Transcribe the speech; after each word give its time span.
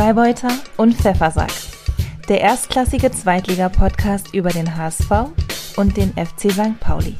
Freibeuter 0.00 0.48
und 0.78 0.94
Pfeffersack. 0.94 1.52
Der 2.26 2.40
erstklassige 2.40 3.12
Zweitliga-Podcast 3.12 4.32
über 4.32 4.48
den 4.48 4.74
HSV 4.74 5.10
und 5.76 5.94
den 5.94 6.14
FC 6.14 6.50
St. 6.50 6.80
Pauli. 6.80 7.16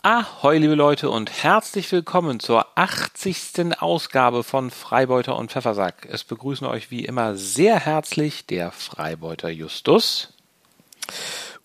Ahoi, 0.00 0.56
liebe 0.56 0.76
Leute, 0.76 1.10
und 1.10 1.30
herzlich 1.30 1.92
willkommen 1.92 2.40
zur 2.40 2.66
80. 2.74 3.82
Ausgabe 3.82 4.44
von 4.44 4.70
Freibeuter 4.70 5.36
und 5.36 5.52
Pfeffersack. 5.52 6.08
Es 6.10 6.24
begrüßen 6.24 6.66
euch 6.66 6.90
wie 6.90 7.04
immer 7.04 7.36
sehr 7.36 7.78
herzlich 7.78 8.46
der 8.46 8.72
Freibeuter 8.72 9.50
Justus 9.50 10.32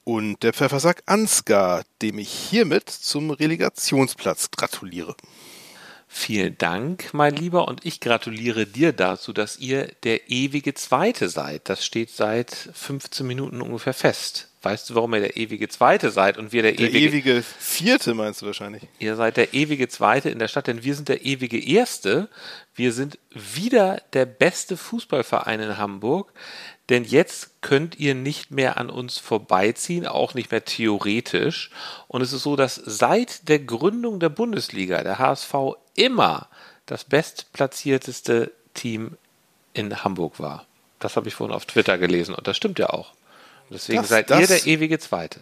und 0.04 0.44
der 0.44 0.52
Pfeffersack 0.52 1.04
Ansgar, 1.06 1.84
dem 2.02 2.20
ich 2.20 2.30
hiermit 2.30 2.90
zum 2.90 3.32
Relegationsplatz 3.32 4.52
gratuliere. 4.52 5.16
Vielen 6.12 6.58
Dank, 6.58 7.14
mein 7.14 7.36
Lieber, 7.36 7.68
und 7.68 7.86
ich 7.86 8.00
gratuliere 8.00 8.66
dir 8.66 8.94
dazu, 8.94 9.32
dass 9.32 9.60
ihr 9.60 9.90
der 10.04 10.32
ewige 10.32 10.74
Zweite 10.74 11.30
seid. 11.30 11.70
Das 11.70 11.86
steht 11.86 12.10
seit 12.10 12.52
15 12.52 13.26
Minuten 13.28 13.62
ungefähr 13.62 13.94
fest. 13.94 14.50
Weißt 14.64 14.90
du, 14.90 14.96
warum 14.96 15.14
ihr 15.14 15.22
der 15.22 15.38
ewige 15.38 15.70
Zweite 15.70 16.10
seid 16.10 16.40
und 16.40 16.52
wir 16.52 16.64
der, 16.64 16.72
der 16.72 16.90
ewige, 16.90 17.30
ewige 17.30 17.44
Vierte 17.44 18.16
meinst 18.16 18.42
du 18.42 18.48
wahrscheinlich? 18.48 18.88
Ihr 18.98 19.16
seid 19.16 19.38
der 19.38 19.54
ewige 19.54 19.88
Zweite 19.88 20.32
in 20.32 20.40
der 20.40 20.48
Stadt, 20.48 20.66
denn 20.66 20.84
wir 20.84 20.96
sind 20.96 21.10
der 21.10 21.24
ewige 21.26 21.64
Erste. 21.64 22.28
Wir 22.74 22.92
sind 22.92 23.20
wieder 23.30 24.02
der 24.14 24.26
beste 24.26 24.78
Fußballverein 24.78 25.60
in 25.60 25.78
Hamburg, 25.78 26.34
denn 26.90 27.04
jetzt 27.04 27.62
könnt 27.62 28.00
ihr 28.00 28.16
nicht 28.16 28.52
mehr 28.52 28.78
an 28.78 28.90
uns 28.90 29.20
vorbeiziehen, 29.20 30.08
auch 30.08 30.34
nicht 30.34 30.52
mehr 30.52 30.66
theoretisch. 30.66 31.70
Und 32.08 32.22
es 32.22 32.34
ist 32.34 32.44
so, 32.44 32.56
dass 32.56 32.76
seit 32.76 33.48
der 33.48 33.60
Gründung 33.60 34.20
der 34.20 34.30
Bundesliga 34.30 35.04
der 35.04 35.20
HSV 35.20 35.54
immer 35.96 36.50
das 36.88 37.04
bestplatzierteste 37.04 38.52
Team 38.74 39.18
in 39.74 40.04
Hamburg 40.04 40.40
war. 40.40 40.66
Das 40.98 41.16
habe 41.16 41.28
ich 41.28 41.36
vorhin 41.36 41.56
auf 41.56 41.66
Twitter 41.66 41.98
gelesen 41.98 42.34
und 42.34 42.48
das 42.48 42.58
stimmt 42.58 42.80
ja 42.80 42.90
auch. 42.90 43.14
deswegen 43.70 44.02
das, 44.02 44.10
seid 44.10 44.30
das, 44.30 44.42
ihr 44.42 44.48
der 44.48 44.66
ewige 44.66 45.00
Zweite. 45.00 45.42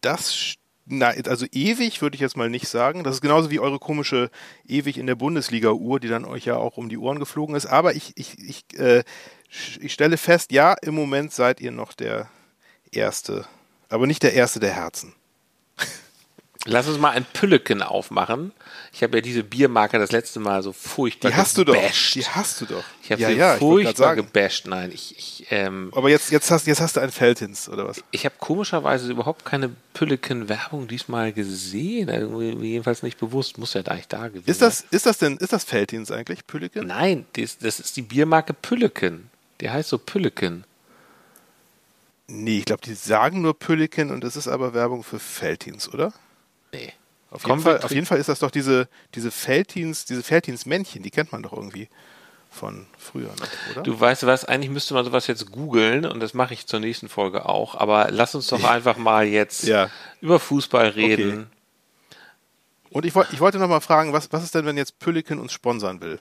Das 0.00 0.54
na, 0.84 1.08
also 1.08 1.46
ewig 1.52 2.02
würde 2.02 2.16
ich 2.16 2.20
jetzt 2.20 2.36
mal 2.36 2.50
nicht 2.50 2.68
sagen. 2.68 3.04
Das 3.04 3.14
ist 3.16 3.20
genauso 3.20 3.50
wie 3.50 3.60
eure 3.60 3.78
komische 3.78 4.30
ewig 4.66 4.98
in 4.98 5.06
der 5.06 5.14
Bundesliga-Uhr, 5.14 6.00
die 6.00 6.08
dann 6.08 6.24
euch 6.24 6.44
ja 6.44 6.56
auch 6.56 6.76
um 6.76 6.88
die 6.88 6.98
Ohren 6.98 7.18
geflogen 7.18 7.54
ist. 7.54 7.66
Aber 7.66 7.94
ich, 7.94 8.12
ich, 8.16 8.38
ich 8.38 8.78
äh, 8.78 9.04
ich 9.80 9.92
stelle 9.92 10.16
fest, 10.16 10.52
ja, 10.52 10.74
im 10.80 10.94
Moment 10.94 11.32
seid 11.32 11.60
ihr 11.60 11.72
noch 11.72 11.92
der 11.92 12.28
Erste, 12.90 13.46
aber 13.88 14.06
nicht 14.06 14.22
der 14.22 14.32
Erste 14.32 14.60
der 14.60 14.70
Herzen. 14.70 15.14
Lass 16.64 16.88
uns 16.88 16.98
mal 16.98 17.10
ein 17.10 17.24
Pülleken 17.24 17.82
aufmachen. 17.82 18.52
Ich 18.94 19.02
habe 19.02 19.16
ja 19.16 19.20
diese 19.22 19.42
Biermarke 19.42 19.98
das 19.98 20.12
letzte 20.12 20.38
Mal 20.38 20.62
so 20.62 20.72
furchtbar 20.72 21.30
Die 21.30 21.36
hast 21.36 21.56
gebasht. 21.56 21.68
du 21.68 21.72
doch. 21.72 22.12
Die 22.12 22.26
hast 22.26 22.60
du 22.60 22.66
doch. 22.66 22.84
Ich 23.02 23.10
habe 23.10 23.22
ja, 23.22 23.28
sie 23.28 23.34
ja, 23.36 23.56
furchtbar 23.56 24.16
gebasht. 24.16 24.66
Nein, 24.66 24.90
ich. 24.92 25.16
ich 25.16 25.46
ähm, 25.50 25.90
Aber 25.94 26.10
jetzt, 26.10 26.30
jetzt, 26.30 26.50
hast, 26.50 26.66
jetzt 26.66 26.82
hast 26.82 26.96
du 26.96 27.00
ein 27.00 27.10
Feldhins, 27.10 27.70
oder 27.70 27.88
was? 27.88 28.04
Ich 28.10 28.26
habe 28.26 28.34
komischerweise 28.38 29.10
überhaupt 29.10 29.46
keine 29.46 29.70
Pülleken-Werbung 29.94 30.88
diesmal 30.88 31.32
gesehen. 31.32 32.10
jedenfalls 32.60 33.02
nicht 33.02 33.18
bewusst. 33.18 33.56
Muss 33.56 33.72
ja 33.72 33.80
eigentlich 33.80 34.08
da 34.08 34.28
gewesen 34.28 34.50
ist 34.50 34.60
das, 34.60 34.84
Ist 34.90 35.06
das 35.06 35.16
denn, 35.16 35.38
ist 35.38 35.54
das 35.54 35.64
Feldhins 35.64 36.10
eigentlich, 36.10 36.46
Pülleken? 36.46 36.86
Nein, 36.86 37.24
das, 37.32 37.56
das 37.56 37.80
ist 37.80 37.96
die 37.96 38.02
Biermarke 38.02 38.52
Pülleken. 38.52 39.30
Die 39.62 39.70
heißt 39.70 39.88
so 39.88 39.96
Pülleken. 39.96 40.64
Nee, 42.28 42.58
ich 42.58 42.64
glaube, 42.66 42.82
die 42.84 42.94
sagen 42.94 43.40
nur 43.40 43.58
Pülleken 43.58 44.10
und 44.10 44.22
das 44.22 44.36
ist 44.36 44.48
aber 44.48 44.74
Werbung 44.74 45.02
für 45.02 45.18
Feldhins, 45.18 45.88
oder? 45.92 46.12
Nee. 46.72 46.92
Auf 47.32 47.46
jeden, 47.46 47.60
Fall, 47.60 47.80
auf 47.80 47.90
jeden 47.90 48.06
Fall 48.06 48.18
ist 48.18 48.28
das 48.28 48.40
doch 48.40 48.50
diese, 48.50 48.88
diese 49.14 49.30
Feldhins, 49.30 50.04
diese 50.04 50.22
Feldhins-Männchen, 50.22 51.02
die 51.02 51.10
kennt 51.10 51.32
man 51.32 51.42
doch 51.42 51.52
irgendwie 51.52 51.88
von 52.50 52.86
früher, 52.98 53.30
oder? 53.72 53.82
Du 53.82 53.98
weißt 53.98 54.26
was, 54.26 54.44
eigentlich 54.44 54.70
müsste 54.70 54.92
man 54.92 55.04
sowas 55.04 55.26
jetzt 55.26 55.50
googeln 55.50 56.04
und 56.04 56.20
das 56.20 56.34
mache 56.34 56.52
ich 56.52 56.66
zur 56.66 56.80
nächsten 56.80 57.08
Folge 57.08 57.48
auch, 57.48 57.74
aber 57.74 58.08
lass 58.10 58.34
uns 58.34 58.48
doch 58.48 58.62
einfach 58.64 58.98
mal 58.98 59.24
jetzt 59.24 59.64
ja. 59.64 59.88
über 60.20 60.38
Fußball 60.38 60.88
reden. 60.88 61.48
Okay. 62.10 62.18
Und 62.90 63.06
ich, 63.06 63.16
ich 63.32 63.40
wollte 63.40 63.58
noch 63.58 63.68
mal 63.68 63.80
fragen, 63.80 64.12
was, 64.12 64.30
was 64.32 64.44
ist 64.44 64.54
denn, 64.54 64.66
wenn 64.66 64.76
jetzt 64.76 64.98
Pülliken 64.98 65.38
uns 65.38 65.52
sponsern 65.52 66.02
will? 66.02 66.18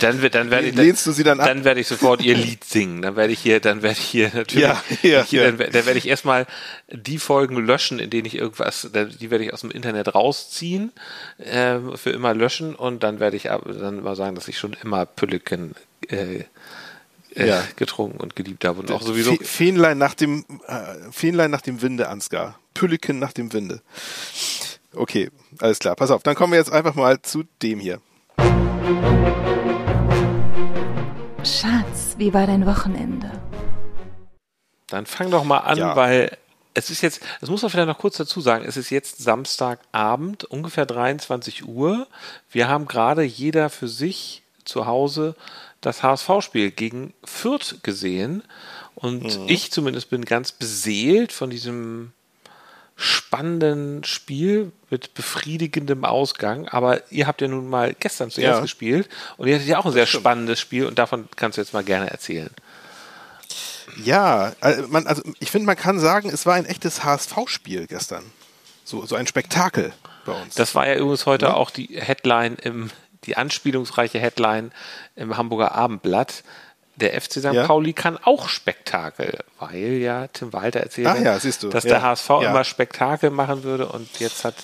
Dann, 0.00 0.20
dann 0.30 0.50
werde 0.50 0.68
ich, 0.68 0.74
Lehnst 0.74 1.06
du 1.06 1.12
sie 1.12 1.22
dann 1.22 1.40
ab? 1.40 1.46
Dann 1.46 1.64
werde 1.64 1.80
ich 1.80 1.86
sofort 1.86 2.22
ihr 2.22 2.36
Lied 2.36 2.64
singen. 2.64 3.02
Dann 3.02 3.16
werde 3.16 3.32
ich 3.32 3.38
hier, 3.38 3.60
dann 3.60 3.82
werde 3.82 3.98
ich 3.98 4.04
hier 4.04 4.30
natürlich, 4.34 4.64
ja, 4.64 4.82
ja, 5.02 5.24
hier, 5.24 5.42
ja. 5.42 5.50
Dann, 5.52 5.70
dann, 5.70 5.86
werde 5.86 5.98
ich 5.98 6.08
erstmal 6.08 6.46
die 6.88 7.18
Folgen 7.18 7.56
löschen, 7.64 7.98
in 7.98 8.10
denen 8.10 8.26
ich 8.26 8.34
irgendwas, 8.34 8.90
die 8.92 9.30
werde 9.30 9.44
ich 9.44 9.52
aus 9.52 9.60
dem 9.60 9.70
Internet 9.70 10.14
rausziehen, 10.14 10.92
äh, 11.38 11.78
für 11.94 12.10
immer 12.10 12.34
löschen 12.34 12.74
und 12.74 13.02
dann 13.02 13.20
werde 13.20 13.36
ich 13.36 13.44
dann 13.44 14.02
mal 14.02 14.16
sagen, 14.16 14.34
dass 14.34 14.48
ich 14.48 14.58
schon 14.58 14.76
immer 14.82 15.06
Pülleken 15.06 15.74
äh, 16.08 16.44
äh, 17.34 17.48
ja. 17.48 17.64
getrunken 17.76 18.18
und 18.18 18.36
geliebt 18.36 18.64
habe 18.64 18.80
und 18.80 18.90
auch 18.90 19.02
sowieso. 19.02 19.36
Fähnlein 19.36 19.98
nach 19.98 20.14
dem, 20.14 20.44
äh, 20.66 21.12
Fähnlein 21.12 21.50
nach 21.50 21.60
dem 21.60 21.82
Winde, 21.82 22.08
Ansgar. 22.08 22.58
Pülleken 22.74 23.18
nach 23.18 23.32
dem 23.32 23.52
Winde. 23.52 23.82
Okay, 24.94 25.30
alles 25.60 25.78
klar. 25.78 25.94
Pass 25.94 26.10
auf, 26.10 26.22
dann 26.22 26.34
kommen 26.34 26.52
wir 26.52 26.58
jetzt 26.58 26.72
einfach 26.72 26.94
mal 26.94 27.22
zu 27.22 27.44
dem 27.62 27.78
hier. 27.78 28.00
Schatz, 31.44 32.16
wie 32.18 32.34
war 32.34 32.46
dein 32.46 32.66
Wochenende? 32.66 33.30
Dann 34.88 35.06
fang 35.06 35.30
doch 35.30 35.44
mal 35.44 35.58
an, 35.58 35.78
ja. 35.78 35.96
weil 35.96 36.36
es 36.74 36.90
ist 36.90 37.00
jetzt, 37.00 37.22
das 37.40 37.48
muss 37.48 37.62
man 37.62 37.70
vielleicht 37.70 37.88
noch 37.88 37.98
kurz 37.98 38.18
dazu 38.18 38.40
sagen, 38.40 38.64
es 38.66 38.76
ist 38.76 38.90
jetzt 38.90 39.22
Samstagabend, 39.22 40.44
ungefähr 40.44 40.86
23 40.86 41.66
Uhr. 41.66 42.06
Wir 42.50 42.68
haben 42.68 42.86
gerade 42.86 43.22
jeder 43.22 43.70
für 43.70 43.88
sich 43.88 44.42
zu 44.64 44.86
Hause 44.86 45.34
das 45.80 46.02
HSV-Spiel 46.02 46.70
gegen 46.70 47.14
Fürth 47.24 47.82
gesehen. 47.82 48.42
Und 48.94 49.40
mhm. 49.40 49.46
ich 49.48 49.72
zumindest 49.72 50.10
bin 50.10 50.24
ganz 50.26 50.52
beseelt 50.52 51.32
von 51.32 51.48
diesem 51.48 52.12
spannenden 53.00 54.04
Spiel 54.04 54.72
mit 54.90 55.14
befriedigendem 55.14 56.04
Ausgang. 56.04 56.68
Aber 56.68 57.10
ihr 57.10 57.26
habt 57.26 57.40
ja 57.40 57.48
nun 57.48 57.68
mal 57.68 57.94
gestern 57.98 58.30
zuerst 58.30 58.58
ja. 58.58 58.60
gespielt 58.60 59.08
und 59.38 59.48
ihr 59.48 59.54
hattet 59.54 59.68
ja 59.68 59.78
auch 59.78 59.86
ein 59.86 59.92
sehr 59.92 60.06
spannendes 60.06 60.60
Spiel 60.60 60.84
und 60.84 60.98
davon 60.98 61.26
kannst 61.34 61.56
du 61.56 61.62
jetzt 61.62 61.72
mal 61.72 61.82
gerne 61.82 62.10
erzählen. 62.10 62.50
Ja, 64.04 64.52
also, 64.60 64.86
man, 64.88 65.06
also 65.06 65.22
ich 65.40 65.50
finde, 65.50 65.66
man 65.66 65.76
kann 65.76 65.98
sagen, 65.98 66.28
es 66.28 66.44
war 66.44 66.54
ein 66.54 66.66
echtes 66.66 67.02
HSV-Spiel 67.02 67.86
gestern. 67.86 68.24
So, 68.84 69.06
so 69.06 69.16
ein 69.16 69.26
Spektakel 69.26 69.94
bei 70.26 70.32
uns. 70.32 70.54
Das 70.54 70.74
war 70.74 70.86
ja 70.86 70.96
übrigens 70.96 71.24
heute 71.24 71.46
ja. 71.46 71.54
auch 71.54 71.70
die 71.70 71.98
Headline 71.98 72.56
im, 72.56 72.90
die 73.24 73.38
anspielungsreiche 73.38 74.18
Headline 74.18 74.72
im 75.16 75.38
Hamburger 75.38 75.74
Abendblatt 75.74 76.44
der 77.00 77.20
FC 77.20 77.32
St. 77.34 77.52
Ja. 77.52 77.66
Pauli 77.66 77.92
kann 77.92 78.18
auch 78.18 78.48
Spektakel, 78.48 79.38
weil 79.58 79.98
ja 79.98 80.28
Tim 80.28 80.52
Walter 80.52 80.80
erzählt 80.80 81.08
hat, 81.08 81.20
ja, 81.20 81.38
dass 81.70 81.84
der 81.84 82.02
HSV 82.02 82.30
immer 82.42 82.64
Spektakel 82.64 83.30
machen 83.30 83.64
würde 83.64 83.86
und 83.86 84.20
jetzt 84.20 84.44
hat 84.44 84.54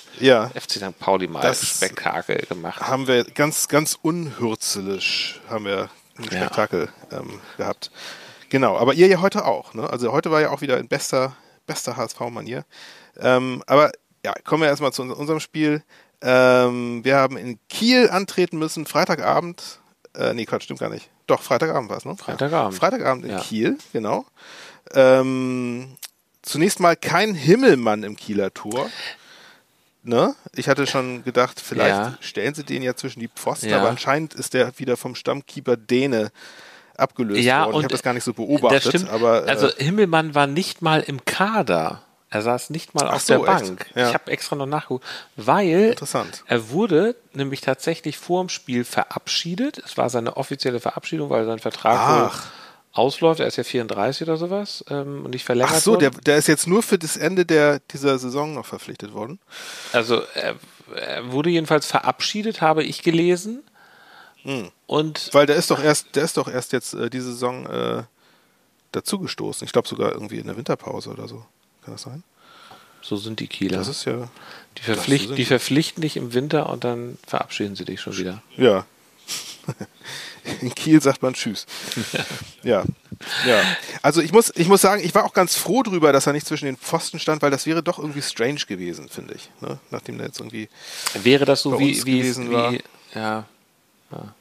FC 0.54 0.72
St. 0.72 0.98
Pauli 0.98 1.26
mal 1.26 1.40
das 1.40 1.66
Spektakel 1.66 2.46
gemacht. 2.46 2.80
Haben 2.80 3.06
wir 3.06 3.24
ganz, 3.24 3.68
ganz 3.68 3.98
unhürzelisch 4.00 5.40
haben 5.48 5.64
wir 5.64 5.90
ein 6.18 6.24
Spektakel 6.24 6.88
ähm, 7.12 7.40
gehabt. 7.56 7.90
Genau, 8.48 8.76
aber 8.76 8.94
ihr 8.94 9.08
ja 9.08 9.20
heute 9.20 9.44
auch. 9.44 9.74
Ne? 9.74 9.88
Also 9.88 10.12
heute 10.12 10.30
war 10.30 10.40
ja 10.40 10.50
auch 10.50 10.60
wieder 10.60 10.78
in 10.78 10.88
bester, 10.88 11.36
bester 11.66 11.96
HSV-Manier. 11.96 12.64
Ähm, 13.18 13.62
aber 13.66 13.90
ja, 14.24 14.34
kommen 14.44 14.62
wir 14.62 14.68
erstmal 14.68 14.92
zu 14.92 15.02
unserem 15.02 15.40
Spiel. 15.40 15.82
Ähm, 16.22 17.04
wir 17.04 17.16
haben 17.16 17.36
in 17.36 17.58
Kiel 17.68 18.08
antreten 18.10 18.58
müssen, 18.58 18.86
Freitagabend. 18.86 19.80
Äh, 20.16 20.34
nee, 20.34 20.46
Quatsch, 20.46 20.64
stimmt 20.64 20.80
gar 20.80 20.88
nicht. 20.88 21.10
Doch, 21.26 21.42
Freitagabend 21.42 21.90
war 21.90 21.98
es, 21.98 22.04
ne? 22.04 22.16
Freitagabend. 22.16 22.74
Ja. 22.74 22.78
Freitagabend 22.78 23.24
in 23.24 23.30
ja. 23.32 23.40
Kiel, 23.40 23.78
genau. 23.92 24.24
Ähm, 24.94 25.96
zunächst 26.42 26.80
mal 26.80 26.96
kein 26.96 27.34
Himmelmann 27.34 28.02
im 28.02 28.16
Kieler 28.16 28.54
Tor. 28.54 28.88
Ne? 30.02 30.34
Ich 30.54 30.68
hatte 30.68 30.86
schon 30.86 31.24
gedacht, 31.24 31.60
vielleicht 31.60 31.96
ja. 31.96 32.18
stellen 32.20 32.54
sie 32.54 32.62
den 32.62 32.82
ja 32.82 32.94
zwischen 32.94 33.20
die 33.20 33.28
Pfosten, 33.28 33.72
aber 33.72 33.90
anscheinend 33.90 34.34
ist 34.34 34.54
der 34.54 34.78
wieder 34.78 34.96
vom 34.96 35.16
Stammkeeper 35.16 35.76
Däne 35.76 36.30
abgelöst 36.96 37.40
ja, 37.40 37.64
worden. 37.64 37.74
Und 37.74 37.80
ich 37.80 37.84
habe 37.84 37.92
das 37.92 38.02
gar 38.02 38.14
nicht 38.14 38.24
so 38.24 38.32
beobachtet. 38.32 38.86
Das 38.86 38.92
stimmt. 38.92 39.10
Aber, 39.10 39.46
äh, 39.46 39.50
also 39.50 39.68
Himmelmann 39.76 40.34
war 40.34 40.46
nicht 40.46 40.80
mal 40.80 41.00
im 41.00 41.24
Kader. 41.24 42.02
Er 42.28 42.42
saß 42.42 42.70
nicht 42.70 42.94
mal 42.94 43.08
auf 43.08 43.22
so, 43.22 43.34
der 43.34 43.44
Bank. 43.44 43.86
Ja. 43.94 44.08
Ich 44.08 44.14
habe 44.14 44.32
extra 44.32 44.56
noch 44.56 44.66
nachgeguckt, 44.66 45.04
weil 45.36 45.94
er 46.46 46.70
wurde 46.70 47.14
nämlich 47.34 47.60
tatsächlich 47.60 48.18
vor 48.18 48.42
dem 48.42 48.48
Spiel 48.48 48.84
verabschiedet. 48.84 49.78
Es 49.78 49.96
war 49.96 50.10
seine 50.10 50.36
offizielle 50.36 50.80
Verabschiedung, 50.80 51.30
weil 51.30 51.46
sein 51.46 51.60
Vertrag 51.60 52.32
ausläuft. 52.92 53.40
Er 53.40 53.46
ist 53.46 53.56
ja 53.56 53.64
34 53.64 54.26
oder 54.26 54.36
sowas 54.36 54.84
ähm, 54.88 55.24
und 55.24 55.30
nicht 55.32 55.44
verlängert 55.44 55.74
Ach 55.76 55.80
so, 55.80 55.96
der, 55.96 56.10
der, 56.10 56.36
ist 56.36 56.48
jetzt 56.48 56.66
nur 56.66 56.82
für 56.82 56.98
das 56.98 57.16
Ende 57.16 57.44
der, 57.44 57.80
dieser 57.92 58.18
Saison 58.18 58.54
noch 58.54 58.66
verpflichtet 58.66 59.12
worden? 59.12 59.38
Also 59.92 60.22
er, 60.34 60.56
er 60.94 61.30
wurde 61.30 61.50
jedenfalls 61.50 61.86
verabschiedet, 61.86 62.60
habe 62.60 62.82
ich 62.82 63.02
gelesen. 63.02 63.62
Hm. 64.42 64.70
Und 64.86 65.30
weil 65.32 65.46
der 65.46 65.56
ist 65.56 65.70
doch 65.70 65.82
erst, 65.82 66.16
der 66.16 66.24
ist 66.24 66.36
doch 66.36 66.48
erst 66.48 66.72
jetzt 66.72 66.94
äh, 66.94 67.10
diese 67.10 67.32
Saison 67.32 67.66
äh, 67.66 68.02
dazugestoßen. 68.92 69.64
Ich 69.64 69.72
glaube 69.72 69.88
sogar 69.88 70.12
irgendwie 70.12 70.38
in 70.38 70.46
der 70.46 70.56
Winterpause 70.56 71.10
oder 71.10 71.28
so. 71.28 71.44
Kann 71.86 71.94
das 71.94 72.02
sein? 72.02 72.24
So 73.00 73.16
sind 73.16 73.38
die 73.38 73.46
Kieler. 73.46 73.78
Das 73.78 73.86
ist 73.86 74.04
ja. 74.06 74.28
Die, 74.76 74.82
verpflicht, 74.82 75.38
die 75.38 75.44
verpflichten 75.44 76.00
dich 76.00 76.16
im 76.16 76.34
Winter 76.34 76.68
und 76.68 76.82
dann 76.82 77.16
verabschieden 77.24 77.76
sie 77.76 77.84
dich 77.84 78.00
schon 78.00 78.18
wieder. 78.18 78.42
Ja. 78.56 78.84
In 80.60 80.74
Kiel 80.74 81.00
sagt 81.00 81.22
man 81.22 81.34
Tschüss. 81.34 81.66
Ja. 82.64 82.84
ja. 83.46 83.62
Also 84.02 84.20
ich 84.20 84.32
muss, 84.32 84.52
ich 84.56 84.66
muss 84.66 84.80
sagen, 84.80 85.00
ich 85.04 85.14
war 85.14 85.24
auch 85.24 85.32
ganz 85.32 85.54
froh 85.54 85.84
drüber, 85.84 86.12
dass 86.12 86.26
er 86.26 86.32
nicht 86.32 86.48
zwischen 86.48 86.64
den 86.64 86.76
Pfosten 86.76 87.20
stand, 87.20 87.40
weil 87.40 87.52
das 87.52 87.64
wäre 87.64 87.80
doch 87.80 88.00
irgendwie 88.00 88.22
strange 88.22 88.62
gewesen, 88.66 89.08
finde 89.08 89.34
ich. 89.34 89.48
Ne? 89.60 89.78
Nachdem 89.92 90.18
der 90.18 90.26
jetzt 90.26 90.40
irgendwie. 90.40 90.68
Wäre 91.22 91.44
das 91.44 91.62
so 91.62 91.78
wie, 91.78 92.04
wie, 92.04 92.36
wie, 92.36 92.82
ja. 93.14 93.44
ja. 94.10 94.34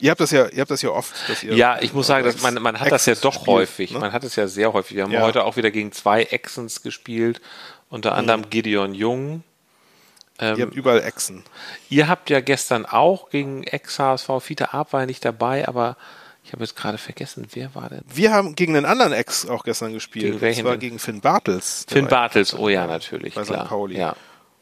Ihr 0.00 0.10
habt 0.10 0.20
das 0.20 0.30
ja, 0.30 0.48
ihr 0.48 0.60
habt 0.60 0.70
das 0.70 0.82
ja 0.82 0.90
oft. 0.90 1.14
ja, 1.42 1.78
ich 1.80 1.92
muss 1.94 2.06
sagen, 2.06 2.24
dass 2.24 2.42
man, 2.42 2.54
man 2.54 2.78
hat 2.78 2.92
das 2.92 3.06
ja 3.06 3.14
doch 3.14 3.34
spielt, 3.34 3.46
häufig. 3.46 3.92
Ne? 3.92 3.98
Man 3.98 4.12
hat 4.12 4.24
es 4.24 4.36
ja 4.36 4.46
sehr 4.46 4.72
häufig. 4.72 4.96
Wir 4.96 5.04
haben 5.04 5.12
ja. 5.12 5.22
heute 5.22 5.44
auch 5.44 5.56
wieder 5.56 5.70
gegen 5.70 5.92
zwei 5.92 6.22
Exens 6.24 6.82
gespielt, 6.82 7.40
unter 7.88 8.14
anderem 8.14 8.40
mhm. 8.42 8.50
Gideon 8.50 8.94
Jung. 8.94 9.42
Ähm, 10.38 10.58
ihr 10.58 10.66
habt 10.66 10.74
überall 10.74 11.02
Exen. 11.02 11.44
Ihr 11.88 12.08
habt 12.08 12.30
ja 12.30 12.40
gestern 12.40 12.84
auch 12.84 13.30
gegen 13.30 13.64
Ex-HSV, 13.64 14.28
Fiete 14.40 14.74
Arp 14.74 14.92
war 14.92 15.00
ja 15.00 15.06
nicht 15.06 15.24
dabei, 15.24 15.66
aber 15.66 15.96
ich 16.44 16.52
habe 16.52 16.62
jetzt 16.62 16.76
gerade 16.76 16.98
vergessen, 16.98 17.48
wer 17.54 17.74
war 17.74 17.88
denn? 17.88 18.02
Wir 18.06 18.32
haben 18.32 18.54
gegen 18.54 18.76
einen 18.76 18.86
anderen 18.86 19.12
Ex 19.12 19.48
auch 19.48 19.64
gestern 19.64 19.92
gespielt. 19.92 20.26
Gegen 20.26 20.40
welchen? 20.40 20.64
Das 20.64 20.70
war 20.70 20.76
gegen 20.76 20.98
Finn 20.98 21.20
Bartels. 21.20 21.86
Finn 21.88 22.06
Bartels, 22.06 22.54
oh 22.54 22.68
ja, 22.68 22.86
natürlich. 22.86 23.34
Bei 23.34 23.42
klar. 23.42 23.62
St. 23.64 23.68
Pauli. 23.68 23.98
Ja. 23.98 24.14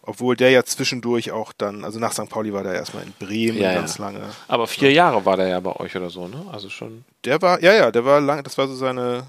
Obwohl 0.06 0.36
der 0.36 0.50
ja 0.50 0.62
zwischendurch 0.64 1.32
auch 1.32 1.52
dann, 1.52 1.84
also 1.84 1.98
nach 1.98 2.12
St. 2.12 2.28
Pauli 2.28 2.52
war 2.52 2.62
der 2.62 2.74
erstmal 2.74 3.04
in 3.04 3.12
Bremen 3.18 3.58
ja, 3.58 3.72
ganz 3.72 3.98
ja. 3.98 4.04
lange. 4.04 4.20
Aber 4.48 4.66
vier 4.66 4.92
Jahre 4.92 5.24
war 5.24 5.36
der 5.36 5.48
ja 5.48 5.60
bei 5.60 5.74
euch 5.76 5.96
oder 5.96 6.10
so, 6.10 6.28
ne? 6.28 6.44
Also 6.52 6.68
schon. 6.68 7.04
Der 7.24 7.40
war, 7.40 7.62
ja, 7.62 7.72
ja, 7.72 7.90
der 7.90 8.04
war 8.04 8.20
lange, 8.20 8.42
das 8.42 8.58
war 8.58 8.68
so 8.68 8.74
seine, 8.74 9.24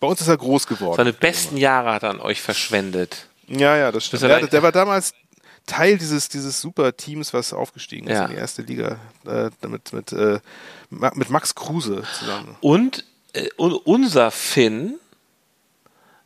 bei 0.00 0.06
uns 0.08 0.20
ist 0.20 0.28
er 0.28 0.36
groß 0.36 0.66
geworden. 0.66 0.96
Seine 0.96 1.12
besten 1.12 1.56
Jahre 1.56 1.92
hat 1.92 2.02
er 2.02 2.10
an 2.10 2.20
euch 2.20 2.42
verschwendet. 2.42 3.28
Ja, 3.46 3.76
ja, 3.76 3.92
das 3.92 4.06
stimmt. 4.06 4.22
Der, 4.22 4.46
der, 4.46 4.62
war 4.62 4.72
damals 4.72 5.14
Teil 5.66 5.98
dieses, 5.98 6.28
dieses 6.28 6.60
super 6.60 6.96
Teams, 6.96 7.32
was 7.32 7.52
aufgestiegen 7.52 8.08
ist 8.08 8.14
ja. 8.14 8.24
in 8.24 8.32
die 8.32 8.36
erste 8.36 8.62
Liga, 8.62 8.98
äh, 9.24 9.50
mit, 9.68 9.92
mit, 9.92 10.12
äh, 10.12 10.40
mit 10.90 11.30
Max 11.30 11.54
Kruse 11.54 12.02
zusammen. 12.18 12.56
Und 12.60 13.04
äh, 13.34 13.48
unser 13.56 14.30
Finn, 14.32 14.98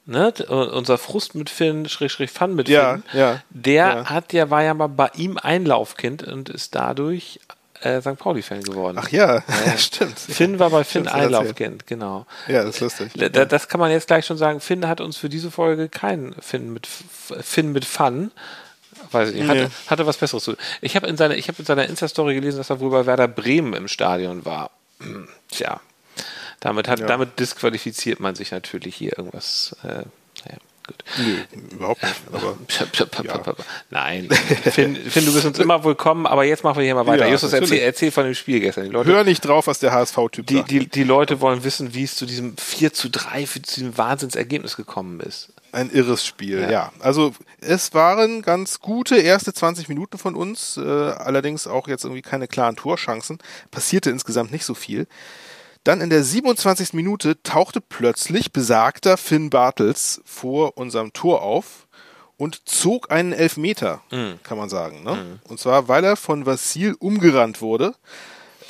ne, 0.06 0.32
unser 0.48 0.98
Frust 0.98 1.34
mit 1.34 1.50
Finn, 1.50 1.88
Schräg, 1.88 2.30
Fun 2.30 2.54
mit 2.54 2.68
ja, 2.68 2.94
Finn, 2.94 3.02
ja, 3.12 3.42
der 3.50 3.74
ja. 3.74 4.04
hat 4.10 4.32
ja, 4.32 4.50
war 4.50 4.62
ja 4.62 4.74
mal 4.74 4.88
bei 4.88 5.10
ihm 5.16 5.38
Einlaufkind 5.38 6.22
und 6.24 6.48
ist 6.48 6.74
dadurch 6.74 7.40
äh, 7.82 8.00
St. 8.00 8.16
Pauli-Fan 8.16 8.62
geworden. 8.62 8.98
Ach 9.00 9.08
ja, 9.08 9.36
ja. 9.36 9.42
stimmt. 9.78 10.18
Finn 10.18 10.58
war 10.58 10.70
bei 10.70 10.84
Finn 10.84 11.08
Einlaufkind, 11.08 11.86
genau. 11.86 12.26
Ja, 12.46 12.64
das 12.64 12.76
ist 12.76 12.80
lustig. 12.80 13.12
Da, 13.32 13.44
das 13.44 13.68
kann 13.68 13.80
man 13.80 13.90
jetzt 13.90 14.06
gleich 14.06 14.26
schon 14.26 14.38
sagen. 14.38 14.60
Finn 14.60 14.88
hat 14.88 15.00
uns 15.00 15.16
für 15.16 15.28
diese 15.28 15.50
Folge 15.50 15.88
keinen 15.88 16.34
Finn 16.40 16.72
mit 16.72 16.86
Finn 16.86 17.72
mit 17.72 17.84
Fun. 17.84 18.30
Weiß 19.10 19.30
ich 19.30 19.36
nicht. 19.36 19.48
Hatte, 19.48 19.64
nee. 19.64 19.70
hatte 19.88 20.06
was 20.06 20.16
Besseres 20.16 20.44
zu. 20.44 20.56
Ich 20.80 20.96
habe 20.96 21.06
in 21.06 21.16
seiner, 21.16 21.34
ich 21.34 21.48
habe 21.48 21.58
in 21.58 21.64
seiner 21.64 21.86
Insta-Story 21.86 22.34
gelesen, 22.34 22.58
dass 22.58 22.70
er 22.70 22.80
wohl 22.80 22.90
bei 22.90 23.06
Werder 23.06 23.28
Bremen 23.28 23.74
im 23.74 23.88
Stadion 23.88 24.44
war. 24.44 24.70
Tja. 25.50 25.80
Damit, 26.62 26.86
hat, 26.86 27.00
ja. 27.00 27.06
damit 27.06 27.40
disqualifiziert 27.40 28.20
man 28.20 28.36
sich 28.36 28.52
natürlich 28.52 28.94
hier 28.94 29.18
irgendwas. 29.18 29.74
Äh, 29.82 29.88
naja, 29.88 30.58
gut. 30.86 30.96
Nee, 31.18 31.74
überhaupt 31.74 32.00
nicht. 32.04 32.14
Aber, 32.32 32.56
ja. 33.24 33.54
Nein. 33.90 34.28
Finn, 34.30 34.94
Finn, 35.10 35.26
du 35.26 35.32
bist 35.32 35.44
uns 35.44 35.58
immer 35.58 35.82
willkommen, 35.82 36.24
aber 36.24 36.44
jetzt 36.44 36.62
machen 36.62 36.76
wir 36.76 36.84
hier 36.84 36.94
mal 36.94 37.04
weiter. 37.08 37.26
Ja, 37.26 37.32
Justus, 37.32 37.52
erzähl, 37.52 37.80
erzähl, 37.80 38.12
von 38.12 38.22
dem 38.26 38.36
Spiel 38.36 38.60
gestern. 38.60 38.84
Die 38.84 38.90
Leute, 38.90 39.10
Hör 39.10 39.24
nicht 39.24 39.40
drauf, 39.40 39.66
was 39.66 39.80
der 39.80 39.90
HSV-Typ 39.90 40.46
die, 40.46 40.54
sagt. 40.58 40.70
Die, 40.70 40.86
die 40.86 41.02
Leute 41.02 41.40
wollen 41.40 41.64
wissen, 41.64 41.94
wie 41.94 42.04
es 42.04 42.14
zu 42.14 42.26
diesem 42.26 42.56
4 42.56 42.92
zu 42.92 43.10
3, 43.10 43.44
zu 43.44 43.58
diesem 43.58 43.98
Wahnsinnsergebnis 43.98 44.76
gekommen 44.76 45.18
ist. 45.18 45.48
Ein 45.72 45.90
irres 45.90 46.24
Spiel, 46.24 46.60
ja. 46.60 46.70
ja. 46.70 46.92
Also 47.00 47.34
es 47.60 47.92
waren 47.92 48.42
ganz 48.42 48.78
gute 48.78 49.16
erste 49.16 49.52
20 49.52 49.88
Minuten 49.88 50.16
von 50.16 50.36
uns, 50.36 50.76
äh, 50.76 50.80
allerdings 50.80 51.66
auch 51.66 51.88
jetzt 51.88 52.04
irgendwie 52.04 52.22
keine 52.22 52.46
klaren 52.46 52.76
Torchancen. 52.76 53.38
Passierte 53.72 54.10
insgesamt 54.10 54.52
nicht 54.52 54.64
so 54.64 54.74
viel. 54.74 55.08
Dann 55.84 56.00
in 56.00 56.10
der 56.10 56.22
27. 56.22 56.92
Minute 56.92 57.42
tauchte 57.42 57.80
plötzlich 57.80 58.52
besagter 58.52 59.16
Finn 59.16 59.50
Bartels 59.50 60.20
vor 60.24 60.76
unserem 60.76 61.12
Tor 61.12 61.42
auf 61.42 61.86
und 62.36 62.68
zog 62.68 63.10
einen 63.10 63.32
Elfmeter, 63.32 64.00
mhm. 64.10 64.38
kann 64.42 64.58
man 64.58 64.68
sagen. 64.68 65.02
Ne? 65.02 65.14
Mhm. 65.14 65.38
Und 65.48 65.60
zwar, 65.60 65.88
weil 65.88 66.04
er 66.04 66.16
von 66.16 66.46
Vassil 66.46 66.94
umgerannt 66.98 67.60
wurde. 67.60 67.94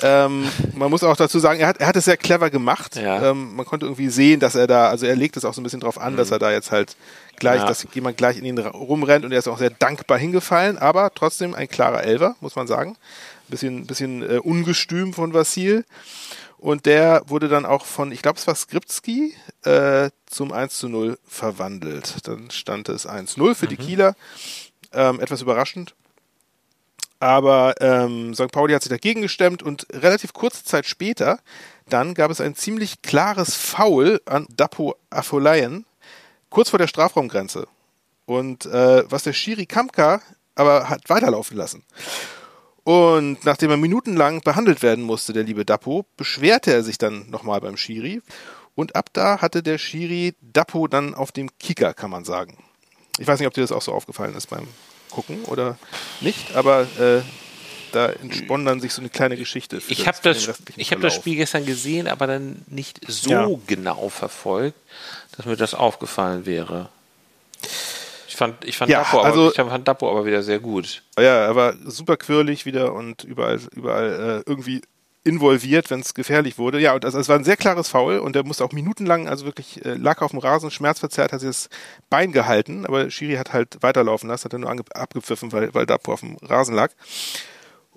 Ähm, 0.01 0.47
man 0.75 0.89
muss 0.89 1.03
auch 1.03 1.15
dazu 1.15 1.39
sagen, 1.39 1.59
er 1.59 1.67
hat, 1.67 1.77
er 1.77 1.87
hat 1.87 1.95
es 1.95 2.05
sehr 2.05 2.17
clever 2.17 2.49
gemacht. 2.49 2.95
Ja. 2.95 3.29
Ähm, 3.29 3.55
man 3.55 3.65
konnte 3.65 3.85
irgendwie 3.85 4.09
sehen, 4.09 4.39
dass 4.39 4.55
er 4.55 4.67
da, 4.67 4.89
also 4.89 5.05
er 5.05 5.15
legt 5.15 5.37
es 5.37 5.45
auch 5.45 5.53
so 5.53 5.61
ein 5.61 5.63
bisschen 5.63 5.79
drauf 5.79 5.99
an, 5.99 6.13
mhm. 6.13 6.17
dass 6.17 6.31
er 6.31 6.39
da 6.39 6.51
jetzt 6.51 6.71
halt 6.71 6.95
gleich, 7.37 7.61
ja. 7.61 7.67
dass 7.67 7.85
jemand 7.93 8.17
gleich 8.17 8.37
in 8.37 8.45
ihn 8.45 8.57
rumrennt 8.57 9.25
und 9.25 9.31
er 9.31 9.39
ist 9.39 9.47
auch 9.47 9.57
sehr 9.57 9.69
dankbar 9.69 10.17
hingefallen, 10.17 10.77
aber 10.77 11.11
trotzdem 11.13 11.53
ein 11.53 11.67
klarer 11.67 12.03
Elver, 12.03 12.35
muss 12.41 12.55
man 12.55 12.67
sagen. 12.67 12.91
Ein 12.91 13.51
bisschen, 13.51 13.85
bisschen 13.85 14.21
äh, 14.23 14.37
ungestüm 14.37 15.13
von 15.13 15.33
Vassil. 15.33 15.85
Und 16.63 16.85
der 16.85 17.23
wurde 17.25 17.49
dann 17.49 17.65
auch 17.65 17.83
von, 17.85 18.13
ich 18.13 18.21
glaube, 18.21 18.39
es 18.39 18.47
war 18.47 18.55
Skripski, 18.55 19.35
äh, 19.65 20.09
zum 20.27 20.53
1 20.53 20.77
zu 20.77 20.87
0 20.87 21.19
verwandelt. 21.27 22.25
Dann 22.25 22.51
stand 22.51 22.87
es 22.87 23.05
1-0 23.05 23.53
für 23.53 23.65
mhm. 23.65 23.69
die 23.69 23.75
Kieler. 23.75 24.15
Ähm, 24.93 25.19
etwas 25.19 25.41
überraschend. 25.41 25.93
Aber 27.19 27.75
ähm, 27.81 28.33
St. 28.33 28.49
Pauli 28.49 28.73
hat 28.73 28.81
sich 28.81 28.89
dagegen 28.89 29.21
gestemmt 29.21 29.61
und 29.61 29.87
relativ 29.91 30.31
kurze 30.31 30.63
Zeit 30.63 30.85
später, 30.85 31.39
dann 31.89 32.13
gab 32.13 32.31
es 32.31 32.39
ein 32.39 32.55
ziemlich 32.55 33.01
klares 33.01 33.55
Foul 33.55 34.21
an 34.25 34.47
Dapo 34.55 34.95
Afolayan, 35.09 35.83
kurz 36.49 36.69
vor 36.69 36.79
der 36.79 36.87
Strafraumgrenze. 36.87 37.67
Und 38.25 38.67
äh, 38.67 39.03
was 39.11 39.23
der 39.23 39.33
Schiri 39.33 39.65
Kamka 39.65 40.21
aber 40.55 40.87
hat 40.87 41.09
weiterlaufen 41.09 41.57
lassen. 41.57 41.83
Und 42.83 43.45
nachdem 43.45 43.71
er 43.71 43.77
minutenlang 43.77 44.41
behandelt 44.41 44.81
werden 44.81 45.03
musste, 45.03 45.31
der 45.31 45.43
liebe 45.43 45.63
Dapo, 45.63 46.05
beschwerte 46.17 46.73
er 46.73 46.83
sich 46.83 46.97
dann 46.97 47.29
nochmal 47.29 47.61
beim 47.61 47.77
Schiri. 47.77 48.21
Und 48.75 48.95
ab 48.95 49.09
da 49.13 49.41
hatte 49.41 49.63
der 49.63 49.77
Schiri 49.77 50.35
Dapo 50.41 50.87
dann 50.87 51.13
auf 51.13 51.31
dem 51.31 51.49
Kicker, 51.59 51.93
kann 51.93 52.09
man 52.09 52.25
sagen. 52.25 52.57
Ich 53.19 53.27
weiß 53.27 53.39
nicht, 53.39 53.47
ob 53.47 53.53
dir 53.53 53.61
das 53.61 53.71
auch 53.71 53.81
so 53.81 53.93
aufgefallen 53.93 54.35
ist 54.35 54.47
beim 54.47 54.67
Gucken 55.11 55.45
oder 55.45 55.77
nicht, 56.21 56.55
aber 56.55 56.87
äh, 56.99 57.21
da 57.91 58.07
entsponnen 58.09 58.65
dann 58.65 58.81
sich 58.81 58.91
so 58.91 59.01
eine 59.01 59.09
kleine 59.09 59.37
Geschichte. 59.37 59.79
ich 59.87 60.07
habe 60.07 60.17
das, 60.23 60.49
ich 60.75 60.91
hab 60.91 61.01
das 61.01 61.13
Spiel 61.13 61.35
gestern 61.35 61.65
gesehen, 61.65 62.07
aber 62.07 62.25
dann 62.25 62.63
nicht 62.67 62.99
so 63.07 63.29
ja. 63.29 63.47
genau 63.67 64.09
verfolgt, 64.09 64.77
dass 65.37 65.45
mir 65.45 65.55
das 65.55 65.75
aufgefallen 65.75 66.47
wäre. 66.47 66.89
Ich 68.33 68.37
fand, 68.37 68.65
ich 68.65 68.75
fand, 68.75 68.89
ja, 68.89 69.03
Dapo, 69.03 69.19
also, 69.19 69.41
aber, 69.41 69.49
ich 69.51 69.55
fand 69.71 69.87
Dapo 69.87 70.09
aber 70.09 70.25
wieder 70.25 70.41
sehr 70.41 70.57
gut. 70.57 71.03
Ja, 71.19 71.45
er 71.45 71.55
war 71.55 71.75
super 71.85 72.17
quirlig 72.17 72.65
wieder 72.65 72.91
und 72.91 73.23
überall, 73.23 73.59
überall 73.75 74.41
äh, 74.43 74.49
irgendwie 74.49 74.81
involviert, 75.23 75.91
wenn 75.91 75.99
es 75.99 76.15
gefährlich 76.15 76.57
wurde. 76.57 76.79
Ja, 76.79 76.95
und 76.95 77.05
also, 77.05 77.19
es 77.19 77.29
war 77.29 77.35
ein 77.35 77.43
sehr 77.43 77.57
klares 77.57 77.89
Foul 77.89 78.17
und 78.17 78.35
er 78.35 78.43
musste 78.43 78.65
auch 78.65 78.71
minutenlang, 78.71 79.27
also 79.27 79.45
wirklich 79.45 79.85
äh, 79.85 79.93
lag 79.93 80.23
auf 80.23 80.31
dem 80.31 80.39
Rasen, 80.39 80.71
schmerzverzerrt, 80.71 81.31
hat 81.31 81.41
sich 81.41 81.49
das 81.49 81.69
Bein 82.09 82.31
gehalten, 82.31 82.87
aber 82.87 83.11
Schiri 83.11 83.35
hat 83.35 83.53
halt 83.53 83.77
weiterlaufen 83.81 84.27
lassen, 84.29 84.45
hat 84.45 84.53
er 84.53 84.59
nur 84.59 84.71
abgepfiffen, 84.95 85.51
weil, 85.51 85.71
weil 85.75 85.85
Dapo 85.85 86.11
auf 86.13 86.21
dem 86.21 86.37
Rasen 86.37 86.73
lag. 86.73 86.89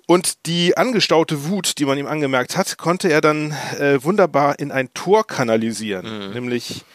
Und 0.05 0.45
die 0.45 0.77
angestaute 0.77 1.45
Wut, 1.45 1.79
die 1.79 1.85
man 1.85 1.97
ihm 1.97 2.05
angemerkt 2.05 2.57
hat, 2.57 2.77
konnte 2.77 3.09
er 3.09 3.21
dann 3.21 3.55
äh, 3.79 4.03
wunderbar 4.03 4.59
in 4.59 4.71
ein 4.71 4.93
Tor 4.93 5.25
kanalisieren, 5.25 6.27
mhm. 6.27 6.33
nämlich 6.33 6.85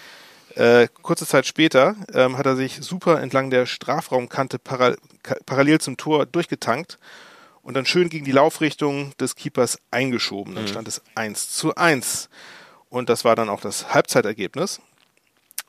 äh, 0.57 0.89
kurze 1.03 1.27
Zeit 1.27 1.47
später 1.47 1.97
ähm, 2.13 2.37
hat 2.39 2.47
er 2.47 2.57
sich 2.57 2.79
super 2.83 3.21
entlang 3.21 3.51
der 3.51 3.67
Strafraumkante 3.67 4.59
para 4.59 4.97
parallel 5.47 5.81
zum 5.81 5.97
Tor 5.97 6.27
durchgetankt 6.27 6.99
und 7.63 7.75
dann 7.75 7.87
schön 7.87 8.09
gegen 8.09 8.25
die 8.25 8.33
Laufrichtung 8.33 9.13
des 9.19 9.37
Keepers 9.37 9.79
eingeschoben. 9.91 10.55
Dann 10.55 10.65
mhm. 10.65 10.69
stand 10.69 10.89
es 10.89 11.03
1 11.15 11.53
zu 11.53 11.75
1. 11.75 12.29
Und 12.89 13.09
das 13.09 13.25
war 13.25 13.37
dann 13.37 13.49
auch 13.49 13.61
das 13.61 13.95
Halbzeitergebnis. 13.95 14.81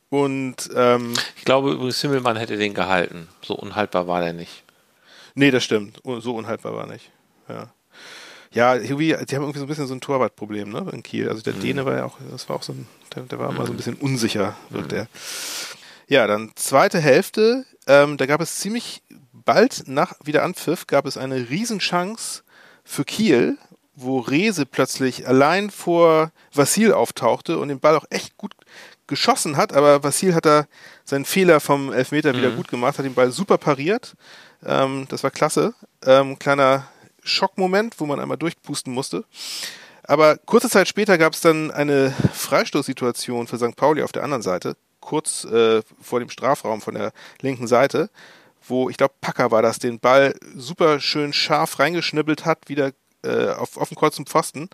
Und 0.09 0.69
ähm, 0.75 1.13
ich 1.37 1.45
glaube 1.45 1.71
übrigens, 1.71 2.01
Himmelmann 2.01 2.37
hätte 2.37 2.57
den 2.57 2.73
gehalten. 2.73 3.29
So 3.41 3.55
unhaltbar 3.55 4.07
war 4.07 4.21
der 4.21 4.33
nicht. 4.33 4.63
Nee, 5.35 5.51
das 5.51 5.63
stimmt. 5.63 6.01
So 6.03 6.35
unhaltbar 6.35 6.75
war 6.75 6.85
nicht. 6.85 7.11
Ja. 7.47 7.71
Ja, 8.53 8.75
irgendwie, 8.75 9.15
die 9.27 9.35
haben 9.35 9.43
irgendwie 9.43 9.59
so 9.59 9.65
ein 9.65 9.67
bisschen 9.67 9.87
so 9.87 9.93
ein 9.93 10.01
Torwartproblem, 10.01 10.69
ne, 10.69 10.85
in 10.91 11.03
Kiel. 11.03 11.29
Also 11.29 11.41
der 11.41 11.53
mhm. 11.53 11.61
Däne 11.61 11.85
war 11.85 11.97
ja 11.97 12.05
auch, 12.05 12.17
das 12.31 12.47
war 12.49 12.55
auch 12.55 12.63
so 12.63 12.73
ein, 12.73 12.87
der, 13.15 13.23
der 13.23 13.39
war 13.39 13.49
immer 13.49 13.65
so 13.65 13.71
ein 13.71 13.73
mhm. 13.73 13.77
bisschen 13.77 13.95
unsicher, 13.95 14.55
wird 14.69 14.85
mhm. 14.85 14.89
der. 14.89 15.07
Ja, 16.07 16.27
dann 16.27 16.51
zweite 16.55 16.99
Hälfte, 16.99 17.65
ähm, 17.87 18.17
da 18.17 18.25
gab 18.25 18.41
es 18.41 18.59
ziemlich 18.59 19.01
bald 19.45 19.83
nach 19.87 20.13
Wiederanpfiff 20.23 20.87
gab 20.87 21.05
es 21.05 21.17
eine 21.17 21.49
Riesenchance 21.49 22.43
für 22.83 23.03
Kiel, 23.03 23.57
wo 23.95 24.19
Rese 24.19 24.65
plötzlich 24.65 25.27
allein 25.27 25.69
vor 25.69 26.31
Vassil 26.53 26.93
auftauchte 26.93 27.57
und 27.59 27.67
den 27.67 27.79
Ball 27.79 27.95
auch 27.95 28.05
echt 28.09 28.37
gut 28.37 28.53
geschossen 29.07 29.57
hat, 29.57 29.73
aber 29.73 30.03
Vassil 30.03 30.33
hat 30.33 30.45
da 30.45 30.65
seinen 31.03 31.25
Fehler 31.25 31.59
vom 31.59 31.91
Elfmeter 31.91 32.33
mhm. 32.33 32.37
wieder 32.37 32.51
gut 32.51 32.67
gemacht, 32.69 32.97
hat 32.97 33.05
den 33.05 33.13
Ball 33.13 33.31
super 33.31 33.57
pariert. 33.57 34.15
Ähm, 34.65 35.05
das 35.09 35.23
war 35.23 35.31
klasse. 35.31 35.73
Ähm, 36.05 36.39
kleiner 36.39 36.87
Schockmoment, 37.23 37.99
wo 37.99 38.05
man 38.05 38.19
einmal 38.19 38.37
durchpusten 38.37 38.93
musste. 38.93 39.25
Aber 40.03 40.37
kurze 40.37 40.69
Zeit 40.69 40.87
später 40.87 41.17
gab 41.17 41.33
es 41.33 41.41
dann 41.41 41.71
eine 41.71 42.11
Freistoßsituation 42.33 43.47
für 43.47 43.57
St. 43.57 43.75
Pauli 43.75 44.03
auf 44.03 44.11
der 44.11 44.23
anderen 44.23 44.43
Seite, 44.43 44.75
kurz 44.99 45.45
äh, 45.45 45.81
vor 46.01 46.19
dem 46.19 46.29
Strafraum 46.29 46.81
von 46.81 46.95
der 46.95 47.13
linken 47.41 47.67
Seite, 47.67 48.09
wo 48.67 48.89
ich 48.89 48.97
glaube 48.97 49.13
Packer 49.21 49.51
war 49.51 49.61
das, 49.61 49.79
den 49.79 49.99
Ball 49.99 50.35
super 50.55 50.99
schön 50.99 51.31
scharf 51.31 51.79
reingeschnibbelt 51.79 52.45
hat, 52.45 52.67
wieder 52.67 52.91
äh, 53.23 53.49
auf, 53.51 53.77
auf 53.77 53.89
dem 53.89 53.97
Kreuz 53.97 54.15
zum 54.15 54.25
Pfosten. 54.25 54.69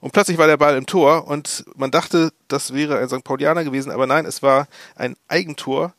Und 0.00 0.12
plötzlich 0.12 0.36
war 0.36 0.46
der 0.46 0.58
Ball 0.58 0.76
im 0.76 0.84
Tor 0.84 1.26
und 1.26 1.64
man 1.76 1.90
dachte, 1.90 2.30
das 2.48 2.74
wäre 2.74 2.98
ein 2.98 3.08
St. 3.08 3.24
Paulianer 3.24 3.64
gewesen, 3.64 3.90
aber 3.90 4.06
nein, 4.06 4.26
es 4.26 4.42
war 4.42 4.68
ein 4.96 5.16
Eigentor 5.28 5.94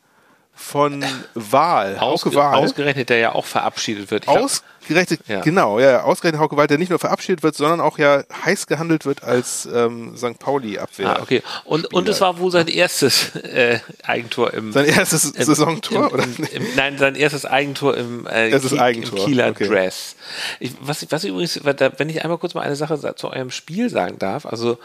von 0.58 1.04
Wahl, 1.34 1.98
Ausge 1.98 2.34
Wahl. 2.34 2.54
Ausgerechnet, 2.54 3.10
der 3.10 3.18
ja 3.18 3.34
auch 3.34 3.44
verabschiedet 3.44 4.10
wird. 4.10 4.24
Ich 4.24 4.30
ausgerechnet, 4.30 5.20
ja. 5.28 5.40
genau, 5.42 5.78
ja, 5.78 6.02
ausgerechnet 6.02 6.40
Hauke 6.40 6.56
Wahl, 6.56 6.66
der 6.66 6.78
nicht 6.78 6.88
nur 6.88 6.98
verabschiedet 6.98 7.42
wird, 7.42 7.54
sondern 7.54 7.82
auch 7.82 7.98
ja 7.98 8.24
heiß 8.44 8.66
gehandelt 8.66 9.04
wird 9.04 9.22
als 9.22 9.68
ähm, 9.72 10.16
St. 10.16 10.38
Pauli-Abwehr. 10.38 11.18
Ah, 11.18 11.22
okay. 11.22 11.42
Und, 11.64 11.92
und 11.92 12.08
es 12.08 12.22
war 12.22 12.38
wohl 12.38 12.50
sein 12.50 12.68
erstes 12.68 13.36
äh, 13.36 13.80
Eigentor 14.02 14.54
im 14.54 14.72
Sein 14.72 14.86
erstes 14.86 15.32
im, 15.32 15.44
Saisontor? 15.44 16.06
Im, 16.06 16.14
oder? 16.14 16.24
Im, 16.24 16.66
nein, 16.74 16.96
sein 16.96 17.16
erstes 17.16 17.44
Eigentor 17.44 17.94
im, 17.94 18.26
äh, 18.26 18.48
erstes 18.48 18.70
Kiel, 18.70 18.80
Eigentor. 18.80 19.18
im 19.18 19.24
Kieler 19.26 19.48
okay. 19.50 19.68
Dress. 19.68 20.16
Ich, 20.58 20.72
was, 20.80 21.06
was 21.10 21.24
übrigens, 21.24 21.60
wenn 21.64 22.08
ich 22.08 22.22
einmal 22.24 22.38
kurz 22.38 22.54
mal 22.54 22.62
eine 22.62 22.76
Sache 22.76 23.14
zu 23.14 23.30
eurem 23.30 23.50
Spiel 23.50 23.90
sagen 23.90 24.18
darf, 24.18 24.46
also 24.46 24.78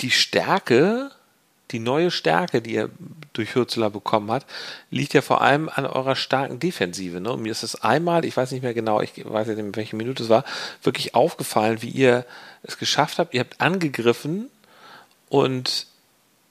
die 0.00 0.10
Stärke 0.10 1.12
die 1.72 1.78
neue 1.78 2.10
Stärke, 2.10 2.62
die 2.62 2.76
er 2.76 2.90
durch 3.32 3.54
Hürzeler 3.54 3.90
bekommen 3.90 4.30
hat, 4.30 4.46
liegt 4.90 5.14
ja 5.14 5.22
vor 5.22 5.40
allem 5.40 5.68
an 5.68 5.86
eurer 5.86 6.16
starken 6.16 6.58
Defensive. 6.58 7.20
Ne? 7.20 7.32
Und 7.32 7.42
mir 7.42 7.52
ist 7.52 7.62
es 7.62 7.82
einmal, 7.82 8.24
ich 8.24 8.36
weiß 8.36 8.52
nicht 8.52 8.62
mehr 8.62 8.74
genau, 8.74 9.00
ich 9.00 9.12
weiß 9.24 9.48
nicht, 9.48 9.58
in 9.58 9.74
welcher 9.74 9.96
Minute 9.96 10.22
es 10.22 10.28
war, 10.28 10.44
wirklich 10.82 11.14
aufgefallen, 11.14 11.82
wie 11.82 11.88
ihr 11.88 12.26
es 12.62 12.78
geschafft 12.78 13.18
habt. 13.18 13.34
Ihr 13.34 13.40
habt 13.40 13.60
angegriffen 13.60 14.50
und 15.28 15.86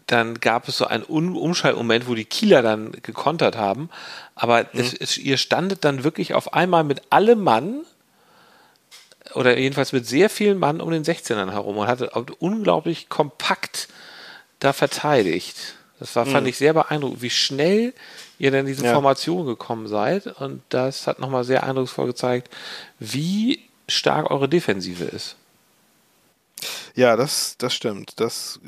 dann 0.07 0.39
gab 0.41 0.67
es 0.67 0.77
so 0.77 0.85
einen 0.85 1.03
Umschaltmoment, 1.03 2.07
wo 2.07 2.15
die 2.15 2.25
Kieler 2.25 2.61
dann 2.61 2.91
gekontert 2.91 3.55
haben. 3.55 3.89
Aber 4.35 4.63
mhm. 4.73 4.79
es, 4.79 4.93
es, 4.93 5.17
ihr 5.17 5.37
standet 5.37 5.85
dann 5.85 6.03
wirklich 6.03 6.33
auf 6.33 6.53
einmal 6.53 6.83
mit 6.83 7.03
allem 7.11 7.43
Mann 7.43 7.81
oder 9.33 9.57
jedenfalls 9.57 9.93
mit 9.93 10.05
sehr 10.05 10.29
vielen 10.29 10.59
Mann 10.59 10.81
um 10.81 10.91
den 10.91 11.03
16ern 11.03 11.51
herum 11.51 11.77
und 11.77 11.87
hatte 11.87 12.09
unglaublich 12.39 13.07
kompakt 13.07 13.87
da 14.61 14.71
verteidigt. 14.71 15.75
Das 15.99 16.15
war, 16.15 16.25
fand 16.25 16.43
mhm. 16.43 16.49
ich 16.49 16.57
sehr 16.57 16.73
beeindruckend, 16.73 17.21
wie 17.21 17.29
schnell 17.29 17.93
ihr 18.39 18.49
denn 18.49 18.65
diese 18.65 18.85
ja. 18.85 18.93
Formation 18.93 19.45
gekommen 19.45 19.87
seid. 19.87 20.27
Und 20.27 20.63
das 20.69 21.05
hat 21.05 21.19
nochmal 21.19 21.43
sehr 21.43 21.63
eindrucksvoll 21.63 22.07
gezeigt, 22.07 22.49
wie 22.99 23.67
stark 23.87 24.31
eure 24.31 24.47
Defensive 24.47 25.03
ist. 25.03 25.35
Ja, 26.95 27.15
das, 27.15 27.55
das 27.57 27.73
stimmt. 27.73 28.19
Das, 28.19 28.59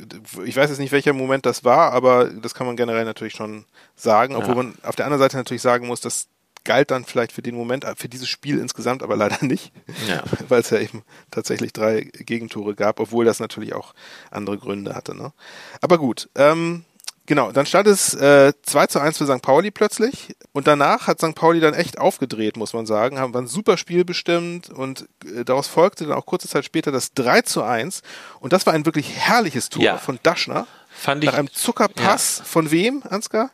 ich 0.46 0.56
weiß 0.56 0.70
jetzt 0.70 0.80
nicht, 0.80 0.92
welcher 0.92 1.14
Moment 1.14 1.46
das 1.46 1.64
war, 1.64 1.92
aber 1.92 2.26
das 2.26 2.54
kann 2.54 2.68
man 2.68 2.76
generell 2.76 3.06
natürlich 3.06 3.34
schon 3.34 3.66
sagen, 3.96 4.36
obwohl 4.36 4.56
ja. 4.56 4.64
man 4.64 4.76
auf 4.84 4.96
der 4.96 5.06
anderen 5.06 5.20
Seite 5.20 5.38
natürlich 5.38 5.62
sagen 5.62 5.88
muss, 5.88 6.02
dass 6.02 6.28
galt 6.64 6.92
dann 6.92 7.06
vielleicht 7.06 7.32
für 7.32 7.42
den 7.42 7.56
Moment, 7.56 7.86
für 7.98 8.10
dieses 8.10 8.30
Spiel 8.30 8.60
insgesamt, 8.60 9.04
aber 9.04 9.16
leider 9.16 9.38
nicht, 9.46 9.72
ja. 10.08 10.24
weil 10.48 10.62
es 10.62 10.70
ja 10.70 10.80
eben 10.80 11.04
tatsächlich 11.32 11.74
drei 11.74 12.02
Gegentore 12.02 12.76
gab, 12.76 13.00
obwohl 13.00 13.26
das 13.26 13.40
natürlich 13.40 13.74
auch 13.74 13.94
andere 14.32 14.58
Gründe 14.58 14.96
hatte. 14.96 15.16
Ne? 15.16 15.34
Aber 15.82 15.98
gut, 15.98 16.30
ähm, 16.36 16.86
genau, 17.26 17.52
dann 17.52 17.66
stand 17.66 17.88
es 17.88 18.14
äh, 18.14 18.54
2 18.62 18.88
zu 18.88 19.00
1 19.00 19.18
für 19.18 19.26
St. 19.26 19.42
Pauli 19.42 19.72
plötzlich 19.72 20.36
und 20.52 20.68
danach 20.68 21.08
hat 21.08 21.20
St. 21.20 21.36
Pauli 21.36 21.60
dann 21.60 21.74
echt 21.74 21.98
aufgedreht, 21.98 22.58
muss 22.58 22.74
man 22.74 22.86
sagen, 22.86 23.20
haben 23.20 23.36
ein 23.36 23.48
super 23.48 23.78
Spiel 23.78 24.06
bestimmt 24.06 24.70
und 24.70 25.08
äh, 25.26 25.44
daraus 25.44 25.68
folgte 25.68 26.06
dann 26.06 26.18
auch 26.18 26.26
kurze 26.26 26.48
Zeit 26.48 26.66
später 26.66 26.92
das 26.92 27.14
3 27.14 27.42
zu 27.42 27.64
1 27.64 28.02
und 28.40 28.54
das 28.54 28.66
war 28.66 28.74
ein 28.74 28.86
wirklich 28.86 29.12
herrliches 29.16 29.70
Tor 29.70 29.84
ja. 29.84 29.98
von 29.98 30.20
Daschner. 30.24 30.68
Fand 30.90 31.24
ich, 31.24 31.30
nach 31.32 31.38
einem 31.38 31.52
Zuckerpass 31.52 32.40
ja. 32.40 32.46
von 32.46 32.72
wem, 32.72 33.04
Ansgar? 33.10 33.50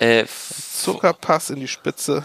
Äh, 0.00 0.24
Zuckerpass 0.26 1.50
in 1.50 1.60
die 1.60 1.68
Spitze. 1.68 2.24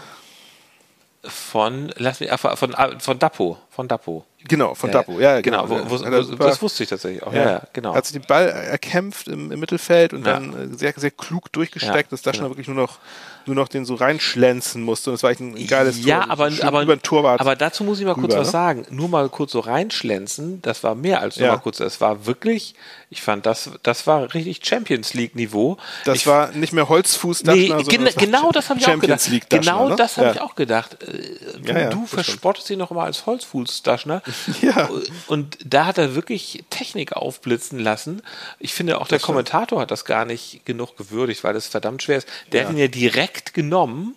Von, 1.22 1.92
lass 1.96 2.20
mich, 2.20 2.30
von, 2.30 2.56
von, 2.56 3.00
von 3.00 3.18
Dapo, 3.18 3.58
von 3.76 3.88
Dapo. 3.88 4.24
Genau, 4.48 4.74
von 4.74 4.88
ja, 4.88 4.92
Dapo, 4.94 5.20
ja, 5.20 5.40
genau. 5.42 5.66
genau 5.66 5.90
wo, 5.90 6.00
wo, 6.00 6.36
das 6.36 6.62
wusste 6.62 6.82
ich 6.82 6.88
tatsächlich 6.88 7.22
auch. 7.22 7.32
Ja, 7.34 7.50
ja, 7.50 7.62
genau. 7.74 7.94
Hat 7.94 8.06
sich 8.06 8.18
den 8.18 8.26
Ball 8.26 8.48
erkämpft 8.48 9.28
im, 9.28 9.52
im 9.52 9.60
Mittelfeld 9.60 10.14
und 10.14 10.24
dann 10.24 10.72
äh, 10.72 10.74
sehr, 10.74 10.94
sehr 10.96 11.10
klug 11.10 11.52
durchgesteckt, 11.52 12.10
dass 12.10 12.22
Daschner 12.22 12.44
genau. 12.44 12.50
wirklich 12.52 12.68
nur 12.68 12.76
noch 12.76 12.98
nur 13.46 13.54
noch 13.54 13.68
den 13.68 13.84
so 13.84 13.94
reinschlänzen 13.94 14.82
musste. 14.82 15.10
Und 15.10 15.14
es 15.14 15.22
war 15.22 15.30
echt 15.30 15.40
ein 15.40 15.66
geiles 15.66 16.04
ja, 16.04 16.22
Tor. 16.22 16.32
aber, 16.32 16.50
aber, 16.62 16.82
über 16.82 17.00
Torwart 17.00 17.40
aber 17.40 17.54
dazu 17.54 17.84
muss 17.84 18.00
ich 18.00 18.04
mal 18.04 18.14
kurz 18.14 18.32
rüber, 18.32 18.40
was 18.40 18.48
ne? 18.48 18.52
sagen. 18.52 18.86
Nur 18.90 19.08
mal 19.08 19.28
kurz 19.28 19.52
so 19.52 19.60
reinschlänzen, 19.60 20.60
das 20.62 20.82
war 20.82 20.94
mehr 20.94 21.20
als 21.20 21.36
nur 21.36 21.46
ja. 21.46 21.52
mal 21.54 21.60
kurz. 21.60 21.80
Es 21.80 22.00
war 22.00 22.26
wirklich, 22.26 22.74
ich 23.08 23.22
fand, 23.22 23.46
das, 23.46 23.70
das 23.82 24.06
war 24.06 24.34
richtig 24.34 24.66
Champions 24.66 25.14
League-Niveau. 25.14 25.76
Das 26.04 26.16
ich, 26.16 26.26
war 26.26 26.50
nicht 26.52 26.72
mehr 26.72 26.88
Holzfuß 26.88 27.44
nee, 27.44 27.68
gen 27.84 28.04
das 28.04 28.16
genau 28.16 28.50
das 28.50 28.68
habe 28.68 28.80
ich 28.80 28.88
auch 28.88 28.98
gedacht. 28.98 29.28
League 29.28 29.48
genau 29.48 29.88
ne? 29.90 29.96
das 29.96 30.16
habe 30.16 30.28
ja. 30.28 30.32
ich 30.34 30.40
auch 30.40 30.54
gedacht. 30.54 30.96
Äh, 31.02 31.58
du, 31.60 31.72
ja, 31.72 31.90
du 31.90 32.06
verspottest 32.06 32.70
ihn 32.70 32.78
noch 32.78 32.90
mal 32.90 33.04
als 33.04 33.26
Holzfuß-Daschner. 33.66 34.22
ja. 34.62 34.88
Und 35.26 35.58
da 35.64 35.86
hat 35.86 35.98
er 35.98 36.14
wirklich 36.14 36.64
Technik 36.70 37.14
aufblitzen 37.14 37.78
lassen. 37.78 38.22
Ich 38.58 38.74
finde, 38.74 39.00
auch 39.00 39.08
der 39.08 39.20
Kommentator 39.20 39.80
hat 39.80 39.90
das 39.90 40.04
gar 40.04 40.24
nicht 40.24 40.64
genug 40.64 40.96
gewürdigt, 40.96 41.44
weil 41.44 41.54
das 41.54 41.66
verdammt 41.66 42.02
schwer 42.02 42.18
ist. 42.18 42.28
Der 42.52 42.64
hat 42.64 42.72
ihn 42.72 42.78
ja 42.78 42.88
direkt 42.88 43.54
genommen 43.54 44.16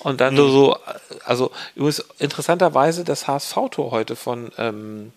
und 0.00 0.20
dann 0.20 0.34
mhm. 0.34 0.38
so, 0.38 0.78
also 1.24 1.50
übrigens 1.74 2.04
interessanterweise 2.18 3.04
das 3.04 3.26
HSV-Tor 3.26 3.90
heute 3.90 4.16
von, 4.16 4.50
ähm, 4.58 5.12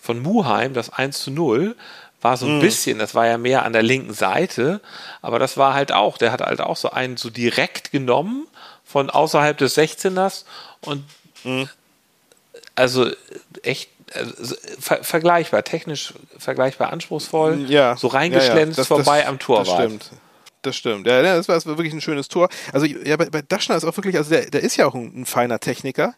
von 0.00 0.20
Muheim, 0.20 0.74
das 0.74 0.90
1 0.90 1.20
zu 1.20 1.30
0, 1.30 1.76
war 2.22 2.38
so 2.38 2.46
ein 2.46 2.56
mhm. 2.56 2.60
bisschen, 2.60 2.98
das 2.98 3.14
war 3.14 3.26
ja 3.26 3.36
mehr 3.36 3.66
an 3.66 3.74
der 3.74 3.82
linken 3.82 4.14
Seite, 4.14 4.80
aber 5.20 5.38
das 5.38 5.58
war 5.58 5.74
halt 5.74 5.92
auch, 5.92 6.16
der 6.16 6.32
hat 6.32 6.40
halt 6.40 6.62
auch 6.62 6.76
so 6.76 6.90
einen 6.90 7.18
so 7.18 7.28
direkt 7.28 7.92
genommen 7.92 8.46
von 8.82 9.10
außerhalb 9.10 9.58
des 9.58 9.76
16ers 9.76 10.44
und 10.80 11.04
mhm. 11.44 11.68
Also 12.74 13.10
echt 13.62 13.90
also, 14.12 14.54
ver 14.78 15.02
vergleichbar, 15.02 15.64
technisch 15.64 16.14
vergleichbar 16.38 16.92
anspruchsvoll, 16.92 17.66
ja. 17.68 17.96
so 17.96 18.08
reingeschlänzt 18.08 18.56
ja, 18.56 18.60
ja. 18.60 18.74
Das, 18.76 18.86
vorbei 18.86 19.20
das, 19.20 19.28
am 19.28 19.38
Tor 19.38 19.60
das 19.60 19.70
stimmt. 19.70 20.10
Das 20.62 20.76
stimmt. 20.76 21.06
Ja, 21.06 21.22
das 21.22 21.48
war, 21.48 21.56
das 21.56 21.66
war 21.66 21.76
wirklich 21.76 21.92
ein 21.92 22.00
schönes 22.00 22.28
Tor. 22.28 22.48
Also 22.72 22.86
ja, 22.86 23.16
bei, 23.16 23.26
bei 23.26 23.42
Daschner 23.42 23.76
ist 23.76 23.84
auch 23.84 23.96
wirklich, 23.96 24.16
also 24.16 24.30
der, 24.30 24.50
der 24.50 24.62
ist 24.62 24.76
ja 24.76 24.86
auch 24.86 24.94
ein, 24.94 25.22
ein 25.22 25.26
feiner 25.26 25.60
Techniker, 25.60 26.14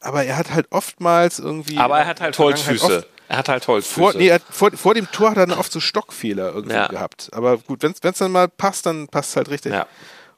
aber 0.00 0.24
er 0.24 0.36
hat 0.36 0.50
halt 0.52 0.66
oftmals 0.70 1.38
irgendwie. 1.38 1.78
Aber 1.78 1.98
er 1.98 2.06
hat 2.06 2.20
halt 2.20 2.38
Holzfüße. 2.38 3.06
Er 3.28 3.38
hat 3.38 3.48
halt 3.48 3.66
Holzfüße. 3.66 3.98
Vor, 3.98 4.14
nee, 4.14 4.30
hat, 4.30 4.42
vor, 4.50 4.70
vor 4.72 4.94
dem 4.94 5.10
Tor 5.10 5.30
hat 5.30 5.38
er 5.38 5.46
dann 5.46 5.58
oft 5.58 5.72
so 5.72 5.80
Stockfehler 5.80 6.52
irgendwie 6.52 6.74
ja. 6.74 6.88
gehabt. 6.88 7.30
Aber 7.32 7.56
gut, 7.58 7.82
wenn 7.82 7.92
es 7.92 8.18
dann 8.18 8.30
mal 8.30 8.48
passt, 8.48 8.84
dann 8.86 9.08
passt 9.08 9.30
es 9.30 9.36
halt 9.36 9.48
richtig. 9.48 9.72
Ja. 9.72 9.86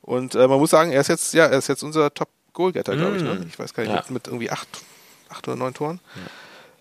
Und 0.00 0.34
äh, 0.34 0.46
man 0.46 0.58
muss 0.58 0.70
sagen, 0.70 0.92
er 0.92 1.00
ist 1.00 1.08
jetzt, 1.08 1.34
ja, 1.34 1.46
er 1.46 1.58
ist 1.58 1.68
jetzt 1.68 1.82
unser 1.82 2.12
Top-Goalgetter, 2.12 2.94
glaube 2.94 3.16
ich. 3.16 3.22
Ne? 3.22 3.34
Mm. 3.34 3.46
Ich 3.48 3.58
weiß 3.58 3.72
gar 3.74 3.82
nicht, 3.84 3.94
ja. 3.94 4.04
mit 4.10 4.26
irgendwie 4.26 4.50
acht, 4.50 4.68
acht 5.34 5.48
oder 5.48 5.56
neun 5.56 5.74
Toren. 5.74 6.00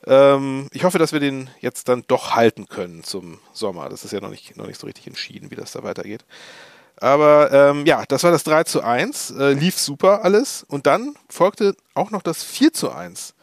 Ähm, 0.05 0.67
ich 0.71 0.83
hoffe, 0.83 0.99
dass 0.99 1.13
wir 1.13 1.19
den 1.19 1.49
jetzt 1.61 1.87
dann 1.87 2.03
doch 2.07 2.35
halten 2.35 2.67
können 2.67 3.03
zum 3.03 3.39
Sommer. 3.53 3.89
Das 3.89 4.03
ist 4.03 4.11
ja 4.11 4.19
noch 4.19 4.29
nicht, 4.29 4.57
noch 4.57 4.67
nicht 4.67 4.79
so 4.79 4.87
richtig 4.87 5.07
entschieden, 5.07 5.51
wie 5.51 5.55
das 5.55 5.71
da 5.71 5.83
weitergeht. 5.83 6.25
Aber 6.97 7.51
ähm, 7.51 7.85
ja, 7.85 8.03
das 8.07 8.23
war 8.23 8.31
das 8.31 8.43
3 8.43 8.63
zu 8.65 8.81
1, 8.81 9.31
äh, 9.31 9.53
lief 9.53 9.77
super 9.77 10.23
alles. 10.23 10.63
Und 10.67 10.87
dann 10.87 11.15
folgte 11.29 11.75
auch 11.95 12.11
noch 12.11 12.21
das 12.21 12.43
4 12.43 12.73
zu 12.73 12.91
1. 12.91 13.33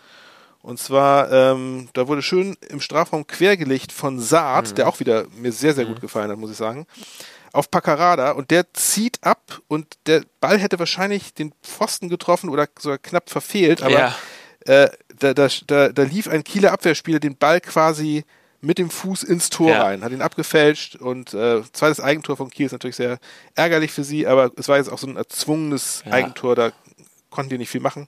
Und 0.63 0.79
zwar, 0.79 1.33
ähm, 1.33 1.89
da 1.95 2.07
wurde 2.07 2.21
schön 2.21 2.57
im 2.69 2.81
Strafraum 2.81 3.27
quergelegt 3.27 3.93
von 3.93 4.21
Saad, 4.21 4.71
mhm. 4.71 4.75
der 4.77 4.89
auch 4.89 5.01
wieder 5.01 5.25
mir 5.35 5.53
sehr, 5.53 5.75
sehr 5.75 5.87
mhm. 5.87 5.91
gut 5.91 6.01
gefallen 6.03 6.31
hat, 6.31 6.39
muss 6.39 6.51
ich 6.51 6.57
sagen, 6.57 6.87
auf 7.53 7.71
Paccarada. 7.71 8.33
Und 8.33 8.51
der 8.51 8.73
zieht 8.75 9.19
ab 9.23 9.61
und 9.69 9.97
der 10.07 10.23
Ball 10.41 10.59
hätte 10.59 10.79
wahrscheinlich 10.79 11.33
den 11.33 11.53
Pfosten 11.63 12.11
getroffen 12.11 12.51
oder 12.51 12.69
sogar 12.79 12.99
knapp 12.99 13.31
verfehlt. 13.31 13.83
Aber 13.83 13.99
ja. 13.99 14.15
Äh, 14.67 14.89
da, 15.19 15.35
da, 15.35 15.49
da, 15.67 15.89
da 15.89 16.03
lief 16.03 16.29
ein 16.29 16.45
Kieler 16.45 16.73
Abwehrspieler 16.73 17.21
den 17.21 17.37
Ball 17.37 17.61
quasi 17.61 18.25
mit 18.61 18.79
dem 18.79 18.91
Fuß 18.91 19.23
ins 19.23 19.49
Tor 19.49 19.71
ja. 19.71 19.83
rein, 19.83 20.05
hat 20.05 20.13
ihn 20.13 20.21
abgefälscht 20.21 20.97
und 20.97 21.33
äh, 21.33 21.63
zweites 21.73 22.01
Eigentor 22.01 22.37
von 22.37 22.51
Kiel 22.51 22.67
ist 22.67 22.73
natürlich 22.73 22.97
sehr 22.97 23.19
ärgerlich 23.55 23.91
für 23.91 24.05
sie, 24.05 24.27
aber 24.27 24.51
es 24.57 24.69
war 24.69 24.77
jetzt 24.77 24.91
auch 24.91 24.99
so 24.99 25.07
ein 25.07 25.17
erzwungenes 25.17 26.03
ja. 26.05 26.13
Eigentor, 26.13 26.57
da 26.57 26.73
konnten 27.31 27.51
die 27.51 27.59
nicht 27.59 27.71
viel 27.71 27.81
machen. 27.81 28.07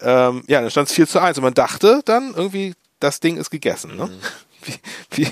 Ähm, 0.00 0.44
ja, 0.46 0.60
dann 0.60 0.70
stand 0.70 0.88
es 0.88 0.94
4 0.94 1.08
zu 1.08 1.20
1 1.20 1.38
und 1.38 1.44
man 1.44 1.54
dachte 1.54 2.02
dann 2.04 2.34
irgendwie, 2.34 2.74
das 3.00 3.20
Ding 3.20 3.36
ist 3.36 3.50
gegessen. 3.50 3.96
Ne? 3.96 4.06
Mhm. 4.06 4.20
Wie, 4.64 5.24
wie, 5.24 5.28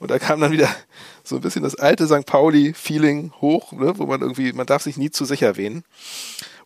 und 0.00 0.10
da 0.10 0.18
kam 0.18 0.40
dann 0.40 0.50
wieder 0.50 0.68
so 1.30 1.36
ein 1.36 1.40
bisschen 1.40 1.62
das 1.62 1.76
alte 1.76 2.06
St. 2.06 2.26
Pauli-Feeling 2.26 3.32
hoch, 3.40 3.72
ne, 3.72 3.94
wo 3.96 4.04
man 4.04 4.20
irgendwie, 4.20 4.52
man 4.52 4.66
darf 4.66 4.82
sich 4.82 4.98
nie 4.98 5.10
zu 5.10 5.24
sicher 5.24 5.56
wählen. 5.56 5.84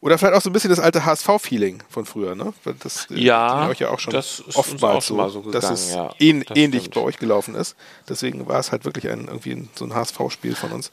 Oder 0.01 0.19
vielleicht 0.19 0.35
auch 0.35 0.43
so 0.43 0.51
ein 0.51 0.53
bisschen 0.53 0.69
das 0.69 0.81
alte 0.81 1.07
HSV-Feeling 1.07 1.83
von 1.89 2.05
früher, 2.05 2.35
ne? 2.35 2.53
Das 2.81 3.07
äh, 3.11 3.19
ja, 3.19 3.71
euch 3.71 3.79
ja 3.79 3.89
auch 3.89 3.99
schon 3.99 4.13
das 4.13 4.41
ist 4.41 4.55
oftmals 4.55 5.07
so, 5.07 5.29
so 5.31 5.41
gegangen, 5.41 5.53
dass 5.53 5.71
es 5.71 5.95
ja, 5.95 6.11
ähn, 6.19 6.45
das 6.47 6.59
ähnlich 6.59 6.83
stimmt. 6.83 6.97
bei 6.97 7.01
euch 7.01 7.17
gelaufen 7.17 7.55
ist. 7.55 7.75
Deswegen 8.07 8.47
war 8.47 8.59
es 8.59 8.71
halt 8.71 8.85
wirklich 8.85 9.09
ein, 9.09 9.29
irgendwie 9.29 9.67
so 9.75 9.87
ein 9.87 9.95
HSV-Spiel 9.95 10.57
von 10.57 10.73
uns. 10.73 10.93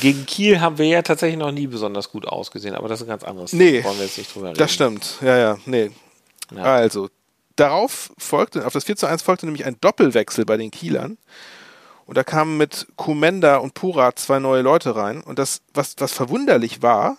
Gegen 0.00 0.24
Kiel 0.24 0.60
haben 0.60 0.78
wir 0.78 0.86
ja 0.86 1.02
tatsächlich 1.02 1.38
noch 1.38 1.52
nie 1.52 1.66
besonders 1.66 2.10
gut 2.10 2.26
ausgesehen, 2.26 2.74
aber 2.74 2.88
das 2.88 3.00
ist 3.00 3.06
ein 3.06 3.10
ganz 3.10 3.22
anderes. 3.22 3.52
Nee, 3.52 3.84
wollen 3.84 3.98
wir 3.98 4.06
jetzt 4.06 4.16
nicht 4.16 4.34
drüber 4.34 4.48
reden. 4.48 4.58
Das 4.58 4.72
stimmt, 4.72 5.18
ja, 5.20 5.36
ja, 5.36 5.58
nee. 5.66 5.90
Ja. 6.56 6.62
Also, 6.62 7.10
darauf 7.56 8.12
folgte, 8.16 8.66
auf 8.66 8.72
das 8.72 8.84
4 8.84 8.96
zu 8.96 9.06
1 9.06 9.20
folgte 9.20 9.44
nämlich 9.44 9.66
ein 9.66 9.76
Doppelwechsel 9.78 10.46
bei 10.46 10.56
den 10.56 10.70
Kielern. 10.70 11.18
Und 12.08 12.16
da 12.16 12.24
kamen 12.24 12.56
mit 12.56 12.86
Kumenda 12.96 13.58
und 13.58 13.74
Pura 13.74 14.16
zwei 14.16 14.38
neue 14.38 14.62
Leute 14.62 14.96
rein. 14.96 15.20
Und 15.20 15.38
das, 15.38 15.60
was, 15.74 15.94
was 15.98 16.10
verwunderlich 16.10 16.80
war, 16.80 17.18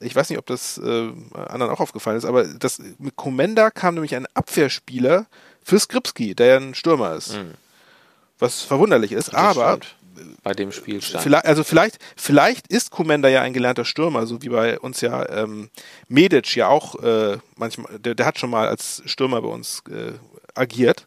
ich 0.00 0.16
weiß 0.16 0.30
nicht, 0.30 0.38
ob 0.40 0.46
das 0.46 0.78
äh, 0.78 1.12
anderen 1.32 1.72
auch 1.72 1.78
aufgefallen 1.78 2.18
ist, 2.18 2.24
aber 2.24 2.42
das, 2.42 2.80
mit 2.98 3.14
Komenda 3.14 3.70
kam 3.70 3.94
nämlich 3.94 4.16
ein 4.16 4.26
Abwehrspieler 4.34 5.26
für 5.62 5.78
Skripski, 5.78 6.34
der 6.34 6.46
ja 6.46 6.56
ein 6.56 6.74
Stürmer 6.74 7.14
ist. 7.14 7.34
Mhm. 7.34 7.52
Was 8.40 8.62
verwunderlich 8.62 9.12
ist, 9.12 9.28
das 9.28 9.34
aber 9.34 9.78
stimmt. 9.80 9.94
bei 10.42 10.54
dem 10.54 10.72
Spielstand. 10.72 11.22
Vielleicht, 11.22 11.46
also 11.46 11.62
vielleicht, 11.62 12.00
vielleicht 12.16 12.66
ist 12.66 12.90
Komenda 12.90 13.28
ja 13.28 13.42
ein 13.42 13.52
gelernter 13.52 13.84
Stürmer, 13.84 14.26
so 14.26 14.42
wie 14.42 14.48
bei 14.48 14.80
uns 14.80 15.02
ja 15.02 15.24
ähm, 15.28 15.70
Medic 16.08 16.56
ja 16.56 16.66
auch 16.66 17.00
äh, 17.00 17.38
manchmal, 17.54 17.96
der, 18.00 18.16
der, 18.16 18.26
hat 18.26 18.40
schon 18.40 18.50
mal 18.50 18.66
als 18.66 19.04
Stürmer 19.06 19.40
bei 19.40 19.48
uns 19.48 19.84
äh, 19.88 20.14
agiert 20.56 21.06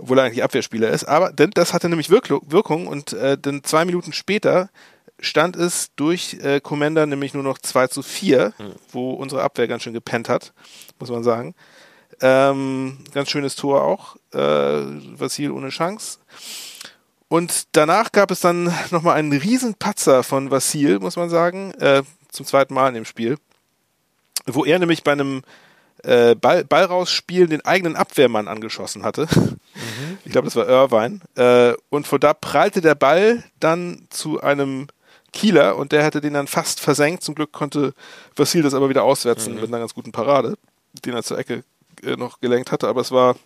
obwohl 0.00 0.18
er 0.18 0.24
eigentlich 0.24 0.42
Abwehrspieler 0.42 0.88
ist. 0.88 1.04
Aber 1.04 1.32
denn 1.32 1.50
das 1.50 1.72
hatte 1.72 1.88
nämlich 1.88 2.10
Wirkung 2.10 2.86
und 2.86 3.12
äh, 3.12 3.36
dann 3.38 3.62
zwei 3.64 3.84
Minuten 3.84 4.12
später 4.12 4.70
stand 5.20 5.56
es 5.56 5.90
durch 5.96 6.38
äh, 6.42 6.60
Commander 6.60 7.06
nämlich 7.06 7.34
nur 7.34 7.42
noch 7.42 7.58
2 7.58 7.88
zu 7.88 8.02
4, 8.02 8.54
mhm. 8.58 8.72
wo 8.90 9.12
unsere 9.12 9.42
Abwehr 9.42 9.68
ganz 9.68 9.82
schön 9.82 9.92
gepennt 9.92 10.28
hat, 10.28 10.52
muss 10.98 11.10
man 11.10 11.22
sagen. 11.22 11.54
Ähm, 12.22 12.98
ganz 13.12 13.30
schönes 13.30 13.56
Tor 13.56 13.82
auch. 13.82 14.16
Äh, 14.32 14.38
Vassil 15.18 15.50
ohne 15.50 15.68
Chance. 15.68 16.18
Und 17.28 17.68
danach 17.72 18.12
gab 18.12 18.30
es 18.30 18.40
dann 18.40 18.74
nochmal 18.90 19.16
einen 19.16 19.32
riesen 19.32 19.74
Patzer 19.74 20.22
von 20.22 20.50
Vassil, 20.50 20.98
muss 20.98 21.16
man 21.16 21.30
sagen, 21.30 21.72
äh, 21.74 22.02
zum 22.30 22.46
zweiten 22.46 22.74
Mal 22.74 22.88
in 22.88 22.94
dem 22.94 23.04
Spiel, 23.04 23.36
wo 24.46 24.64
er 24.64 24.78
nämlich 24.78 25.04
bei 25.04 25.12
einem 25.12 25.42
äh, 26.04 26.34
Ball, 26.34 26.64
Ball 26.64 26.84
rausspielen 26.84 27.50
den 27.50 27.64
eigenen 27.64 27.96
Abwehrmann 27.96 28.48
angeschossen 28.48 29.02
hatte. 29.02 29.28
Mhm. 29.34 30.18
Ich 30.24 30.32
glaube, 30.32 30.46
das 30.46 30.56
war 30.56 30.68
Irvine. 30.68 31.20
Äh, 31.36 31.74
und 31.88 32.06
von 32.06 32.20
da 32.20 32.34
prallte 32.34 32.80
der 32.80 32.94
Ball 32.94 33.44
dann 33.58 34.06
zu 34.10 34.40
einem 34.40 34.88
Kieler 35.32 35.76
und 35.76 35.92
der 35.92 36.02
hätte 36.02 36.20
den 36.20 36.34
dann 36.34 36.46
fast 36.46 36.80
versenkt. 36.80 37.22
Zum 37.22 37.34
Glück 37.34 37.52
konnte 37.52 37.94
Vassil 38.36 38.62
das 38.62 38.74
aber 38.74 38.88
wieder 38.88 39.04
auswärzen 39.04 39.54
mhm. 39.54 39.60
mit 39.60 39.68
einer 39.68 39.78
ganz 39.78 39.94
guten 39.94 40.12
Parade, 40.12 40.56
den 41.04 41.14
er 41.14 41.22
zur 41.22 41.38
Ecke 41.38 41.64
äh, 42.02 42.16
noch 42.16 42.40
gelenkt 42.40 42.72
hatte. 42.72 42.88
Aber 42.88 43.00
es 43.00 43.12
war 43.12 43.36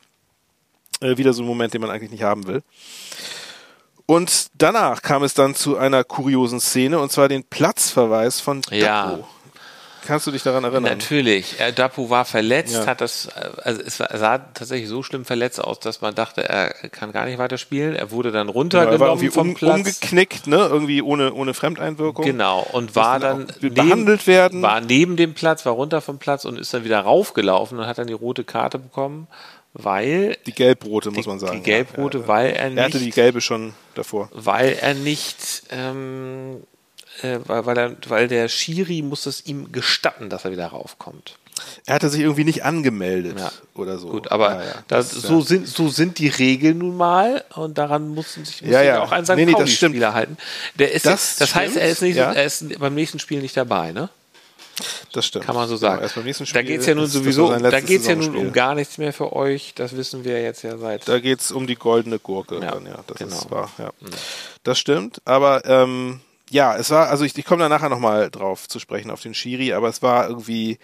äh, 1.01 1.17
wieder 1.17 1.33
so 1.33 1.43
ein 1.43 1.47
Moment, 1.47 1.75
den 1.75 1.81
man 1.81 1.91
eigentlich 1.91 2.11
nicht 2.11 2.23
haben 2.23 2.47
will. 2.47 2.63
Und 4.07 4.49
danach 4.59 5.03
kam 5.03 5.23
es 5.23 5.35
dann 5.35 5.55
zu 5.55 5.79
einer 5.79 6.05
kuriosen 6.05 6.61
Szene 6.61 6.99
und 6.99 7.11
zwar 7.11 7.29
den 7.29 7.45
Platzverweis 7.45 8.41
von 8.41 8.61
Dapo. 8.63 8.77
Ja. 8.77 9.19
Kannst 10.07 10.27
du 10.27 10.31
dich 10.31 10.43
daran 10.43 10.65
erinnern? 10.65 10.85
Natürlich. 10.85 11.57
Er, 11.59 11.73
Dapu 11.73 12.11
war 12.11 12.25
verletzt, 12.25 12.75
ja. 12.75 12.87
hat 12.87 13.01
das, 13.01 13.29
also 13.63 13.83
es 13.83 13.97
sah 13.97 14.39
tatsächlich 14.39 14.89
so 14.89 15.03
schlimm 15.03 15.25
verletzt 15.25 15.63
aus, 15.63 15.81
dass 15.81 16.01
man 16.01 16.15
dachte, 16.15 16.49
er 16.49 16.73
kann 16.91 17.13
gar 17.13 17.25
nicht 17.25 17.39
weiterspielen. 17.39 17.97
Er 17.97 18.11
wurde 18.11 18.33
dann 18.33 18.49
runtergenommen 18.49 18.99
genau, 18.99 19.05
er 19.05 19.09
war 19.09 19.17
irgendwie 19.17 19.35
vom 19.35 19.49
um, 19.51 19.55
Platz. 19.55 19.77
umgeknickt, 19.77 20.47
ne? 20.47 20.57
Irgendwie 20.57 21.03
ohne, 21.03 21.33
ohne 21.33 21.55
Fremdeinwirkung. 21.55 22.25
Genau. 22.25 22.67
Und 22.73 22.97
war 22.97 23.19
dann 23.19 23.47
behandelt 23.61 24.27
werden. 24.27 24.63
War 24.63 24.81
neben 24.81 25.17
dem 25.17 25.35
Platz, 25.35 25.65
war 25.67 25.73
runter 25.73 26.01
vom 26.01 26.19
Platz 26.19 26.45
und 26.45 26.59
ist 26.59 26.75
dann 26.75 26.85
wieder 26.85 27.01
raufgelaufen 27.01 27.79
und 27.79 27.87
hat 27.87 27.99
dann 27.99 28.07
die 28.07 28.13
rote 28.13 28.45
Karte 28.45 28.79
bekommen 28.79 29.29
weil 29.75 30.37
die 30.47 30.53
gelbrote 30.53 31.11
muss 31.11 31.27
man 31.27 31.41
sagen 31.41 31.59
die 31.59 31.63
gelbrote, 31.65 32.19
ja, 32.19 32.23
ja, 32.23 32.29
weil 32.29 32.53
er 32.53 32.69
nicht 32.71 32.79
er 32.79 32.85
hatte 32.85 32.99
die 33.01 33.11
gelbe 33.11 33.41
schon 33.41 33.75
davor 33.97 34.31
weil 34.33 34.79
er 34.81 34.95
nicht 34.95 35.65
ähm, 35.71 36.63
äh, 37.23 37.39
weil, 37.47 37.67
weil, 37.67 37.79
er, 37.79 37.97
weil 38.09 38.29
der 38.29 38.49
Schiri 38.49 39.03
muss 39.03 39.27
es 39.27 39.47
ihm 39.47 39.73
gestatten, 39.73 40.31
dass 40.31 40.45
er 40.45 40.53
wieder 40.53 40.67
raufkommt. 40.69 41.37
Er 41.87 41.95
hatte 41.95 42.09
sich 42.09 42.21
irgendwie 42.21 42.45
nicht 42.45 42.65
angemeldet 42.65 43.39
ja. 43.39 43.53
oder 43.75 43.99
so. 43.99 44.09
Gut, 44.09 44.33
aber 44.33 44.55
ja, 44.55 44.65
ja. 44.65 44.75
Das, 44.89 45.11
so, 45.11 45.41
sind, 45.41 45.69
so 45.69 45.89
sind 45.89 46.19
die 46.19 46.29
Regeln 46.29 46.79
nun 46.79 46.97
mal 46.97 47.45
und 47.55 47.79
daran 47.79 48.09
mussten 48.09 48.45
sich 48.45 48.61
ja, 48.63 48.83
ja. 48.83 49.03
auch 49.03 49.13
ein 49.13 49.25
St. 49.25 49.37
Nee, 49.37 49.47
nee, 49.47 49.67
Spieler 49.67 50.15
halten. 50.15 50.37
Der 50.79 50.93
ist, 50.93 51.07
das, 51.07 51.37
das 51.37 51.55
heißt, 51.55 51.77
er 51.77 51.89
ist, 51.89 52.03
nicht, 52.03 52.17
er 52.17 52.45
ist 52.45 52.79
beim 52.79 52.95
nächsten 52.95 53.19
Spiel 53.19 53.41
nicht 53.41 53.57
dabei, 53.57 53.93
ne? 53.93 54.09
Das 55.13 55.27
stimmt. 55.27 55.45
Kann 55.45 55.55
man 55.55 55.69
so 55.69 55.77
sagen. 55.77 56.01
Genau, 56.01 56.33
Spiel, 56.33 56.47
da 56.53 56.63
geht 56.63 56.81
es 56.81 56.87
ja 56.87 56.95
nun 56.97 57.07
sowieso, 57.07 57.57
da 57.57 57.81
geht 57.81 58.05
ja 58.05 58.17
nun 58.17 58.35
um 58.35 58.53
gar 58.53 58.75
nichts 58.75 58.99
mehr 58.99 59.13
für 59.13 59.33
euch. 59.33 59.73
Das 59.77 59.97
wissen 59.97 60.25
wir 60.25 60.43
jetzt 60.43 60.63
ja 60.63 60.77
seit. 60.79 61.07
Da 61.07 61.21
geht 61.21 61.41
es 61.41 61.53
um 61.53 61.69
die 61.69 61.77
goldene 61.77 62.19
Gurke. 62.19 62.57
Ja, 62.57 62.73
dann, 62.73 62.87
ja. 62.87 62.99
Das 63.07 63.19
genau. 63.19 63.37
ist 63.37 63.51
wahr. 63.51 63.71
Ja. 63.79 63.93
Mhm. 64.01 64.11
Das 64.65 64.79
stimmt. 64.79 65.23
Aber 65.25 65.65
ähm, 65.67 66.21
ja, 66.55 66.77
es 66.77 66.91
war, 66.91 67.09
also 67.09 67.25
ich, 67.25 67.37
ich 67.37 67.45
komme 67.45 67.65
da 67.65 67.69
nachher 67.69 67.89
nochmal 67.89 68.31
drauf 68.31 68.69
zu 68.69 68.79
sprechen, 68.79 69.11
auf 69.11 69.21
den 69.21 69.35
Schiri, 69.35 69.73
aber 69.73 69.89
es 69.89 70.03
war 70.03 70.29
irgendwie 70.29 70.79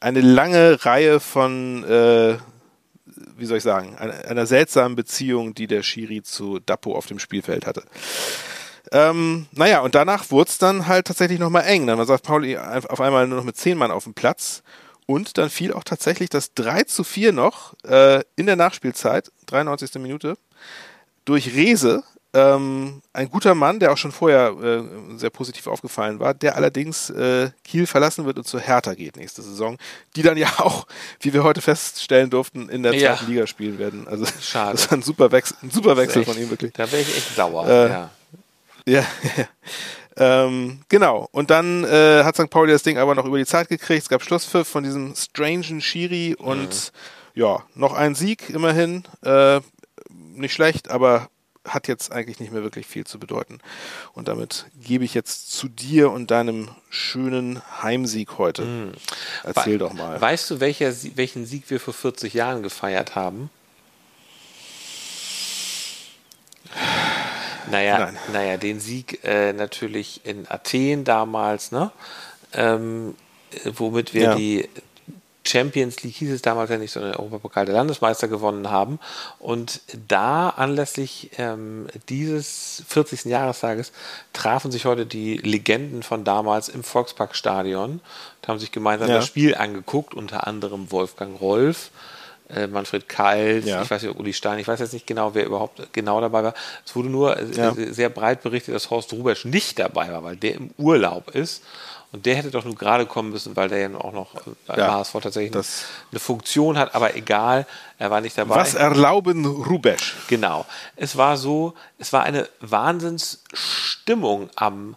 eine 0.00 0.20
lange 0.20 0.84
Reihe 0.84 1.18
von, 1.18 1.82
äh, 1.82 2.36
wie 3.36 3.44
soll 3.44 3.56
ich 3.56 3.64
sagen, 3.64 3.96
einer, 3.96 4.24
einer 4.24 4.46
seltsamen 4.46 4.94
Beziehung, 4.94 5.52
die 5.52 5.66
der 5.66 5.82
Schiri 5.82 6.22
zu 6.22 6.60
Dapo 6.60 6.94
auf 6.94 7.06
dem 7.06 7.18
Spielfeld 7.18 7.66
hatte. 7.66 7.82
Ähm, 8.92 9.46
naja, 9.50 9.80
und 9.80 9.96
danach 9.96 10.30
wurde 10.30 10.48
es 10.48 10.58
dann 10.58 10.86
halt 10.86 11.08
tatsächlich 11.08 11.40
nochmal 11.40 11.64
eng. 11.64 11.88
Dann 11.88 12.06
sagt 12.06 12.22
Pauli 12.22 12.56
auf 12.56 13.00
einmal 13.00 13.26
nur 13.26 13.38
noch 13.38 13.44
mit 13.44 13.56
zehn 13.56 13.76
Mann 13.76 13.90
auf 13.90 14.04
dem 14.04 14.14
Platz. 14.14 14.62
Und 15.06 15.38
dann 15.38 15.50
fiel 15.50 15.72
auch 15.72 15.82
tatsächlich 15.82 16.30
das 16.30 16.54
3 16.54 16.84
zu 16.84 17.02
4 17.02 17.32
noch 17.32 17.74
äh, 17.82 18.22
in 18.36 18.46
der 18.46 18.54
Nachspielzeit, 18.54 19.32
93. 19.46 19.96
Minute, 19.96 20.38
durch 21.24 21.52
Rese, 21.52 22.04
ähm, 22.36 23.00
ein 23.14 23.30
guter 23.30 23.54
Mann, 23.54 23.80
der 23.80 23.92
auch 23.92 23.96
schon 23.96 24.12
vorher 24.12 24.48
äh, 24.62 25.16
sehr 25.16 25.30
positiv 25.30 25.66
aufgefallen 25.68 26.20
war, 26.20 26.34
der 26.34 26.56
allerdings 26.56 27.08
äh, 27.08 27.50
Kiel 27.64 27.86
verlassen 27.86 28.26
wird 28.26 28.36
und 28.36 28.46
zur 28.46 28.60
Hertha 28.60 28.92
geht 28.92 29.16
nächste 29.16 29.40
Saison, 29.40 29.78
die 30.16 30.22
dann 30.22 30.36
ja 30.36 30.48
auch, 30.58 30.86
wie 31.20 31.32
wir 31.32 31.44
heute 31.44 31.62
feststellen 31.62 32.28
durften, 32.28 32.68
in 32.68 32.82
der 32.82 32.94
ja. 32.94 33.16
zweiten 33.16 33.30
Liga 33.30 33.46
spielen 33.46 33.78
werden. 33.78 34.06
Also 34.06 34.26
Schade. 34.40 34.72
das 34.72 34.90
war 34.90 34.98
ein 34.98 35.02
super 35.02 35.32
Wechsel, 35.32 35.56
ein 35.62 35.70
super 35.70 35.96
Wechsel 35.96 36.22
echt, 36.22 36.30
von 36.30 36.40
ihm 36.40 36.50
wirklich. 36.50 36.74
Da 36.74 36.90
wäre 36.92 37.00
ich 37.00 37.16
echt 37.16 37.34
sauer. 37.34 37.66
Äh, 37.66 37.88
ja. 37.88 38.10
Ja, 38.86 39.00
ja. 39.36 39.46
Ähm, 40.18 40.80
genau. 40.88 41.28
Und 41.32 41.50
dann 41.50 41.84
äh, 41.84 42.22
hat 42.22 42.36
St. 42.36 42.50
Pauli 42.50 42.72
das 42.72 42.82
Ding 42.82 42.98
aber 42.98 43.14
noch 43.14 43.24
über 43.24 43.38
die 43.38 43.46
Zeit 43.46 43.68
gekriegt. 43.68 44.02
Es 44.02 44.08
gab 44.08 44.22
Schlusspfiff 44.22 44.68
von 44.68 44.84
diesem 44.84 45.14
strangen 45.14 45.80
Schiri 45.80 46.34
und 46.38 46.92
mhm. 47.34 47.40
ja, 47.40 47.64
noch 47.74 47.94
ein 47.94 48.14
Sieg 48.14 48.50
immerhin. 48.50 49.04
Äh, 49.22 49.60
nicht 50.10 50.52
schlecht, 50.52 50.90
aber 50.90 51.28
hat 51.66 51.88
jetzt 51.88 52.12
eigentlich 52.12 52.40
nicht 52.40 52.52
mehr 52.52 52.62
wirklich 52.62 52.86
viel 52.86 53.04
zu 53.04 53.18
bedeuten. 53.18 53.58
Und 54.12 54.28
damit 54.28 54.66
gebe 54.82 55.04
ich 55.04 55.14
jetzt 55.14 55.52
zu 55.52 55.68
dir 55.68 56.10
und 56.10 56.30
deinem 56.30 56.68
schönen 56.90 57.62
Heimsieg 57.82 58.38
heute. 58.38 58.62
Mm. 58.62 58.92
Erzähl 59.44 59.74
We 59.74 59.78
doch 59.78 59.92
mal. 59.92 60.20
Weißt 60.20 60.50
du, 60.50 60.60
welcher, 60.60 60.92
welchen 61.16 61.46
Sieg 61.46 61.68
wir 61.70 61.80
vor 61.80 61.94
40 61.94 62.34
Jahren 62.34 62.62
gefeiert 62.62 63.14
haben? 63.14 63.50
Naja, 67.70 68.12
naja 68.32 68.56
den 68.56 68.80
Sieg 68.80 69.24
äh, 69.24 69.52
natürlich 69.52 70.20
in 70.24 70.48
Athen 70.48 71.04
damals, 71.04 71.72
ne? 71.72 71.90
Ähm, 72.52 73.14
womit 73.64 74.14
wir 74.14 74.22
ja. 74.22 74.34
die 74.34 74.68
Champions 75.46 76.02
League 76.02 76.16
hieß 76.16 76.30
es 76.30 76.42
damals 76.42 76.70
ja 76.70 76.78
nicht, 76.78 76.92
sondern 76.92 77.14
Europapokal 77.14 77.66
der 77.66 77.74
Landesmeister 77.74 78.28
gewonnen 78.28 78.70
haben. 78.70 78.98
Und 79.38 79.80
da 80.08 80.50
anlässlich 80.50 81.30
ähm, 81.38 81.86
dieses 82.08 82.82
40. 82.88 83.26
Jahrestages 83.26 83.92
trafen 84.32 84.70
sich 84.70 84.84
heute 84.84 85.06
die 85.06 85.36
Legenden 85.38 86.02
von 86.02 86.24
damals 86.24 86.68
im 86.68 86.82
Volksparkstadion 86.82 88.00
und 88.00 88.48
haben 88.48 88.58
sich 88.58 88.72
gemeinsam 88.72 89.08
ja. 89.08 89.16
das 89.16 89.26
Spiel 89.26 89.54
angeguckt, 89.54 90.14
unter 90.14 90.46
anderem 90.46 90.90
Wolfgang 90.90 91.40
Rolf. 91.40 91.90
Äh, 92.48 92.68
Manfred 92.68 93.08
Kalt, 93.08 93.64
ja. 93.64 93.82
ich 93.82 93.90
weiß 93.90 94.02
nicht, 94.02 94.16
Uli 94.16 94.32
Stein, 94.32 94.60
ich 94.60 94.68
weiß 94.68 94.78
jetzt 94.78 94.92
nicht 94.92 95.04
genau, 95.04 95.34
wer 95.34 95.44
überhaupt 95.44 95.92
genau 95.92 96.20
dabei 96.20 96.44
war. 96.44 96.54
Es 96.84 96.94
wurde 96.94 97.08
nur 97.08 97.36
äh, 97.36 97.44
ja. 97.56 97.74
sehr 97.74 98.08
breit 98.08 98.44
berichtet, 98.44 98.72
dass 98.72 98.88
Horst 98.88 99.12
Rubesch 99.12 99.44
nicht 99.44 99.80
dabei 99.80 100.12
war, 100.12 100.22
weil 100.22 100.36
der 100.36 100.54
im 100.54 100.70
Urlaub 100.78 101.34
ist 101.34 101.64
und 102.12 102.26
der 102.26 102.36
hätte 102.36 102.50
doch 102.50 102.64
nur 102.64 102.74
gerade 102.74 103.06
kommen 103.06 103.30
müssen, 103.30 103.56
weil 103.56 103.68
der 103.68 103.78
ja 103.78 103.94
auch 103.98 104.12
noch 104.12 104.30
bei 104.66 104.76
ja, 104.76 104.94
HSV 104.94 105.12
tatsächlich 105.22 105.52
das 105.52 105.84
eine 106.10 106.20
Funktion 106.20 106.78
hat, 106.78 106.94
aber 106.94 107.16
egal, 107.16 107.66
er 107.98 108.10
war 108.10 108.20
nicht 108.20 108.38
dabei. 108.38 108.54
Was 108.56 108.74
erlauben 108.74 109.44
Rubesch? 109.44 110.14
Genau. 110.28 110.66
Es 110.94 111.16
war 111.16 111.36
so, 111.36 111.74
es 111.98 112.12
war 112.12 112.22
eine 112.22 112.48
Wahnsinnsstimmung 112.60 114.50
am 114.56 114.96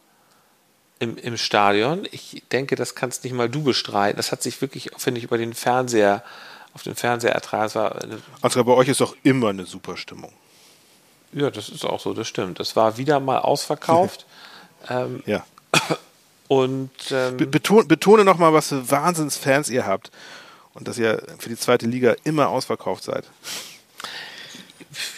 im, 0.99 1.17
im 1.17 1.37
Stadion. 1.37 2.07
Ich 2.11 2.43
denke, 2.51 2.75
das 2.75 2.93
kannst 2.93 3.23
nicht 3.23 3.33
mal 3.33 3.49
du 3.49 3.63
bestreiten. 3.63 4.17
Das 4.17 4.31
hat 4.31 4.43
sich 4.43 4.61
wirklich, 4.61 4.91
finde 4.97 5.19
ich, 5.19 5.23
über 5.23 5.37
den 5.37 5.53
Fernseher, 5.53 6.23
auf 6.73 6.83
den 6.83 6.95
Fernseher 6.95 7.31
ertragen. 7.31 8.21
Also 8.41 8.63
bei 8.63 8.73
euch 8.73 8.89
ist 8.89 9.01
doch 9.01 9.15
immer 9.23 9.49
eine 9.49 9.65
super 9.65 9.97
Stimmung. 9.97 10.33
Ja, 11.31 11.49
das 11.49 11.69
ist 11.69 11.85
auch 11.85 11.99
so, 11.99 12.13
das 12.13 12.27
stimmt. 12.27 12.59
Es 12.59 12.75
war 12.75 12.97
wieder 12.97 13.19
mal 13.19 13.39
ausverkauft. 13.39 14.25
ähm, 14.89 15.23
ja. 15.25 15.45
Und 16.49 16.89
ähm, 17.12 17.38
betone, 17.38 17.85
betone 17.85 18.25
nochmal, 18.25 18.53
was 18.53 18.69
für 18.69 18.89
Wahnsinnsfans 18.89 19.69
ihr 19.69 19.85
habt 19.85 20.09
und 20.73 20.88
dass 20.88 20.97
ihr 20.97 21.21
für 21.38 21.47
die 21.47 21.55
zweite 21.55 21.85
Liga 21.85 22.15
immer 22.23 22.49
ausverkauft 22.49 23.03
seid. 23.03 23.23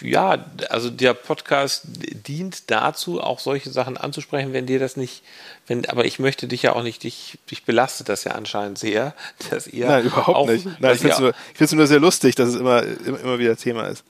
Ja, 0.02 0.46
also 0.70 0.90
der 0.90 1.14
Podcast 1.14 1.84
dient 1.86 2.70
dazu, 2.70 3.22
auch 3.22 3.40
solche 3.40 3.70
Sachen 3.70 3.96
anzusprechen, 3.96 4.52
wenn 4.52 4.66
dir 4.66 4.78
das 4.78 4.98
nicht, 4.98 5.24
wenn, 5.68 5.88
aber 5.88 6.04
ich 6.04 6.20
möchte 6.20 6.48
dich 6.48 6.64
ja 6.64 6.74
auch 6.74 6.84
nicht, 6.84 7.04
dich, 7.04 7.40
dich 7.50 7.64
belastet 7.64 8.10
das 8.10 8.26
ja 8.26 8.34
anscheinend 8.34 8.78
sehr, 8.78 9.16
dass 9.50 9.68
ihr. 9.68 9.88
Nein, 9.88 10.08
überhaupt 10.08 10.38
auch, 10.38 10.48
nicht. 10.48 10.66
Nein, 10.82 10.96
ich 10.96 11.00
finde 11.00 11.14
es 11.14 11.72
nur, 11.72 11.78
nur, 11.78 11.88
sehr 11.88 12.02
lustig, 12.02 12.36
dass 12.36 12.50
es 12.50 12.56
immer, 12.56 12.84
immer 12.84 13.40
wieder 13.40 13.56
Thema 13.56 13.88
ist. 13.88 14.04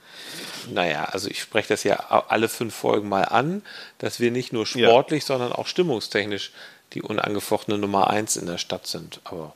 Naja, 0.72 1.06
also 1.06 1.30
ich 1.30 1.40
spreche 1.40 1.70
das 1.70 1.84
ja 1.84 1.98
alle 2.28 2.50
fünf 2.50 2.74
Folgen 2.74 3.08
mal 3.08 3.26
an, 3.26 3.62
dass 4.00 4.20
wir 4.20 4.32
nicht 4.32 4.54
nur 4.54 4.66
sportlich, 4.66 5.22
ja. 5.22 5.28
sondern 5.28 5.52
auch 5.52 5.68
stimmungstechnisch 5.68 6.52
die 6.94 7.02
unangefochtene 7.02 7.78
Nummer 7.78 8.10
eins 8.10 8.36
in 8.36 8.46
der 8.46 8.58
Stadt 8.58 8.88
sind. 8.88 9.22
Aber 9.24 9.54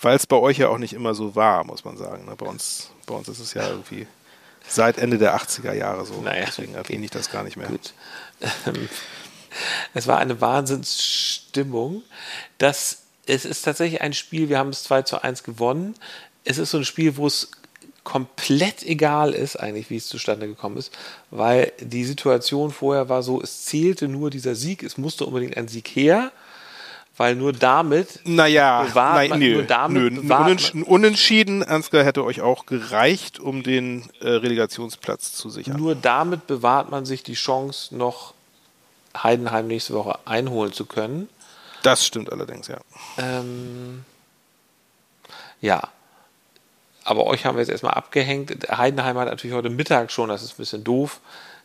weil 0.00 0.16
es 0.16 0.26
bei 0.26 0.36
euch 0.36 0.58
ja 0.58 0.68
auch 0.68 0.78
nicht 0.78 0.92
immer 0.92 1.14
so 1.14 1.34
war, 1.34 1.64
muss 1.64 1.84
man 1.84 1.96
sagen. 1.96 2.26
Ne? 2.26 2.36
Bei 2.36 2.46
uns, 2.46 2.90
bei 3.06 3.14
uns 3.14 3.28
ist 3.28 3.40
es 3.40 3.54
ja 3.54 3.68
irgendwie 3.68 4.06
seit 4.68 4.98
Ende 4.98 5.18
der 5.18 5.36
80er 5.36 5.72
Jahre 5.72 6.06
so. 6.06 6.20
Naja, 6.20 6.44
Deswegen 6.46 6.74
erwähne 6.74 7.04
ich 7.04 7.10
das 7.10 7.30
gar 7.30 7.42
nicht 7.42 7.56
mehr. 7.56 7.68
Gut. 7.68 7.92
Es 9.94 10.08
war 10.08 10.18
eine 10.18 10.40
Wahnsinnsstimmung. 10.40 12.02
Das, 12.58 13.02
es 13.26 13.44
ist 13.44 13.62
tatsächlich 13.62 14.00
ein 14.00 14.12
Spiel, 14.12 14.48
wir 14.48 14.58
haben 14.58 14.70
es 14.70 14.82
2 14.82 15.02
zu 15.02 15.22
1 15.22 15.44
gewonnen. 15.44 15.94
Es 16.44 16.58
ist 16.58 16.72
so 16.72 16.78
ein 16.78 16.84
Spiel, 16.84 17.16
wo 17.16 17.28
es 17.28 17.52
komplett 18.02 18.82
egal 18.82 19.32
ist, 19.32 19.56
eigentlich, 19.56 19.90
wie 19.90 19.96
es 19.96 20.08
zustande 20.08 20.46
gekommen 20.46 20.76
ist, 20.76 20.92
weil 21.30 21.72
die 21.78 22.04
Situation 22.04 22.70
vorher 22.70 23.08
war 23.08 23.22
so, 23.22 23.40
es 23.40 23.64
zählte 23.64 24.08
nur 24.08 24.28
dieser 24.28 24.54
Sieg, 24.54 24.82
es 24.82 24.98
musste 24.98 25.24
unbedingt 25.24 25.56
ein 25.56 25.68
Sieg 25.68 25.88
her 25.88 26.32
weil 27.16 27.36
nur 27.36 27.52
damit 27.52 28.20
naja, 28.24 28.82
bewahrt 28.82 29.14
nein, 29.14 29.30
man, 29.30 29.38
nö, 29.38 29.54
nur 29.54 29.62
damit 29.62 30.14
nö, 30.14 30.34
Unentschieden, 30.34 30.82
Unentschieden, 30.82 31.62
Ansgar, 31.62 32.04
hätte 32.04 32.24
euch 32.24 32.40
auch 32.40 32.66
gereicht, 32.66 33.38
um 33.38 33.62
den 33.62 34.08
äh, 34.20 34.28
Relegationsplatz 34.28 35.32
zu 35.32 35.50
sichern. 35.50 35.76
Nur 35.76 35.94
damit 35.94 36.46
bewahrt 36.46 36.90
man 36.90 37.06
sich 37.06 37.22
die 37.22 37.34
Chance, 37.34 37.96
noch 37.96 38.34
Heidenheim 39.16 39.68
nächste 39.68 39.94
Woche 39.94 40.18
einholen 40.24 40.72
zu 40.72 40.86
können. 40.86 41.28
Das 41.82 42.04
stimmt 42.04 42.32
allerdings, 42.32 42.66
ja. 42.66 42.78
Ähm, 43.18 44.04
ja. 45.60 45.88
Aber 47.04 47.26
euch 47.26 47.44
haben 47.44 47.56
wir 47.56 47.60
jetzt 47.60 47.70
erstmal 47.70 47.92
abgehängt. 47.92 48.68
Heidenheim 48.70 49.18
hat 49.18 49.28
natürlich 49.28 49.54
heute 49.54 49.70
Mittag 49.70 50.10
schon, 50.10 50.30
das 50.30 50.42
ist 50.42 50.54
ein 50.54 50.56
bisschen 50.56 50.84
doof, 50.84 51.20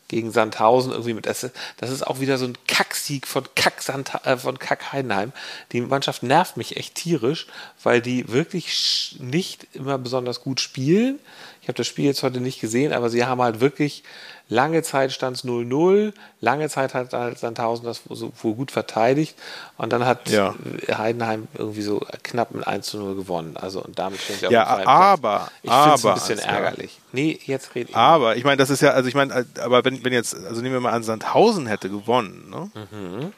gegen 0.09 0.31
Sandhausen 0.31 0.91
irgendwie 0.91 1.13
mit. 1.13 1.25
Das, 1.25 1.49
das 1.77 1.89
ist 1.89 2.05
auch 2.05 2.19
wieder 2.19 2.37
so 2.37 2.45
ein 2.45 2.57
Kacksieg 2.67 3.25
von 3.25 3.45
Kack, 3.55 3.75
äh, 4.25 4.35
von 4.35 4.59
Kack 4.59 4.91
Heidenheim. 4.91 5.31
Die 5.71 5.79
Mannschaft 5.79 6.23
nervt 6.23 6.57
mich 6.57 6.75
echt 6.75 6.95
tierisch, 6.95 7.47
weil 7.81 8.01
die 8.01 8.27
wirklich 8.27 9.15
nicht 9.19 9.67
immer 9.73 9.97
besonders 9.97 10.41
gut 10.41 10.59
spielen. 10.59 11.19
Ich 11.61 11.67
habe 11.69 11.77
das 11.77 11.87
Spiel 11.87 12.05
jetzt 12.05 12.23
heute 12.23 12.41
nicht 12.41 12.59
gesehen, 12.59 12.91
aber 12.91 13.09
sie 13.09 13.23
haben 13.25 13.41
halt 13.41 13.61
wirklich 13.61 14.03
Lange 14.51 14.81
Zeit 14.81 15.11
stand 15.11 15.37
es 15.37 15.45
0-0, 15.45 16.11
lange 16.41 16.69
Zeit 16.69 16.95
hat 16.95 17.13
halt 17.13 17.37
Sandhausen 17.37 17.85
das 17.85 18.01
so 18.09 18.31
wohl 18.41 18.55
gut 18.55 18.71
verteidigt 18.71 19.35
und 19.77 19.93
dann 19.93 20.07
hat 20.07 20.27
ja. 20.29 20.55
Heidenheim 20.91 21.47
irgendwie 21.53 21.83
so 21.83 22.01
knapp 22.23 22.49
mit 22.51 22.67
1-0 22.67 23.15
gewonnen. 23.15 23.57
Also 23.57 23.83
und 23.83 23.99
damit 23.99 24.19
stehen 24.19 24.37
sie 24.39 24.47
auf 24.47 24.51
ja, 24.51 24.77
dem 24.77 24.87
aber, 24.87 25.51
Ich 25.61 25.71
finde 25.71 25.93
es 25.93 26.05
ein 26.05 26.13
bisschen 26.15 26.39
ärgerlich. 26.39 26.95
Ja. 26.95 27.03
Nee, 27.11 27.39
jetzt 27.45 27.75
rede 27.75 27.91
ich. 27.91 27.95
Aber, 27.95 28.37
ich 28.37 28.43
meine, 28.43 28.57
das 28.57 28.71
ist 28.71 28.81
ja, 28.81 28.89
also 28.91 29.07
ich 29.07 29.13
meine, 29.13 29.45
aber 29.61 29.85
wenn, 29.85 30.03
wenn 30.03 30.13
jetzt, 30.13 30.35
also 30.35 30.61
nehmen 30.61 30.73
wir 30.73 30.81
mal 30.81 30.93
an, 30.93 31.03
Sandhausen 31.03 31.67
hätte 31.67 31.89
gewonnen, 31.89 32.49
ne? 32.49 32.71
Mhm. 32.91 33.33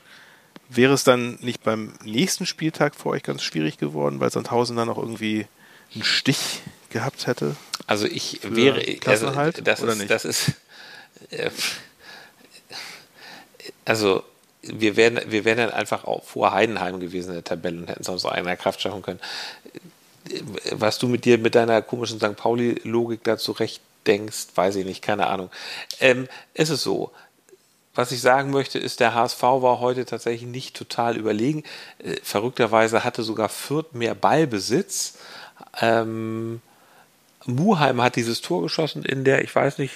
Wäre 0.70 0.94
es 0.94 1.04
dann 1.04 1.38
nicht 1.42 1.62
beim 1.64 1.92
nächsten 2.06 2.46
Spieltag 2.46 2.96
für 2.96 3.10
euch 3.10 3.24
ganz 3.24 3.44
schwierig 3.44 3.78
geworden, 3.78 4.22
weil 4.22 4.32
Sandhausen 4.32 4.78
dann 4.78 4.88
noch 4.88 4.98
irgendwie 4.98 5.46
einen 5.94 6.06
Stich 6.06 6.62
gehabt 6.90 7.28
hätte? 7.28 7.58
Also 7.88 8.06
ich 8.06 8.40
wäre, 8.44 8.82
also 9.06 9.30
das, 9.62 9.82
ist, 9.82 10.10
das 10.10 10.24
ist, 10.24 10.52
also 13.86 14.24
wir 14.62 14.96
wären, 14.96 15.20
wir 15.28 15.46
wären 15.46 15.58
dann 15.58 15.72
einfach 15.72 16.06
auch 16.06 16.24
vor 16.24 16.54
Heidenheim 16.54 17.00
gewesen 17.00 17.30
in 17.30 17.36
der 17.36 17.44
Tabelle 17.44 17.80
und 17.80 17.88
hätten 17.88 18.02
es 18.02 18.10
aus 18.10 18.26
eigener 18.26 18.56
Kraft 18.56 18.82
schaffen 18.82 19.02
können. 19.02 19.20
Was 20.72 21.00
du 21.00 21.08
mit 21.08 21.26
dir, 21.26 21.38
mit 21.38 21.56
deiner 21.56 21.82
komischen 21.82 22.20
St. 22.20 22.36
Pauli-Logik 22.36 23.24
da 23.24 23.38
zurecht 23.38 23.82
denkst, 24.06 24.48
weiß 24.56 24.76
ich 24.76 24.86
nicht, 24.86 25.02
keine 25.02 25.28
Ahnung. 25.28 25.50
Ähm, 26.00 26.28
es 26.54 26.70
ist 26.70 26.84
so. 26.84 27.12
Was 27.94 28.12
ich 28.12 28.22
sagen 28.22 28.52
möchte, 28.52 28.80
ist, 28.80 29.00
der 29.02 29.16
HSV 29.16 29.42
war 29.42 29.80
heute 29.80 30.06
tatsächlich 30.06 30.50
nicht 30.50 30.76
total 30.76 31.18
überlegen. 31.18 31.64
Äh, 32.00 32.16
verrückterweise 32.24 33.04
hatte 33.04 33.24
sogar 33.24 33.50
Fürth 33.50 33.94
mehr 33.94 34.16
Ballbesitz. 34.16 35.18
Ähm, 35.82 36.62
Muheim 37.46 38.02
hat 38.02 38.16
dieses 38.16 38.42
Tor 38.42 38.62
geschossen 38.62 39.04
in 39.04 39.24
der, 39.24 39.44
ich 39.44 39.54
weiß 39.54 39.80
nicht, 39.80 39.94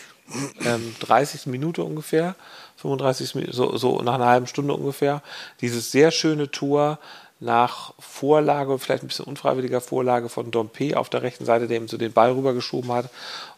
ähm, 0.65 0.95
30. 0.99 1.47
Minute 1.47 1.83
ungefähr, 1.83 2.35
35, 2.77 3.51
so, 3.51 3.77
so 3.77 4.01
nach 4.01 4.15
einer 4.15 4.25
halben 4.25 4.47
Stunde 4.47 4.73
ungefähr. 4.73 5.21
Dieses 5.61 5.91
sehr 5.91 6.11
schöne 6.11 6.51
Tor 6.51 6.99
nach 7.39 7.93
Vorlage, 7.99 8.79
vielleicht 8.79 9.03
ein 9.03 9.07
bisschen 9.07 9.25
unfreiwilliger 9.25 9.81
Vorlage 9.81 10.29
von 10.29 10.51
Dompe 10.51 10.97
auf 10.97 11.09
der 11.09 11.21
rechten 11.21 11.45
Seite, 11.45 11.67
der 11.67 11.77
ihm 11.77 11.87
so 11.87 11.97
den 11.97 12.13
Ball 12.13 12.31
rübergeschoben 12.31 12.91
hat. 12.91 13.09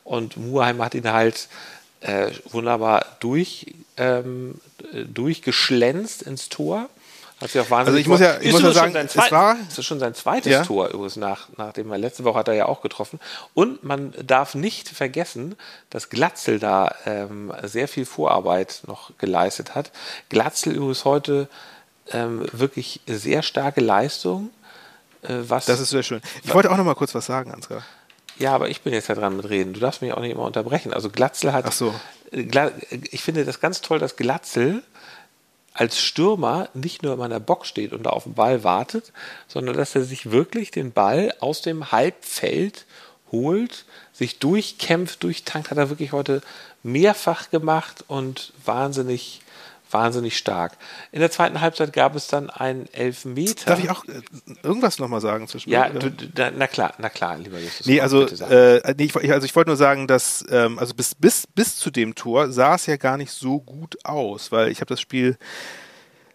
Und 0.03 0.37
Muheim 0.37 0.83
hat 0.83 0.95
ihn 0.95 1.11
halt 1.11 1.47
äh, 2.01 2.31
wunderbar 2.49 3.05
durch, 3.19 3.73
ähm, 3.97 4.55
durchgeschlänzt 4.93 6.21
ins 6.21 6.49
Tor. 6.49 6.89
Hat 7.39 7.51
sich 7.51 7.61
auch 7.61 7.69
wahnsinnig 7.69 7.87
also 7.87 7.97
ich 7.99 8.07
muss 8.07 8.19
ja, 8.19 8.41
ich 8.41 8.51
muss 8.51 8.63
ja 8.63 8.71
sagen, 8.71 8.95
es 8.95 9.15
war 9.15 9.57
das 9.67 9.77
ist 9.77 9.85
schon 9.85 9.99
sein 9.99 10.15
zweites 10.15 10.51
ja? 10.51 10.63
Tor 10.63 10.87
übrigens 10.87 11.17
nach, 11.17 11.49
nachdem 11.55 11.91
er 11.91 11.99
letzte 11.99 12.23
Woche 12.23 12.39
hat 12.39 12.47
er 12.47 12.55
ja 12.55 12.65
auch 12.65 12.81
getroffen. 12.81 13.19
Und 13.53 13.83
man 13.83 14.13
darf 14.23 14.55
nicht 14.55 14.89
vergessen, 14.89 15.55
dass 15.91 16.09
Glatzel 16.09 16.57
da 16.57 16.95
ähm, 17.05 17.53
sehr 17.61 17.87
viel 17.87 18.07
Vorarbeit 18.07 18.81
noch 18.87 19.11
geleistet 19.19 19.75
hat. 19.75 19.91
Glatzel 20.29 20.73
übrigens 20.73 21.05
heute 21.05 21.47
ähm, 22.11 22.47
wirklich 22.51 23.01
sehr 23.05 23.43
starke 23.43 23.81
Leistung. 23.81 24.49
Äh, 25.21 25.35
was, 25.47 25.65
das 25.65 25.79
ist 25.79 25.91
sehr 25.91 26.03
schön. 26.03 26.21
Ich 26.43 26.53
wollte 26.55 26.71
auch 26.71 26.77
noch 26.77 26.85
mal 26.85 26.95
kurz 26.95 27.13
was 27.13 27.27
sagen, 27.27 27.51
Ansgar. 27.51 27.83
Ja, 28.39 28.53
aber 28.53 28.69
ich 28.69 28.81
bin 28.81 28.93
jetzt 28.93 29.09
ja 29.09 29.15
dran 29.15 29.37
mit 29.37 29.49
reden. 29.49 29.73
Du 29.73 29.79
darfst 29.79 30.01
mich 30.01 30.13
auch 30.13 30.21
nicht 30.21 30.31
immer 30.31 30.43
unterbrechen. 30.43 30.93
Also 30.93 31.09
Glatzel 31.09 31.53
hat. 31.53 31.65
Ach 31.67 31.71
so. 31.71 31.93
Ich 32.31 33.21
finde 33.21 33.45
das 33.45 33.59
ganz 33.59 33.81
toll, 33.81 33.99
dass 33.99 34.15
Glatzel 34.15 34.83
als 35.77 35.99
Stürmer 35.99 36.69
nicht 36.73 37.03
nur 37.03 37.13
in 37.13 37.19
meiner 37.19 37.39
Box 37.39 37.67
steht 37.67 37.93
und 37.93 38.03
da 38.03 38.09
auf 38.09 38.23
den 38.23 38.33
Ball 38.33 38.63
wartet, 38.63 39.13
sondern 39.47 39.77
dass 39.77 39.95
er 39.95 40.03
sich 40.03 40.31
wirklich 40.31 40.71
den 40.71 40.91
Ball 40.91 41.33
aus 41.39 41.61
dem 41.61 41.91
Halbfeld 41.91 42.85
holt, 43.31 43.85
sich 44.11 44.39
durchkämpft, 44.39 45.21
durchtankt, 45.21 45.69
hat 45.69 45.77
er 45.77 45.89
wirklich 45.89 46.13
heute 46.13 46.41
mehrfach 46.81 47.51
gemacht 47.51 48.03
und 48.07 48.53
wahnsinnig 48.65 49.41
wahnsinnig 49.91 50.37
stark. 50.37 50.77
In 51.11 51.19
der 51.19 51.31
zweiten 51.31 51.61
Halbzeit 51.61 51.93
gab 51.93 52.15
es 52.15 52.27
dann 52.27 52.49
einen 52.49 52.87
Elfmeter. 52.93 53.65
Darf 53.65 53.79
ich 53.79 53.89
auch 53.89 54.05
äh, 54.05 54.21
irgendwas 54.63 54.99
nochmal 54.99 55.21
sagen 55.21 55.47
zwischen 55.47 55.69
Ja, 55.69 55.89
du, 55.89 56.11
da, 56.11 56.51
na 56.51 56.67
klar, 56.67 56.93
na 56.97 57.09
klar, 57.09 57.37
lieber 57.37 57.59
Justus. 57.59 57.85
Nee, 57.85 58.01
also, 58.01 58.25
äh, 58.25 58.93
nee, 58.97 59.05
ich, 59.05 59.31
also 59.31 59.45
ich 59.45 59.55
wollte 59.55 59.69
nur 59.69 59.77
sagen, 59.77 60.07
dass 60.07 60.45
ähm, 60.49 60.79
also 60.79 60.93
bis, 60.93 61.15
bis, 61.15 61.47
bis 61.47 61.75
zu 61.75 61.91
dem 61.91 62.15
Tor 62.15 62.51
sah 62.51 62.75
es 62.75 62.85
ja 62.85 62.97
gar 62.97 63.17
nicht 63.17 63.31
so 63.31 63.59
gut 63.59 63.97
aus, 64.03 64.51
weil 64.51 64.69
ich 64.69 64.81
habe 64.81 64.89
das 64.89 65.01
Spiel 65.01 65.37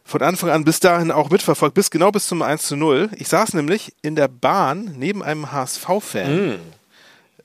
von 0.05 0.23
Anfang 0.23 0.51
an 0.51 0.65
bis 0.65 0.81
dahin 0.81 1.11
auch 1.11 1.31
mitverfolgt, 1.31 1.75
bis 1.75 1.91
genau 1.91 2.11
bis 2.11 2.27
zum 2.27 2.43
1 2.43 2.67
zu 2.67 2.77
0. 2.77 3.11
Ich 3.17 3.29
saß 3.29 3.55
nämlich 3.55 3.95
in 4.03 4.17
der 4.17 4.29
Bahn 4.29 4.95
neben 4.97 5.23
einem 5.23 5.53
HSV-Fan, 5.53 6.49
mm. 6.49 6.59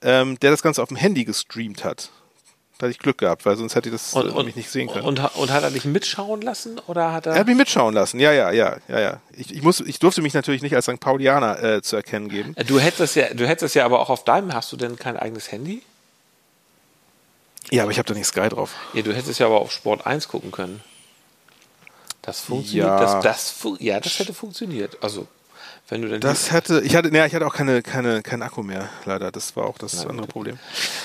ähm, 0.02 0.40
der 0.40 0.52
das 0.52 0.64
Ganze 0.64 0.82
auf 0.82 0.90
dem 0.90 0.98
Handy 0.98 1.24
gestreamt 1.24 1.84
hat. 1.84 2.12
Da 2.78 2.86
hatte 2.86 2.92
ich 2.92 3.00
Glück 3.00 3.18
gehabt, 3.18 3.44
weil 3.46 3.58
sonst 3.58 3.74
hätte 3.74 3.90
ich 3.90 3.96
das 3.96 4.14
und, 4.14 4.30
und, 4.30 4.56
nicht 4.56 4.70
sehen 4.70 4.88
können. 4.88 5.04
Und, 5.04 5.20
und, 5.36 5.52
hat 5.52 5.64
er 5.64 5.72
dich 5.72 5.86
mitschauen 5.86 6.42
lassen 6.42 6.80
oder 6.86 7.12
hat 7.12 7.26
er? 7.26 7.34
Er 7.34 7.40
hat 7.40 7.48
mich 7.48 7.58
mitschauen 7.58 7.94
lassen. 7.94 8.20
Ja, 8.20 8.32
ja, 8.32 8.52
ja, 8.52 8.78
ja, 8.88 9.00
ja. 9.00 9.22
Ich, 9.32 9.52
ich, 9.52 9.64
muss, 9.64 9.80
ich 9.80 9.98
durfte 9.98 10.22
mich 10.22 10.36
natürlich 10.36 10.62
nicht 10.62 10.76
als 10.76 10.86
St. 10.86 11.00
Paulianer 11.00 11.64
äh, 11.64 11.82
zu 11.82 11.96
erkennen 11.96 12.30
geben. 12.30 12.54
Äh, 12.56 12.66
du 12.66 12.80
hättest 12.80 13.16
ja, 13.16 13.34
du 13.34 13.48
hättest 13.48 13.74
ja 13.74 13.84
aber 13.84 14.00
auch 14.00 14.12
auf 14.12 14.24
deinem. 14.26 14.54
Hast 14.54 14.72
du 14.72 14.78
denn 14.78 14.96
kein 14.96 15.18
eigenes 15.18 15.52
Handy? 15.52 15.82
Ja, 17.72 17.84
aber 17.84 17.92
ich 17.92 17.98
habe 17.98 18.08
da 18.08 18.14
nicht 18.14 18.28
Sky 18.28 18.48
drauf. 18.48 18.76
Ja, 18.94 19.02
du 19.02 19.14
hättest 19.14 19.40
ja 19.40 19.48
aber 19.48 19.60
auf 19.60 19.72
Sport 19.72 20.06
1 20.06 20.28
gucken 20.28 20.52
können. 20.52 20.82
Das 22.22 22.42
funktioniert. 22.42 22.88
Ja, 22.88 23.00
das, 23.22 23.24
das, 23.24 23.80
ja, 23.80 24.00
das 24.00 24.20
hätte 24.20 24.34
funktioniert. 24.34 24.98
Also 25.02 25.28
wenn 25.90 26.02
du 26.02 26.10
denn 26.10 26.20
das 26.20 26.52
hätte, 26.52 26.82
ich 26.82 26.96
hatte, 26.96 27.10
ne, 27.12 27.26
ich 27.26 27.34
hatte 27.34 27.48
auch 27.48 27.54
keine, 27.54 27.82
keine, 27.82 28.22
keinen 28.22 28.42
Akku 28.42 28.62
mehr, 28.62 28.90
leider. 29.06 29.32
Das 29.32 29.56
war 29.56 29.66
auch 29.66 29.78
das 29.78 29.94
Nein, 29.94 30.10
andere 30.10 30.28
Problem. 30.28 30.60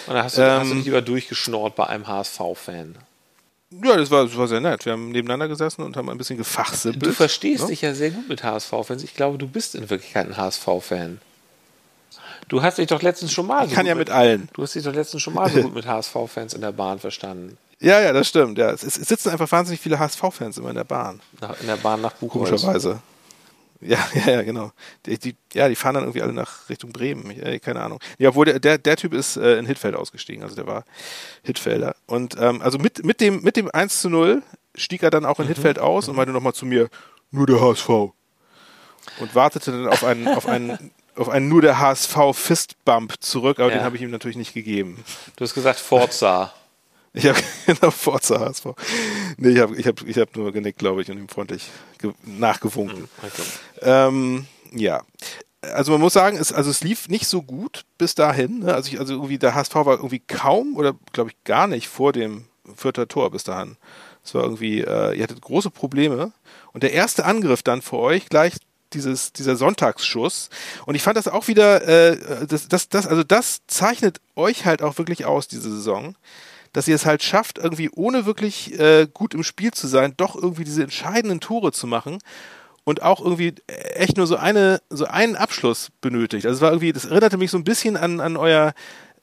Und 0.06 0.14
da 0.14 0.24
hast 0.24 0.38
du, 0.38 0.42
ähm, 0.42 0.60
hast 0.60 0.70
du 0.70 0.74
nicht 0.74 0.84
lieber 0.86 1.02
durchgeschnort 1.02 1.76
bei 1.76 1.86
einem 1.86 2.06
HSV-Fan. 2.06 2.96
Ja, 3.82 3.96
das 3.96 4.10
war, 4.10 4.24
das 4.24 4.36
war 4.36 4.48
sehr 4.48 4.60
nett. 4.60 4.84
Wir 4.84 4.92
haben 4.92 5.10
nebeneinander 5.10 5.48
gesessen 5.48 5.82
und 5.82 5.96
haben 5.96 6.10
ein 6.10 6.18
bisschen 6.18 6.36
gefachsimpelt. 6.36 7.06
Du 7.06 7.12
verstehst 7.12 7.64
ne? 7.64 7.68
dich 7.70 7.82
ja 7.82 7.94
sehr 7.94 8.10
gut 8.10 8.28
mit 8.28 8.42
HSV-Fans. 8.42 9.02
Ich 9.02 9.14
glaube, 9.14 9.38
du 9.38 9.48
bist 9.48 9.74
in 9.74 9.88
Wirklichkeit 9.88 10.26
ein 10.26 10.36
HSV-Fan. 10.36 11.20
Du 12.48 12.62
hast 12.62 12.78
dich 12.78 12.88
doch 12.88 13.00
letztens 13.00 13.32
schon 13.32 13.46
mal. 13.46 13.64
Ich 13.64 13.70
so 13.70 13.76
kann 13.76 13.86
ja 13.86 13.94
mit, 13.94 14.08
mit 14.08 14.14
allen. 14.14 14.48
Du 14.52 14.62
hast 14.62 14.74
dich 14.74 14.82
doch 14.82 14.92
letztens 14.92 15.22
schon 15.22 15.34
mal 15.34 15.50
so 15.50 15.62
gut 15.62 15.74
mit 15.74 15.86
HSV-Fans 15.86 16.52
in 16.54 16.60
der 16.60 16.72
Bahn 16.72 16.98
verstanden. 16.98 17.56
Ja, 17.80 18.00
ja, 18.00 18.12
das 18.12 18.28
stimmt. 18.28 18.58
Ja, 18.58 18.70
es, 18.70 18.82
es 18.82 18.94
sitzen 18.94 19.30
einfach 19.30 19.50
wahnsinnig 19.50 19.80
viele 19.80 19.98
HSV-Fans 19.98 20.58
immer 20.58 20.68
in 20.68 20.76
der 20.76 20.84
Bahn. 20.84 21.20
Nach, 21.40 21.58
in 21.60 21.66
der 21.66 21.76
Bahn 21.76 22.00
nach 22.00 22.12
Buchholz. 22.12 22.50
Komischerweise. 22.50 23.00
Ja, 23.82 23.98
ja, 24.14 24.32
ja, 24.32 24.42
genau. 24.42 24.72
Die, 25.06 25.18
die, 25.18 25.36
ja, 25.52 25.68
die 25.68 25.74
fahren 25.74 25.94
dann 25.94 26.04
irgendwie 26.04 26.22
alle 26.22 26.32
nach 26.32 26.68
Richtung 26.68 26.92
Bremen. 26.92 27.30
Ich, 27.30 27.62
keine 27.62 27.82
Ahnung. 27.82 27.98
Ja, 28.18 28.30
obwohl 28.30 28.46
der, 28.46 28.60
der, 28.60 28.78
der 28.78 28.96
Typ 28.96 29.12
ist 29.12 29.36
äh, 29.36 29.58
in 29.58 29.66
Hitfeld 29.66 29.94
ausgestiegen, 29.94 30.42
also 30.42 30.54
der 30.54 30.66
war 30.66 30.84
Hitfelder. 31.42 31.96
Und 32.06 32.36
ähm, 32.38 32.62
also 32.62 32.78
mit, 32.78 33.04
mit, 33.04 33.20
dem, 33.20 33.42
mit 33.42 33.56
dem 33.56 33.70
1 33.70 34.00
zu 34.00 34.08
0 34.08 34.42
stieg 34.74 35.02
er 35.02 35.10
dann 35.10 35.24
auch 35.24 35.38
in 35.38 35.46
mhm. 35.46 35.48
Hitfeld 35.48 35.78
aus 35.78 36.08
und 36.08 36.16
meinte 36.16 36.32
nochmal 36.32 36.54
zu 36.54 36.64
mir, 36.64 36.88
nur 37.30 37.46
der 37.46 37.60
HSV. 37.60 37.88
Und 39.18 39.34
wartete 39.34 39.72
dann 39.72 39.88
auf 39.88 40.04
einen, 40.04 40.28
auf 40.28 40.46
einen, 40.46 40.92
auf 41.16 41.28
einen 41.28 41.48
nur 41.48 41.60
der 41.60 41.78
HSV 41.78 42.16
Fistbump 42.32 43.14
zurück, 43.20 43.58
aber 43.58 43.70
ja. 43.70 43.78
den 43.78 43.84
habe 43.84 43.96
ich 43.96 44.02
ihm 44.02 44.10
natürlich 44.10 44.36
nicht 44.36 44.54
gegeben. 44.54 45.04
Du 45.36 45.44
hast 45.44 45.54
gesagt 45.54 45.80
Forza. 45.80 46.52
Ich 47.14 47.26
habe 47.26 47.38
genau 47.66 47.90
Forza 47.90 48.40
HSV. 48.40 48.66
Nee, 49.36 49.50
ich 49.50 49.58
habe 49.58 49.76
ich 49.76 49.86
hab, 49.86 50.02
ich 50.06 50.18
hab 50.18 50.34
nur 50.36 50.52
genickt, 50.52 50.78
glaube 50.78 51.02
ich, 51.02 51.10
und 51.10 51.18
ihm 51.18 51.28
freundlich 51.28 51.70
nachgewunken. 52.24 53.00
Hm, 53.00 53.08
okay. 53.22 53.42
Ähm, 53.82 54.46
ja. 54.72 55.02
Also 55.60 55.92
man 55.92 56.00
muss 56.00 56.14
sagen, 56.14 56.36
es, 56.38 56.52
also 56.52 56.70
es 56.70 56.82
lief 56.82 57.08
nicht 57.08 57.26
so 57.28 57.42
gut 57.42 57.84
bis 57.96 58.14
dahin. 58.14 58.60
Ne? 58.60 58.74
Also, 58.74 58.90
ich, 58.90 58.98
also 58.98 59.14
irgendwie 59.14 59.38
der 59.38 59.54
HSV 59.54 59.74
war 59.74 59.96
irgendwie 59.96 60.18
kaum 60.20 60.76
oder 60.76 60.94
glaube 61.12 61.30
ich 61.30 61.44
gar 61.44 61.66
nicht 61.66 61.88
vor 61.88 62.12
dem 62.12 62.46
vierter 62.74 63.06
Tor 63.06 63.30
bis 63.30 63.44
dahin. 63.44 63.76
Es 64.24 64.34
war 64.34 64.42
irgendwie, 64.42 64.80
äh, 64.80 65.14
ihr 65.14 65.22
hattet 65.22 65.40
große 65.40 65.70
Probleme. 65.70 66.32
Und 66.72 66.82
der 66.82 66.92
erste 66.92 67.24
Angriff 67.24 67.62
dann 67.62 67.82
für 67.82 67.98
euch 67.98 68.28
gleich 68.28 68.54
dieses, 68.94 69.32
dieser 69.32 69.56
Sonntagsschuss. 69.56 70.50
Und 70.86 70.94
ich 70.94 71.02
fand 71.02 71.16
das 71.16 71.28
auch 71.28 71.48
wieder, 71.48 71.86
äh, 71.86 72.46
das, 72.46 72.68
das, 72.68 72.88
das, 72.88 73.06
also 73.06 73.22
das 73.22 73.60
zeichnet 73.66 74.20
euch 74.36 74.64
halt 74.64 74.82
auch 74.82 74.98
wirklich 74.98 75.24
aus, 75.24 75.48
diese 75.48 75.70
Saison 75.70 76.16
dass 76.72 76.88
ihr 76.88 76.94
es 76.94 77.06
halt 77.06 77.22
schafft, 77.22 77.58
irgendwie 77.58 77.90
ohne 77.90 78.26
wirklich 78.26 78.78
äh, 78.78 79.06
gut 79.12 79.34
im 79.34 79.42
Spiel 79.42 79.72
zu 79.72 79.86
sein, 79.86 80.14
doch 80.16 80.36
irgendwie 80.36 80.64
diese 80.64 80.82
entscheidenden 80.82 81.40
Tore 81.40 81.72
zu 81.72 81.86
machen 81.86 82.18
und 82.84 83.02
auch 83.02 83.20
irgendwie 83.22 83.54
echt 83.66 84.16
nur 84.16 84.26
so 84.26 84.36
eine 84.36 84.80
so 84.90 85.06
einen 85.06 85.36
Abschluss 85.36 85.90
benötigt. 86.00 86.46
Also 86.46 86.56
es 86.56 86.60
war 86.62 86.70
irgendwie, 86.70 86.92
das 86.92 87.04
erinnerte 87.04 87.36
mich 87.36 87.50
so 87.50 87.58
ein 87.58 87.64
bisschen 87.64 87.96
an 87.96 88.20
an 88.20 88.36
euer 88.36 88.74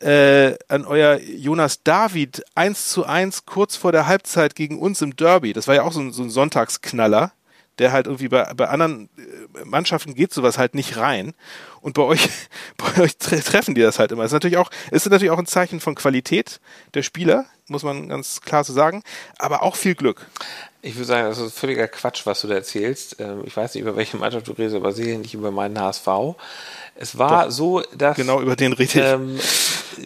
äh, 0.02 0.56
an 0.68 0.86
euer 0.86 1.20
Jonas 1.20 1.84
David 1.84 2.44
1 2.56 2.90
zu 2.90 3.06
1 3.06 3.46
kurz 3.46 3.76
vor 3.76 3.92
der 3.92 4.08
Halbzeit 4.08 4.56
gegen 4.56 4.80
uns 4.80 5.02
im 5.02 5.16
Derby. 5.16 5.54
Das 5.54 5.68
war 5.68 5.76
ja 5.76 5.84
auch 5.84 5.92
so 5.92 6.00
ein, 6.00 6.14
so 6.14 6.24
ein 6.24 6.30
Sonntagsknaller 6.30 7.34
der 7.80 7.92
halt 7.92 8.06
irgendwie 8.06 8.28
bei, 8.28 8.54
bei 8.54 8.68
anderen 8.68 9.10
äh, 9.18 9.66
Mannschaften 9.66 10.14
geht 10.14 10.34
sowas 10.34 10.58
halt 10.58 10.76
nicht 10.76 10.98
rein. 10.98 11.34
Und 11.82 11.94
bei 11.94 12.04
euch, 12.04 12.30
bei 12.78 13.04
euch 13.04 13.18
treffen 13.18 13.76
die 13.76 13.82
das 13.82 14.00
halt 14.00 14.12
immer. 14.12 14.24
Das 14.24 14.32
ist 14.32 14.34
natürlich 14.34 14.58
auch, 14.58 14.70
ist 14.92 15.10
natürlich 15.10 15.32
auch 15.32 15.40
ein 15.40 15.46
Zeichen 15.46 15.80
von 15.80 15.96
Qualität 15.96 16.60
der 16.94 17.04
Spieler, 17.04 17.46
muss 17.68 17.84
man 17.84 18.10
ganz 18.10 18.42
klar 18.42 18.64
so 18.64 18.74
sagen, 18.74 19.04
aber 19.38 19.64
auch 19.64 19.76
viel 19.76 19.96
Glück. 19.96 20.28
Ich 20.82 20.96
würde 20.96 21.06
sagen, 21.06 21.28
das 21.28 21.40
ist 21.40 21.58
völliger 21.58 21.88
Quatsch, 21.88 22.26
was 22.26 22.42
du 22.42 22.48
da 22.48 22.56
erzählst. 22.56 23.18
Ähm, 23.20 23.44
ich 23.46 23.56
weiß 23.56 23.74
nicht, 23.74 23.82
über 23.82 23.96
welche 23.98 24.18
Mannschaft 24.18 24.48
du 24.48 24.54
redest, 24.54 24.76
aber 24.76 24.94
sicher 24.94 25.18
nicht 25.18 25.34
über 25.34 25.52
meinen 25.52 25.80
HSV. 25.80 26.08
Es 26.96 27.18
war 27.18 27.46
Doch, 27.46 27.52
so, 27.52 27.82
dass. 27.98 28.16
Genau 28.16 28.42
über 28.42 28.56
den 28.56 28.74
rede 28.74 29.00
ähm, 29.00 29.40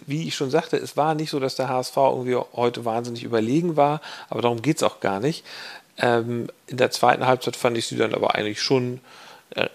Wie 0.06 0.26
ich 0.26 0.34
schon 0.34 0.50
sagte, 0.50 0.76
es 0.76 0.96
war 0.96 1.14
nicht 1.14 1.30
so, 1.30 1.38
dass 1.38 1.54
der 1.54 1.68
HSV 1.68 1.96
irgendwie 1.96 2.36
heute 2.54 2.84
wahnsinnig 2.84 3.22
überlegen 3.22 3.76
war, 3.76 4.00
aber 4.28 4.42
darum 4.42 4.62
geht 4.62 4.78
es 4.78 4.82
auch 4.82 4.98
gar 4.98 5.20
nicht. 5.20 5.44
Ähm, 5.98 6.48
in 6.66 6.76
der 6.76 6.90
zweiten 6.90 7.26
Halbzeit 7.26 7.56
fand 7.56 7.76
ich 7.78 7.86
sie 7.86 7.96
dann 7.96 8.14
aber 8.14 8.34
eigentlich 8.34 8.60
schon 8.62 9.00
äh, 9.50 9.68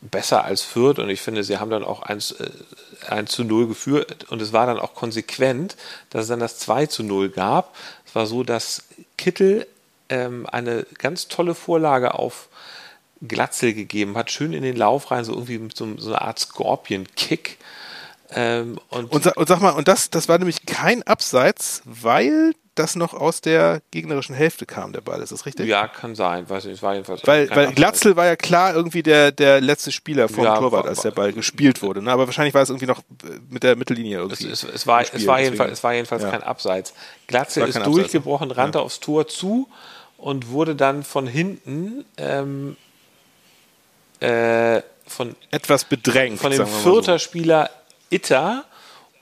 besser 0.00 0.44
als 0.44 0.62
Fürth 0.62 0.98
und 0.98 1.10
ich 1.10 1.20
finde, 1.20 1.44
sie 1.44 1.58
haben 1.58 1.70
dann 1.70 1.84
auch 1.84 2.02
1, 2.02 2.32
äh, 2.32 2.50
1 3.08 3.30
zu 3.30 3.44
0 3.44 3.68
geführt 3.68 4.26
und 4.30 4.40
es 4.40 4.52
war 4.52 4.66
dann 4.66 4.78
auch 4.78 4.94
konsequent, 4.94 5.76
dass 6.10 6.22
es 6.22 6.28
dann 6.28 6.40
das 6.40 6.58
2 6.58 6.86
zu 6.86 7.02
0 7.02 7.30
gab. 7.30 7.74
Es 8.06 8.14
war 8.14 8.26
so, 8.26 8.42
dass 8.42 8.84
Kittel 9.16 9.66
ähm, 10.08 10.46
eine 10.46 10.86
ganz 10.98 11.28
tolle 11.28 11.54
Vorlage 11.54 12.14
auf 12.14 12.48
Glatzel 13.26 13.74
gegeben 13.74 14.16
hat, 14.16 14.30
schön 14.30 14.52
in 14.52 14.62
den 14.62 14.76
Lauf 14.76 15.10
rein, 15.10 15.24
so 15.24 15.32
irgendwie 15.32 15.58
mit 15.58 15.76
so, 15.76 15.98
so 15.98 16.10
einer 16.10 16.22
Art 16.22 16.38
Scorpion-Kick. 16.38 17.58
Ähm, 18.30 18.78
und, 18.90 19.10
und, 19.10 19.26
und, 19.36 19.48
sag 19.48 19.60
mal, 19.60 19.70
und 19.70 19.88
das, 19.88 20.10
das 20.10 20.28
war 20.28 20.38
nämlich 20.38 20.66
kein 20.66 21.02
Abseits, 21.02 21.82
weil 21.84 22.52
das 22.78 22.96
noch 22.96 23.14
aus 23.14 23.40
der 23.40 23.82
gegnerischen 23.90 24.34
Hälfte 24.34 24.66
kam, 24.66 24.92
der 24.92 25.00
Ball. 25.00 25.20
Ist 25.20 25.32
das 25.32 25.46
richtig? 25.46 25.66
Ja, 25.66 25.88
kann 25.88 26.14
sein. 26.14 26.48
Weiß 26.48 26.64
nicht, 26.64 26.82
war 26.82 26.94
jedenfalls 26.94 27.26
weil 27.26 27.50
weil 27.50 27.72
Glatzel 27.72 28.16
war 28.16 28.26
ja 28.26 28.36
klar 28.36 28.74
irgendwie 28.74 29.02
der, 29.02 29.32
der 29.32 29.60
letzte 29.60 29.92
Spieler 29.92 30.28
vom 30.28 30.44
ja, 30.44 30.56
Torwart, 30.56 30.86
als 30.86 31.02
der 31.02 31.10
Ball 31.10 31.32
gespielt 31.32 31.82
wurde. 31.82 32.02
Ne? 32.02 32.12
Aber 32.12 32.26
wahrscheinlich 32.26 32.54
war 32.54 32.62
es 32.62 32.70
irgendwie 32.70 32.86
noch 32.86 33.02
mit 33.48 33.62
der 33.62 33.76
Mittellinie 33.76 34.18
irgendwie. 34.18 34.46
Es, 34.48 34.64
es, 34.64 34.74
es 34.74 34.86
war, 34.86 35.02
es, 35.02 35.26
war 35.26 35.40
jedenfalls, 35.40 35.72
es 35.72 35.84
war 35.84 35.94
jedenfalls 35.94 36.22
ja. 36.22 36.30
kein 36.30 36.42
Abseits. 36.42 36.94
Glatzel 37.26 37.66
ist 37.68 37.84
durchgebrochen, 37.84 38.50
Abseits. 38.50 38.58
rannte 38.64 38.78
ja. 38.78 38.84
aufs 38.84 39.00
Tor 39.00 39.28
zu 39.28 39.68
und 40.16 40.50
wurde 40.50 40.74
dann 40.74 41.02
von 41.02 41.26
hinten 41.26 42.04
ähm, 42.16 42.76
äh, 44.20 44.82
von 45.06 45.34
etwas 45.50 45.84
bedrängt. 45.84 46.40
Von 46.40 46.52
dem 46.52 46.66
vierter 46.66 47.14
so. 47.14 47.18
Spieler 47.18 47.70
Itter 48.10 48.64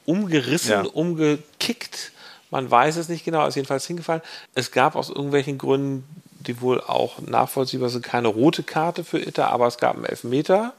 umgerissen, 0.05 0.87
umgekickt 0.87 2.13
man 2.51 2.71
weiß 2.71 2.97
es 2.97 3.09
nicht 3.09 3.25
genau, 3.25 3.47
ist 3.47 3.57
jedenfalls 3.57 3.87
hingefallen. 3.87 4.23
Es 4.55 4.71
gab 4.71 4.97
aus 4.97 5.09
irgendwelchen 5.09 5.59
Gründen, 5.59 6.05
die 6.47 6.61
wohl 6.61 6.81
auch 6.81 7.21
nachvollziehbar 7.21 7.89
sind, 7.89 8.05
keine 8.05 8.29
rote 8.29 8.63
Karte 8.63 9.05
für 9.05 9.19
Itter, 9.19 9.51
aber 9.51 9.67
es 9.67 9.79
gab 9.79 9.97
einen 9.97 10.05
Elfmeter. 10.05 10.75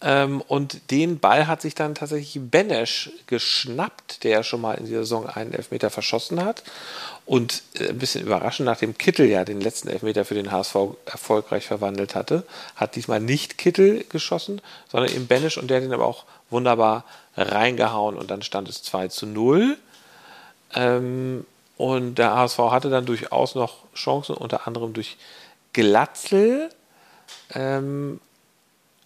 Ähm, 0.00 0.42
und 0.42 0.92
den 0.92 1.18
Ball 1.18 1.48
hat 1.48 1.60
sich 1.60 1.74
dann 1.74 1.94
tatsächlich 1.94 2.40
Benesch 2.50 3.10
geschnappt, 3.26 4.22
der 4.22 4.44
schon 4.44 4.60
mal 4.60 4.74
in 4.74 4.86
dieser 4.86 5.00
Saison 5.00 5.26
einen 5.26 5.52
Elfmeter 5.52 5.90
verschossen 5.90 6.42
hat. 6.44 6.62
Und 7.26 7.62
äh, 7.74 7.88
ein 7.88 7.98
bisschen 7.98 8.24
überraschend, 8.24 8.66
nachdem 8.66 8.96
Kittel 8.96 9.26
ja 9.26 9.44
den 9.44 9.60
letzten 9.60 9.88
Elfmeter 9.88 10.24
für 10.24 10.34
den 10.34 10.52
HSV 10.52 10.76
erfolgreich 11.04 11.66
verwandelt 11.66 12.14
hatte, 12.14 12.44
hat 12.76 12.94
diesmal 12.94 13.20
nicht 13.20 13.58
Kittel 13.58 14.04
geschossen, 14.08 14.60
sondern 14.90 15.12
eben 15.12 15.26
Benesch 15.26 15.58
und 15.58 15.68
der 15.68 15.78
hat 15.78 15.84
den 15.84 15.92
aber 15.92 16.06
auch 16.06 16.24
wunderbar 16.48 17.04
reingehauen 17.36 18.16
und 18.16 18.30
dann 18.30 18.42
stand 18.42 18.68
es 18.68 18.82
2 18.84 19.08
zu 19.08 19.26
0. 19.26 19.76
Ähm, 20.74 21.46
und 21.76 22.16
der 22.16 22.34
HSV 22.34 22.58
hatte 22.58 22.90
dann 22.90 23.06
durchaus 23.06 23.54
noch 23.54 23.84
Chancen, 23.94 24.36
unter 24.36 24.66
anderem 24.66 24.92
durch 24.92 25.16
Glatzel. 25.72 26.70
Ähm, 27.54 28.20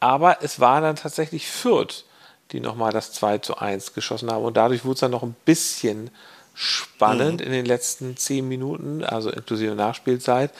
aber 0.00 0.42
es 0.42 0.58
war 0.58 0.80
dann 0.80 0.96
tatsächlich 0.96 1.46
Fürth, 1.46 2.04
die 2.50 2.60
nochmal 2.60 2.92
das 2.92 3.12
2 3.12 3.38
zu 3.38 3.58
1 3.58 3.94
geschossen 3.94 4.30
haben. 4.30 4.44
Und 4.44 4.56
dadurch 4.56 4.84
wurde 4.84 4.94
es 4.94 5.00
dann 5.00 5.10
noch 5.10 5.22
ein 5.22 5.36
bisschen 5.44 6.10
spannend 6.54 7.40
mhm. 7.40 7.46
in 7.46 7.52
den 7.52 7.66
letzten 7.66 8.16
zehn 8.16 8.48
Minuten, 8.48 9.04
also 9.04 9.30
inklusive 9.30 9.74
Nachspielzeit. 9.74 10.50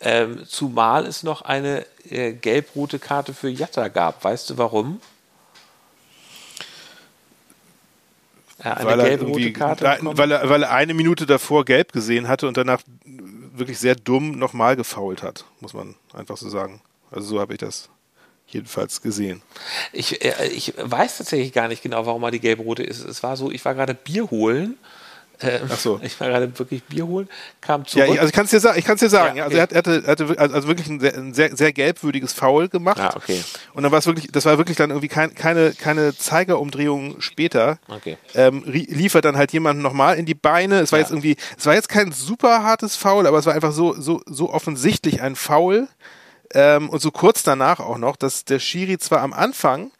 Ähm, 0.00 0.44
zumal 0.48 1.06
es 1.06 1.22
noch 1.22 1.42
eine 1.42 1.86
äh, 2.10 2.32
gelb-rote 2.32 2.98
Karte 2.98 3.34
für 3.34 3.48
Jatta 3.48 3.88
gab. 3.88 4.24
Weißt 4.24 4.50
du 4.50 4.58
warum? 4.58 5.00
Ja, 8.64 8.74
eine 8.74 8.86
weil 8.88 8.98
gelb-rote 8.98 9.52
Karte. 9.52 9.84
Da, 9.84 9.98
weil, 10.00 10.30
er, 10.30 10.48
weil 10.48 10.62
er 10.62 10.72
eine 10.72 10.94
Minute 10.94 11.26
davor 11.26 11.64
gelb 11.64 11.92
gesehen 11.92 12.28
hatte 12.28 12.46
und 12.46 12.56
danach 12.56 12.82
wirklich 13.04 13.78
sehr 13.78 13.94
dumm 13.94 14.38
nochmal 14.38 14.76
gefault 14.76 15.22
hat, 15.22 15.44
muss 15.60 15.74
man 15.74 15.94
einfach 16.12 16.36
so 16.36 16.48
sagen. 16.48 16.80
Also 17.10 17.28
so 17.28 17.40
habe 17.40 17.54
ich 17.54 17.58
das 17.58 17.90
jedenfalls 18.46 19.02
gesehen. 19.02 19.42
Ich, 19.92 20.24
äh, 20.24 20.48
ich 20.48 20.74
weiß 20.76 21.18
tatsächlich 21.18 21.52
gar 21.52 21.68
nicht 21.68 21.82
genau, 21.82 22.06
warum 22.06 22.22
er 22.22 22.30
die 22.30 22.40
gelb-rote 22.40 22.82
ist. 22.82 23.04
Es 23.04 23.22
war 23.22 23.36
so, 23.36 23.50
ich 23.50 23.64
war 23.64 23.74
gerade 23.74 23.94
Bier 23.94 24.30
holen 24.30 24.78
äh, 25.42 25.60
Ach 25.68 25.78
so. 25.78 26.00
Ich 26.02 26.18
war 26.20 26.28
gerade 26.28 26.58
wirklich 26.58 26.82
Bier 26.84 27.06
holen, 27.06 27.28
kam 27.60 27.86
zurück. 27.86 28.06
Ja, 28.06 28.12
also 28.14 28.26
ich 28.26 28.32
kann 28.32 28.44
es 28.44 28.50
dir, 28.50 28.60
sa 28.60 28.72
dir 28.72 29.08
sagen. 29.08 29.36
Ja, 29.36 29.44
also 29.44 29.56
er, 29.56 29.62
hat, 29.62 29.74
hatte, 29.74 30.02
hatte, 30.06 30.38
also 30.38 30.68
wirklich 30.68 30.88
ein 30.88 31.00
sehr, 31.00 31.14
ein 31.14 31.34
sehr, 31.34 31.56
sehr 31.56 31.72
gelbwürdiges 31.72 32.32
Foul 32.32 32.68
gemacht. 32.68 33.00
Ah, 33.00 33.12
okay. 33.16 33.42
Und 33.74 33.82
dann 33.82 33.92
war 33.92 33.98
es 33.98 34.06
wirklich, 34.06 34.30
das 34.30 34.44
war 34.44 34.58
wirklich 34.58 34.76
dann 34.76 34.90
irgendwie 34.90 35.08
kein, 35.08 35.34
keine, 35.34 35.72
keine 35.72 36.16
Zeigerumdrehung 36.16 37.20
später. 37.20 37.78
Okay. 37.88 38.18
Ähm, 38.34 38.62
liefert 38.66 39.24
dann 39.24 39.36
halt 39.36 39.52
jemanden 39.52 39.82
nochmal 39.82 40.16
in 40.16 40.26
die 40.26 40.34
Beine. 40.34 40.80
Es 40.80 40.92
war 40.92 40.98
ja. 40.98 41.04
jetzt 41.04 41.12
irgendwie, 41.12 41.36
es 41.56 41.66
war 41.66 41.74
jetzt 41.74 41.88
kein 41.88 42.12
super 42.12 42.62
hartes 42.62 42.96
Foul, 42.96 43.26
aber 43.26 43.38
es 43.38 43.46
war 43.46 43.54
einfach 43.54 43.72
so, 43.72 43.94
so, 43.94 44.22
so 44.26 44.50
offensichtlich 44.50 45.22
ein 45.22 45.36
Foul. 45.36 45.88
Ähm, 46.54 46.90
und 46.90 47.00
so 47.00 47.10
kurz 47.10 47.42
danach 47.42 47.80
auch 47.80 47.98
noch, 47.98 48.16
dass 48.16 48.44
der 48.44 48.58
Schiri 48.58 48.98
zwar 48.98 49.20
am 49.20 49.32
Anfang 49.32 49.90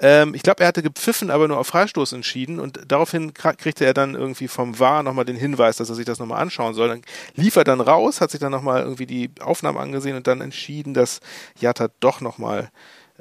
ähm, 0.00 0.34
ich 0.34 0.42
glaube, 0.42 0.62
er 0.62 0.68
hatte 0.68 0.82
gepfiffen, 0.82 1.30
aber 1.30 1.46
nur 1.46 1.58
auf 1.58 1.66
Freistoß 1.66 2.12
entschieden 2.12 2.58
und 2.58 2.80
daraufhin 2.88 3.34
kriegte 3.34 3.84
er 3.84 3.94
dann 3.94 4.14
irgendwie 4.14 4.48
vom 4.48 4.78
VAR 4.78 5.02
nochmal 5.02 5.26
den 5.26 5.36
Hinweis, 5.36 5.76
dass 5.76 5.90
er 5.90 5.94
sich 5.94 6.06
das 6.06 6.18
nochmal 6.18 6.40
anschauen 6.40 6.74
soll. 6.74 6.88
Dann 6.88 7.02
lief 7.34 7.56
er 7.56 7.64
dann 7.64 7.80
raus, 7.80 8.20
hat 8.20 8.30
sich 8.30 8.40
dann 8.40 8.52
nochmal 8.52 8.82
irgendwie 8.82 9.06
die 9.06 9.30
Aufnahme 9.40 9.78
angesehen 9.78 10.16
und 10.16 10.26
dann 10.26 10.40
entschieden, 10.40 10.94
dass 10.94 11.20
Jatta 11.58 11.88
doch 12.00 12.20
nochmal 12.22 12.70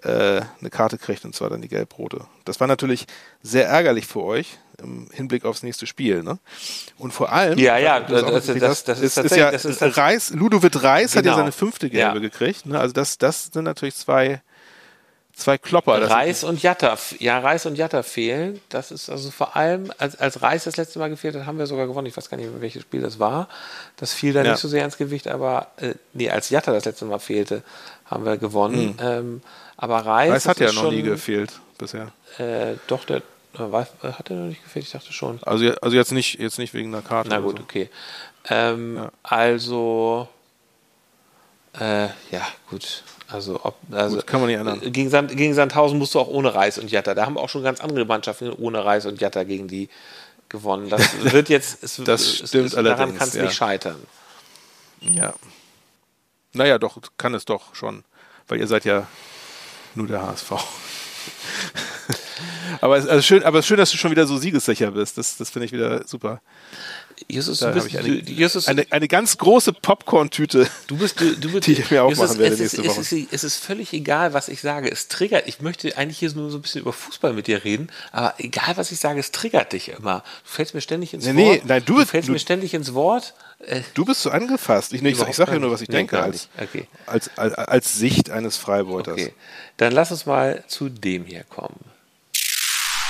äh, 0.04 0.42
eine 0.60 0.70
Karte 0.70 0.98
kriegt 0.98 1.26
und 1.26 1.36
zwar 1.36 1.50
dann 1.50 1.62
die 1.62 1.68
gelb-rote. 1.68 2.22
Das 2.46 2.62
war 2.62 2.68
natürlich 2.68 3.06
sehr 3.44 3.68
ärgerlich 3.68 4.08
für 4.08 4.24
euch 4.24 4.58
im 4.82 5.10
Hinblick 5.12 5.44
aufs 5.44 5.63
nächste 5.63 5.86
Spiel. 5.86 6.24
Ne? 6.24 6.39
Und 6.98 7.12
vor 7.12 7.34
allem, 7.34 7.60
ja, 7.60 7.78
ja, 7.78 8.00
das, 8.00 8.46
das, 8.46 8.46
das, 8.46 8.84
das 8.86 9.00
ist, 9.02 9.18
ist, 9.18 9.36
ja, 9.36 9.52
das 9.52 9.65
ist 9.65 9.82
Reis, 9.98 10.30
Ludovic 10.30 10.82
Reis 10.82 11.12
genau. 11.12 11.18
hat 11.18 11.26
ja 11.26 11.32
genau. 11.32 11.36
seine 11.36 11.52
fünfte 11.52 11.89
Gelbe 11.89 12.15
ja. 12.15 12.22
gekriegt. 12.22 12.65
Ne? 12.65 12.80
Also 12.80 12.94
das, 12.94 13.18
das 13.18 13.50
sind 13.52 13.65
natürlich 13.65 13.96
zwei 13.96 14.42
zwei 15.39 15.58
Klopper. 15.58 16.10
Reis 16.10 16.43
und 16.43 16.62
Jatta, 16.62 16.97
ja, 17.19 17.39
Reis 17.39 17.65
und 17.65 17.78
Jatta 17.78 18.04
fehlen. 18.04 18.62
Das 18.69 18.91
ist 18.91 19.10
also 19.10 19.32
vor 19.32 19.56
allem, 19.56 19.91
als, 19.97 20.19
als 20.19 20.41
Reis 20.41 20.65
das 20.65 20.78
letzte 20.78 20.99
Mal 20.99 21.10
gefehlt 21.10 21.36
hat, 21.36 21.45
haben 21.45 21.58
wir 21.58 21.67
sogar 21.67 21.88
gewonnen. 21.88 22.08
Ich 22.08 22.15
weiß 22.15 22.30
gar 22.30 22.38
nicht 22.38 22.49
welches 22.60 22.84
Spiel 22.84 23.02
das 23.02 23.19
war. 23.19 23.47
Das 23.97 24.13
fiel 24.13 24.34
da 24.34 24.43
ja. 24.43 24.52
nicht 24.52 24.60
so 24.60 24.67
sehr 24.67 24.86
ins 24.86 24.97
Gewicht, 24.97 25.28
aber 25.28 25.67
äh, 25.78 25.95
nee, 26.13 26.30
als 26.30 26.49
Jatta 26.49 26.71
das 26.71 26.86
letzte 26.86 27.06
Mal 27.06 27.19
fehlte, 27.19 27.63
haben 28.06 28.25
wir 28.25 28.38
gewonnen. 28.38 28.93
Mhm. 28.93 28.95
Ähm, 29.02 29.41
aber 29.78 30.06
Reis. 30.06 30.32
Reis 30.32 30.47
hat 30.47 30.60
ja 30.60 30.71
noch 30.71 30.84
schon, 30.84 30.95
nie 30.95 31.02
gefehlt 31.02 31.52
bisher. 31.78 32.12
Äh, 32.38 32.75
doch, 32.88 33.06
der 33.06 33.21
hat 33.58 34.30
er 34.30 34.36
noch 34.36 34.47
nicht 34.47 34.63
gefehlt? 34.63 34.86
Ich 34.86 34.91
dachte 34.91 35.12
schon. 35.12 35.39
Also, 35.43 35.71
also 35.82 35.95
jetzt 35.95 36.12
nicht, 36.12 36.39
jetzt 36.39 36.60
nicht 36.60 36.73
wegen 36.73 36.93
einer 36.93 37.02
Karte. 37.02 37.30
Na 37.30 37.39
gut, 37.39 37.58
so. 37.58 37.63
okay. 37.63 37.89
Ähm, 38.49 38.97
ja. 38.97 39.12
Also, 39.23 40.28
äh, 41.80 42.08
ja, 42.32 42.47
gut. 42.69 43.04
Also, 43.32 43.60
ob, 43.63 43.76
also 43.92 44.15
Gut, 44.18 44.28
kann 44.28 44.42
man 44.42 44.50
nicht 44.50 44.60
ändern. 44.60 44.82
Gegen, 44.92 45.10
Sand, 45.10 45.36
gegen 45.38 45.54
Sandhausen 45.54 46.00
musst 46.00 46.15
du 46.15 46.20
auch 46.20 46.28
ohne 46.28 46.56
Reis 46.56 46.80
und 46.80 46.89
Jatta. 46.89 47.13
Da 47.13 47.26
haben 47.26 47.38
auch 47.38 47.50
schon 47.50 47.63
ganz 47.63 47.80
andere 47.80 48.06
Mannschaften 48.06 48.52
ohne 48.52 48.84
Reis 48.84 49.06
und 49.06 49.22
Jatta 49.22 49.44
gegen 49.44 49.68
die 49.68 49.89
gewonnen. 50.50 50.89
Das 50.89 51.22
wird 51.32 51.50
jetzt, 51.50 51.84
es, 51.84 52.02
das 52.04 52.38
stimmt 52.38 52.68
es, 52.68 52.72
daran 52.72 53.15
kann 53.15 53.28
es 53.28 53.36
ja. 53.36 53.44
nicht 53.44 53.54
scheitern. 53.54 54.02
Ja. 55.02 55.34
Naja, 56.54 56.80
doch, 56.80 56.98
kann 57.18 57.36
es 57.36 57.46
doch 57.46 57.76
schon, 57.76 58.04
weil 58.48 58.60
ihr 58.60 58.68
seid 58.68 58.86
ja 58.86 59.06
nur 59.94 60.08
der 60.08 60.26
HSV. 60.26 60.52
aber, 62.82 62.98
es, 62.98 63.08
also 63.08 63.22
schön, 63.22 63.44
aber 63.44 63.62
schön, 63.62 63.78
dass 63.78 63.92
du 63.92 63.98
schon 63.98 64.12
wieder 64.12 64.28
so 64.28 64.38
siegessicher 64.38 64.92
bist. 64.92 65.18
Das, 65.18 65.38
das 65.38 65.50
finde 65.50 65.65
ich 65.65 65.72
wieder 65.72 66.08
super. 66.08 66.42
Justus, 67.28 67.60
da 67.60 67.72
du 67.72 67.82
bist, 67.82 67.96
eine, 67.96 68.22
du, 68.22 68.32
Justus, 68.32 68.68
eine, 68.68 68.86
eine, 68.92 69.08
ganz 69.08 69.38
große 69.38 69.74
Popcorn-Tüte, 69.74 70.70
du 70.88 70.98
bist, 70.98 71.20
du, 71.20 71.36
du, 71.36 71.60
die 71.60 71.74
ich 71.74 71.92
mir 71.92 72.04
auch 72.04 72.10
Justus, 72.10 72.30
machen 72.30 72.39
werde 72.39 72.54
es 72.54 72.60
nächste 72.62 72.82
ist, 72.82 72.88
Woche. 72.88 73.02
Es 73.02 73.12
ist, 73.12 73.34
es 73.34 73.44
ist 73.44 73.58
völlig 73.58 73.92
egal, 73.94 74.34
was 74.34 74.48
ich 74.48 74.62
sage. 74.62 74.89
Es 74.89 75.10
triggert. 75.10 75.48
Ich 75.48 75.60
möchte 75.60 75.98
eigentlich 75.98 76.20
hier 76.20 76.32
nur 76.34 76.50
so 76.50 76.58
ein 76.58 76.62
bisschen 76.62 76.82
über 76.82 76.94
Fußball 76.94 77.34
mit 77.34 77.48
dir 77.48 77.63
reden, 77.63 77.89
aber 78.12 78.36
egal, 78.38 78.78
was 78.78 78.92
ich 78.92 79.00
sage, 79.00 79.20
es 79.20 79.32
triggert 79.32 79.74
dich 79.74 79.89
immer. 79.89 80.24
Du 80.44 80.52
fällst 80.52 80.74
mir 80.74 80.82
ständig 80.82 81.13
ins 81.13 81.26
nee, 81.26 81.36
Wort. 81.36 81.56
Nee, 81.56 81.62
nein, 81.65 81.84
du, 81.86 81.98
du 81.98 82.06
fällst 82.06 82.30
mir 82.30 82.39
ständig 82.39 82.74
ins 82.74 82.94
Wort. 82.94 83.34
Äh, 83.60 83.82
du 83.94 84.06
bist 84.06 84.22
so 84.22 84.30
angefasst. 84.30 84.94
Ich, 84.94 85.04
ich, 85.04 85.20
ich 85.20 85.36
sage 85.36 85.54
ja 85.54 85.60
nur, 85.60 85.72
was 85.72 85.82
ich 85.82 85.89
nee, 85.89 85.98
denke, 85.98 86.22
als, 86.22 86.48
okay. 86.58 86.88
als, 87.06 87.30
als, 87.38 87.54
als, 87.56 87.98
Sicht 87.98 88.30
eines 88.30 88.58
Freibeuters. 88.58 89.15
Okay, 89.15 89.34
dann 89.78 89.92
lass 89.92 90.12
uns 90.12 90.26
mal 90.26 90.63
zu 90.68 90.88
dem 90.88 91.26
hier 91.26 91.44
kommen. 91.44 91.88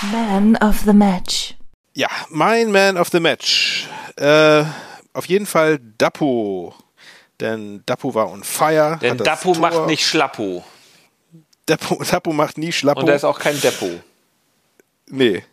Man 0.01 0.55
of 0.61 0.83
the 0.85 0.93
Match. 0.93 1.55
Ja, 1.93 2.07
mein 2.29 2.71
Man 2.71 2.97
of 2.97 3.09
the 3.09 3.19
Match. 3.19 3.85
Äh, 4.15 4.63
auf 5.11 5.25
jeden 5.25 5.45
Fall 5.45 5.79
Dapo. 5.97 6.73
Denn 7.41 7.83
Dapo 7.85 8.15
war 8.15 8.29
on 8.29 8.45
fire. 8.45 8.97
Denn 9.01 9.17
Dapo 9.17 9.51
Tor. 9.51 9.61
macht 9.61 9.87
nicht 9.87 10.07
Schlappo. 10.07 10.63
Dapo, 11.65 12.01
Dapo 12.09 12.31
macht 12.31 12.57
nie 12.57 12.71
Schlappo. 12.71 13.01
Und 13.01 13.09
er 13.09 13.15
ist 13.15 13.25
auch 13.25 13.39
kein 13.39 13.59
Depot. 13.59 14.01
Nee. 15.07 15.43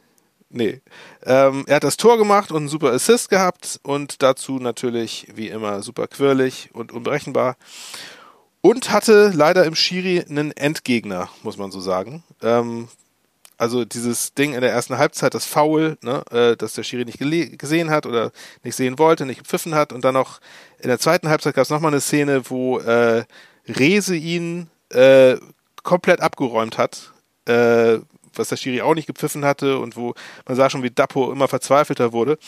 Nee. 0.49 0.81
Ähm, 1.25 1.65
er 1.67 1.77
hat 1.77 1.85
das 1.85 1.97
Tor 1.97 2.17
gemacht 2.17 2.53
und 2.53 2.59
einen 2.59 2.69
super 2.69 2.93
Assist 2.93 3.29
gehabt 3.29 3.81
und 3.83 4.23
dazu 4.23 4.61
natürlich, 4.61 5.27
wie 5.35 5.49
immer, 5.49 5.83
super 5.83 6.07
quirlig 6.07 6.71
und 6.73 6.93
unberechenbar. 6.93 7.57
Und 8.61 8.91
hatte 8.91 9.33
leider 9.35 9.65
im 9.65 9.75
Schiri 9.75 10.25
einen 10.29 10.53
Endgegner, 10.53 11.31
muss 11.43 11.57
man 11.57 11.73
so 11.73 11.81
sagen. 11.81 12.23
Ähm, 12.43 12.89
also 13.59 13.85
dieses 13.85 14.35
Ding 14.35 14.55
in 14.55 14.61
der 14.61 14.73
ersten 14.73 14.99
Halbzeit, 14.99 15.35
das 15.35 15.47
Foul, 15.47 15.97
ne, 16.03 16.23
äh, 16.31 16.57
dass 16.57 16.75
der 16.75 16.83
Schiri 16.83 17.05
nicht 17.05 17.19
gesehen 17.19 17.91
hat 17.91 18.07
oder 18.07 18.33
nicht 18.63 18.77
sehen 18.77 18.99
wollte, 18.99 19.27
nicht 19.27 19.39
gepfiffen 19.39 19.75
hat 19.75 19.93
und 19.93 20.05
dann 20.05 20.15
noch 20.15 20.41
in 20.79 20.89
der 20.89 20.99
zweiten 20.99 21.29
Halbzeit 21.29 21.55
gab 21.55 21.63
es 21.63 21.71
nochmal 21.71 21.93
eine 21.93 22.01
Szene, 22.01 22.43
wo 22.51 22.79
äh, 22.79 23.25
Rese 23.67 24.15
ihn 24.15 24.69
äh, 24.91 25.37
komplett 25.83 26.21
abgeräumt 26.21 26.79
hat, 26.79 27.13
äh, 27.47 27.99
was 28.35 28.49
der 28.49 28.57
Schiri 28.57 28.83
auch 28.83 28.95
nicht 28.95 29.07
gepfiffen 29.07 29.45
hatte 29.45 29.79
und 29.79 29.97
wo 29.97 30.15
man 30.47 30.57
sah 30.57 30.69
schon, 30.69 30.83
wie 30.83 30.91
Dappo 30.91 31.33
immer 31.33 31.49
verzweifelter 31.49 32.13
wurde. 32.13 32.39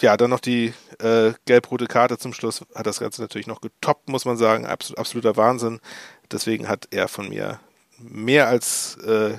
Ja, 0.00 0.16
dann 0.16 0.30
noch 0.30 0.40
die 0.40 0.74
äh, 0.98 1.32
gelb-rote 1.46 1.86
Karte 1.86 2.18
zum 2.18 2.32
Schluss 2.32 2.64
hat 2.74 2.86
das 2.86 2.98
Ganze 2.98 3.22
natürlich 3.22 3.46
noch 3.46 3.60
getoppt, 3.60 4.08
muss 4.08 4.24
man 4.24 4.36
sagen. 4.36 4.66
Abs 4.66 4.92
absoluter 4.94 5.36
Wahnsinn. 5.36 5.80
Deswegen 6.30 6.68
hat 6.68 6.88
er 6.90 7.06
von 7.06 7.28
mir 7.28 7.60
mehr 7.98 8.48
als 8.48 8.96
äh, 8.96 9.34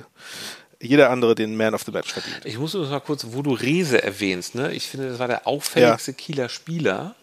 jeder 0.84 1.10
andere 1.10 1.34
den 1.34 1.56
Man 1.56 1.74
of 1.74 1.82
the 1.84 1.92
Match 1.92 2.12
verdient. 2.12 2.40
Ich 2.44 2.58
muss 2.58 2.74
nur 2.74 2.86
mal 2.86 3.00
kurz, 3.00 3.26
wo 3.30 3.42
du 3.42 3.52
Rese 3.52 4.02
erwähnst, 4.02 4.54
ne? 4.54 4.72
Ich 4.72 4.86
finde, 4.86 5.08
das 5.08 5.18
war 5.18 5.28
der 5.28 5.46
auffälligste 5.46 6.12
ja. 6.12 6.16
Kieler 6.16 6.48
Spieler. 6.48 7.14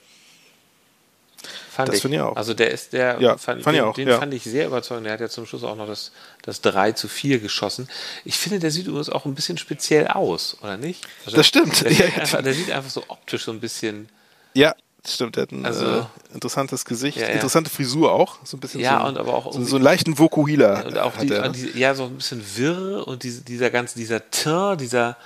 Fand 1.72 1.90
das 1.90 2.02
finde 2.02 2.18
ich 2.18 2.24
auch. 2.24 2.36
Also 2.36 2.54
der 2.54 2.72
ist 2.72 2.94
der, 2.94 3.20
ja, 3.22 3.38
fand, 3.38 3.64
fand 3.64 3.78
den, 3.78 3.84
auch, 3.84 3.94
den 3.94 4.08
ja. 4.08 4.20
fand 4.20 4.34
ich 4.34 4.44
sehr 4.44 4.68
überzeugend. 4.68 5.06
Der 5.06 5.14
hat 5.14 5.22
ja 5.22 5.30
zum 5.30 5.46
Schluss 5.46 5.64
auch 5.64 5.76
noch 5.76 5.88
das, 5.88 6.12
das 6.44 6.62
3 6.62 6.92
zu 6.92 7.08
4 7.08 7.40
geschossen. 7.40 7.88
Ich 8.26 8.38
finde, 8.38 8.60
der 8.60 8.72
sieht 8.72 8.88
übrigens 8.88 9.10
auch 9.10 9.26
ein 9.26 9.36
bisschen 9.36 9.58
speziell 9.58 10.08
aus, 10.08 10.58
oder 10.62 10.78
nicht? 10.78 11.08
Also 11.26 11.38
das 11.38 11.48
stimmt. 11.48 11.82
Der, 11.82 11.92
sieht 11.92 12.18
einfach, 12.20 12.44
der 12.44 12.54
sieht 12.54 12.72
einfach 12.72 12.90
so 12.90 13.04
optisch 13.08 13.46
so 13.46 13.52
ein 13.52 13.60
bisschen. 13.60 14.10
Ja, 14.54 14.76
Stimmt, 15.08 15.36
der 15.36 15.44
hat 15.44 15.52
ein 15.52 15.66
also, 15.66 15.86
äh, 15.86 16.04
interessantes 16.34 16.86
Gesicht, 16.86 17.18
ja, 17.18 17.28
ja. 17.28 17.34
interessante 17.34 17.72
Frisur 17.72 18.12
auch, 18.12 18.38
so 18.44 18.56
ein 18.56 18.60
bisschen 18.60 18.82
ja, 18.82 19.02
so, 19.02 19.08
und 19.08 19.18
aber 19.18 19.34
auch 19.34 19.52
so, 19.52 19.64
so 19.64 19.76
einen 19.78 19.84
leichten 19.84 20.20
Vokuhila. 20.20 20.82
Und 20.82 20.98
auch 21.00 21.18
die, 21.18 21.32
und 21.34 21.56
die, 21.56 21.80
ja, 21.80 21.96
so 21.96 22.04
ein 22.04 22.18
bisschen 22.18 22.44
wirr 22.56 23.08
und 23.08 23.24
diese, 23.24 23.42
dieser 23.42 23.72
ganze, 23.72 23.98
dieser 23.98 24.30
Teint, 24.30 24.80
dieser, 24.80 25.18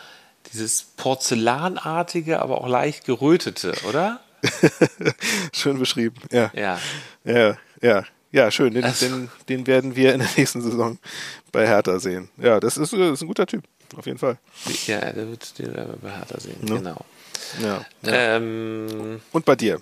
dieses 0.54 0.84
Porzellanartige, 0.96 2.42
aber 2.42 2.62
auch 2.62 2.70
leicht 2.70 3.06
gerötete, 3.06 3.74
oder? 3.90 4.22
schön 5.54 5.78
beschrieben, 5.78 6.22
ja. 6.32 6.52
Ja. 6.54 6.80
Ja, 7.26 7.58
ja. 7.82 8.06
Ja, 8.32 8.52
schön. 8.52 8.74
Den, 8.74 8.84
also, 8.84 9.08
den, 9.08 9.30
den, 9.48 9.68
werden 9.68 9.96
wir 9.96 10.14
in 10.14 10.20
der 10.20 10.30
nächsten 10.36 10.62
Saison 10.62 10.98
bei 11.54 11.66
Hertha 11.66 12.00
sehen. 12.00 12.28
Ja, 12.38 12.60
das 12.60 12.78
ist, 12.78 12.92
ist 12.92 13.22
ein 13.22 13.28
guter 13.28 13.48
Typ, 13.48 13.64
auf 13.96 14.06
jeden 14.06 14.18
Fall. 14.18 14.38
Ja, 14.88 15.00
der 15.00 15.30
wird 15.30 15.58
den 15.58 15.74
bei 16.02 16.12
Hertha 16.12 16.40
sehen, 16.40 16.58
ne? 16.62 16.76
genau. 16.76 17.06
Ja. 17.62 17.86
Ähm, 18.04 19.22
Und 19.32 19.46
bei 19.46 19.56
dir? 19.56 19.82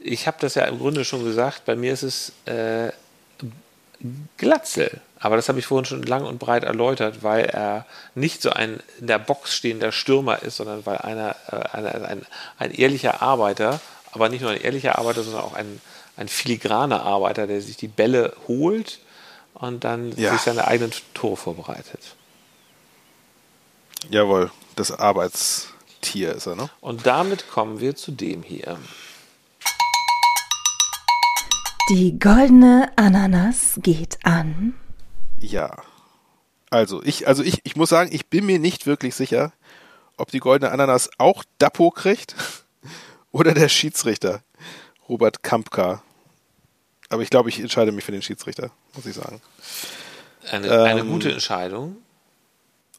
Ich 0.00 0.26
habe 0.26 0.36
das 0.40 0.54
ja 0.54 0.64
im 0.64 0.78
Grunde 0.78 1.04
schon 1.04 1.24
gesagt. 1.24 1.64
Bei 1.64 1.76
mir 1.76 1.92
ist 1.92 2.02
es 2.02 2.32
äh, 2.46 2.92
Glatzel. 4.36 5.00
Aber 5.20 5.36
das 5.36 5.48
habe 5.48 5.60
ich 5.60 5.66
vorhin 5.66 5.84
schon 5.84 6.02
lang 6.02 6.24
und 6.24 6.38
breit 6.38 6.64
erläutert, 6.64 7.22
weil 7.22 7.44
er 7.44 7.86
nicht 8.16 8.42
so 8.42 8.50
ein 8.50 8.80
in 8.98 9.06
der 9.06 9.20
Box 9.20 9.54
stehender 9.54 9.92
Stürmer 9.92 10.42
ist, 10.42 10.56
sondern 10.56 10.84
weil 10.84 10.98
einer, 10.98 11.36
äh, 11.48 11.76
einer 11.76 12.08
ein, 12.08 12.26
ein 12.58 12.72
ehrlicher 12.72 13.22
Arbeiter, 13.22 13.80
aber 14.10 14.28
nicht 14.28 14.42
nur 14.42 14.50
ein 14.50 14.60
ehrlicher 14.60 14.98
Arbeiter, 14.98 15.22
sondern 15.22 15.42
auch 15.42 15.54
ein, 15.54 15.80
ein 16.16 16.26
filigraner 16.26 17.02
Arbeiter, 17.02 17.46
der 17.46 17.60
sich 17.60 17.76
die 17.76 17.88
Bälle 17.88 18.34
holt 18.48 18.98
und 19.54 19.84
dann 19.84 20.12
ja. 20.16 20.32
sich 20.32 20.40
seine 20.40 20.66
eigenen 20.66 20.92
Tore 21.14 21.36
vorbereitet. 21.36 22.00
Jawohl, 24.10 24.50
das 24.74 24.90
Arbeits 24.90 25.68
Tier 26.02 26.34
ist 26.34 26.46
er, 26.46 26.56
ne? 26.56 26.68
Und 26.80 27.06
damit 27.06 27.48
kommen 27.48 27.80
wir 27.80 27.96
zu 27.96 28.12
dem 28.12 28.42
hier. 28.42 28.78
Die 31.88 32.18
goldene 32.18 32.92
Ananas 32.96 33.78
geht 33.82 34.18
an. 34.24 34.74
Ja. 35.40 35.82
Also 36.70 37.02
ich, 37.02 37.26
also 37.26 37.42
ich, 37.42 37.60
ich 37.64 37.76
muss 37.76 37.88
sagen, 37.88 38.10
ich 38.12 38.26
bin 38.26 38.46
mir 38.46 38.58
nicht 38.58 38.86
wirklich 38.86 39.14
sicher, 39.14 39.52
ob 40.16 40.30
die 40.30 40.38
goldene 40.38 40.70
Ananas 40.70 41.10
auch 41.18 41.44
Dapo 41.58 41.90
kriegt 41.90 42.34
oder 43.32 43.52
der 43.54 43.68
Schiedsrichter 43.68 44.42
Robert 45.08 45.42
Kampka. 45.42 46.02
Aber 47.08 47.22
ich 47.22 47.30
glaube, 47.30 47.48
ich 47.48 47.60
entscheide 47.60 47.92
mich 47.92 48.04
für 48.04 48.12
den 48.12 48.22
Schiedsrichter, 48.22 48.70
muss 48.94 49.06
ich 49.06 49.14
sagen. 49.14 49.42
Eine, 50.50 50.68
ähm, 50.68 50.80
eine 50.84 51.04
gute 51.04 51.30
Entscheidung. 51.32 51.96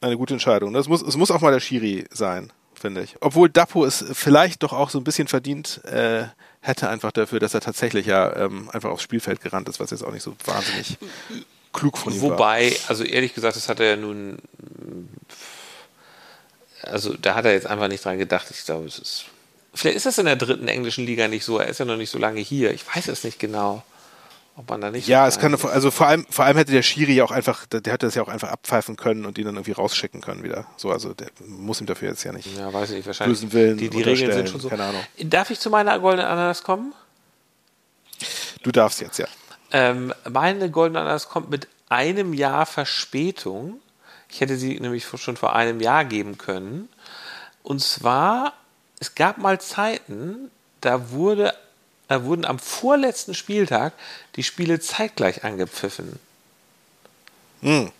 Eine 0.00 0.16
gute 0.16 0.34
Entscheidung. 0.34 0.72
Das 0.72 0.86
muss, 0.86 1.02
es 1.02 1.16
muss 1.16 1.30
auch 1.30 1.40
mal 1.40 1.52
der 1.52 1.60
Schiri 1.60 2.06
sein 2.10 2.52
finde 2.84 3.02
ich. 3.02 3.16
Obwohl 3.22 3.48
Dapo 3.48 3.86
es 3.86 4.04
vielleicht 4.12 4.62
doch 4.62 4.74
auch 4.74 4.90
so 4.90 4.98
ein 4.98 5.04
bisschen 5.04 5.26
verdient 5.26 5.82
äh, 5.84 6.24
hätte, 6.60 6.90
einfach 6.90 7.12
dafür, 7.12 7.40
dass 7.40 7.54
er 7.54 7.62
tatsächlich 7.62 8.04
ja 8.04 8.36
ähm, 8.36 8.68
einfach 8.74 8.90
aufs 8.90 9.02
Spielfeld 9.02 9.40
gerannt 9.40 9.70
ist, 9.70 9.80
was 9.80 9.90
jetzt 9.90 10.04
auch 10.04 10.12
nicht 10.12 10.22
so 10.22 10.36
wahnsinnig 10.44 10.98
klug 11.72 11.96
von 11.96 12.12
ihm 12.12 12.20
Wobei, 12.20 12.30
war. 12.30 12.38
Wobei, 12.38 12.76
also 12.88 13.02
ehrlich 13.04 13.32
gesagt, 13.32 13.56
das 13.56 13.70
hat 13.70 13.80
er 13.80 13.86
ja 13.86 13.96
nun. 13.96 14.36
Also 16.82 17.14
da 17.14 17.34
hat 17.34 17.46
er 17.46 17.52
jetzt 17.52 17.66
einfach 17.66 17.88
nicht 17.88 18.04
dran 18.04 18.18
gedacht. 18.18 18.48
Ich 18.50 18.66
glaube, 18.66 18.86
es 18.86 18.98
ist. 18.98 19.24
Vielleicht 19.72 19.96
ist 19.96 20.04
das 20.04 20.18
in 20.18 20.26
der 20.26 20.36
dritten 20.36 20.68
englischen 20.68 21.06
Liga 21.06 21.26
nicht 21.26 21.46
so. 21.46 21.58
Er 21.58 21.68
ist 21.68 21.78
ja 21.78 21.86
noch 21.86 21.96
nicht 21.96 22.10
so 22.10 22.18
lange 22.18 22.40
hier. 22.40 22.74
Ich 22.74 22.84
weiß 22.94 23.08
es 23.08 23.24
nicht 23.24 23.38
genau. 23.38 23.82
Ob 24.56 24.70
man 24.70 24.80
da 24.80 24.90
nicht. 24.90 25.08
Ja, 25.08 25.26
es 25.26 25.40
kann, 25.40 25.52
also 25.54 25.90
vor 25.90 26.06
allem, 26.06 26.26
vor 26.30 26.44
allem 26.44 26.56
hätte 26.56 26.70
der 26.70 26.82
Schiri 26.82 27.12
ja 27.12 27.24
auch 27.24 27.32
einfach, 27.32 27.66
der 27.66 27.80
hätte 27.92 28.06
das 28.06 28.14
ja 28.14 28.22
auch 28.22 28.28
einfach 28.28 28.50
abpfeifen 28.50 28.96
können 28.96 29.26
und 29.26 29.36
ihn 29.36 29.46
dann 29.46 29.56
irgendwie 29.56 29.72
rausschicken 29.72 30.20
können 30.20 30.44
wieder. 30.44 30.66
So, 30.76 30.92
also 30.92 31.12
der 31.12 31.28
muss 31.44 31.80
ihm 31.80 31.86
dafür 31.86 32.10
jetzt 32.10 32.22
ja 32.22 32.32
nicht. 32.32 32.56
Ja, 32.56 32.72
weiß 32.72 32.92
ich, 32.92 33.04
wahrscheinlich. 33.04 33.40
Bösen 33.40 33.52
Willen 33.52 33.78
die, 33.78 33.90
die 33.90 34.02
Regeln 34.02 34.32
sind 34.32 34.48
schon 34.48 34.60
so. 34.60 34.68
Keine 34.68 34.84
Ahnung. 34.84 35.02
Darf 35.24 35.50
ich 35.50 35.58
zu 35.58 35.70
meiner 35.70 35.98
goldenen 35.98 36.26
Ananas 36.30 36.62
kommen? 36.62 36.94
Du 38.62 38.70
darfst 38.70 39.00
jetzt, 39.00 39.18
ja. 39.18 39.26
Ähm, 39.72 40.14
meine 40.30 40.70
goldene 40.70 41.00
Ananas 41.00 41.28
kommt 41.28 41.50
mit 41.50 41.66
einem 41.88 42.32
Jahr 42.32 42.64
Verspätung. 42.64 43.80
Ich 44.30 44.40
hätte 44.40 44.56
sie 44.56 44.78
nämlich 44.78 45.04
schon 45.16 45.36
vor 45.36 45.56
einem 45.56 45.80
Jahr 45.80 46.04
geben 46.04 46.38
können. 46.38 46.88
Und 47.64 47.80
zwar, 47.80 48.52
es 49.00 49.16
gab 49.16 49.38
mal 49.38 49.60
Zeiten, 49.60 50.50
da 50.80 51.10
wurde 51.10 51.54
wurden 52.22 52.44
am 52.44 52.60
vorletzten 52.60 53.34
Spieltag 53.34 53.94
die 54.36 54.44
Spiele 54.44 54.78
zeitgleich 54.78 55.42
angepfiffen. 55.42 56.20
Hm. 57.62 57.90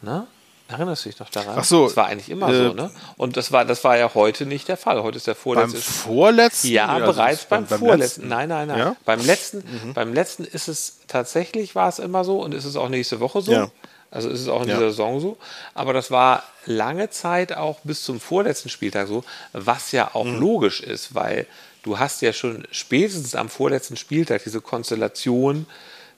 Na? 0.00 0.26
Erinnerst 0.68 1.06
du 1.06 1.08
dich 1.08 1.18
noch 1.18 1.30
daran? 1.30 1.54
Ach 1.58 1.64
so. 1.64 1.86
Das 1.86 1.96
war 1.96 2.06
eigentlich 2.06 2.28
immer 2.28 2.50
äh, 2.50 2.68
so, 2.68 2.74
ne? 2.74 2.90
Und 3.16 3.38
das 3.38 3.52
war, 3.52 3.64
das 3.64 3.84
war 3.84 3.96
ja 3.96 4.12
heute 4.14 4.44
nicht 4.44 4.68
der 4.68 4.76
Fall. 4.76 5.02
Heute 5.02 5.16
ist 5.16 5.26
der 5.26 5.34
vorletzte. 5.34 5.78
Beim 5.78 5.82
vorletzten? 5.82 6.68
Ja, 6.68 6.88
also 6.88 7.06
bereits 7.06 7.46
beim, 7.46 7.64
beim, 7.64 7.78
vorletzten. 7.78 8.22
Letzten. 8.22 8.28
Nein, 8.28 8.48
nein, 8.50 8.68
nein. 8.68 8.78
Ja? 8.78 8.96
Beim 9.06 9.24
letzten, 9.24 9.58
mhm. 9.58 9.94
beim 9.94 10.12
letzten 10.12 10.44
ist 10.44 10.68
es 10.68 10.98
tatsächlich 11.08 11.74
war 11.74 11.88
es 11.88 11.98
immer 11.98 12.22
so 12.22 12.42
und 12.42 12.52
ist 12.54 12.66
es 12.66 12.76
auch 12.76 12.90
nächste 12.90 13.18
Woche 13.20 13.40
so. 13.40 13.52
Ja. 13.52 13.70
Also 14.10 14.28
ist 14.28 14.40
es 14.40 14.48
auch 14.48 14.62
in 14.62 14.68
ja. 14.68 14.74
dieser 14.74 14.90
Saison 14.90 15.20
so. 15.20 15.38
Aber 15.72 15.94
das 15.94 16.10
war 16.10 16.42
lange 16.66 17.08
Zeit 17.08 17.54
auch 17.54 17.78
bis 17.84 18.04
zum 18.04 18.20
vorletzten 18.20 18.68
Spieltag 18.68 19.08
so, 19.08 19.24
was 19.54 19.92
ja 19.92 20.14
auch 20.14 20.24
mhm. 20.24 20.38
logisch 20.38 20.80
ist, 20.80 21.14
weil 21.14 21.46
du 21.82 21.98
hast 21.98 22.22
ja 22.22 22.32
schon 22.32 22.66
spätestens 22.70 23.34
am 23.34 23.48
vorletzten 23.48 23.96
Spieltag 23.96 24.44
diese 24.44 24.60
Konstellation, 24.60 25.66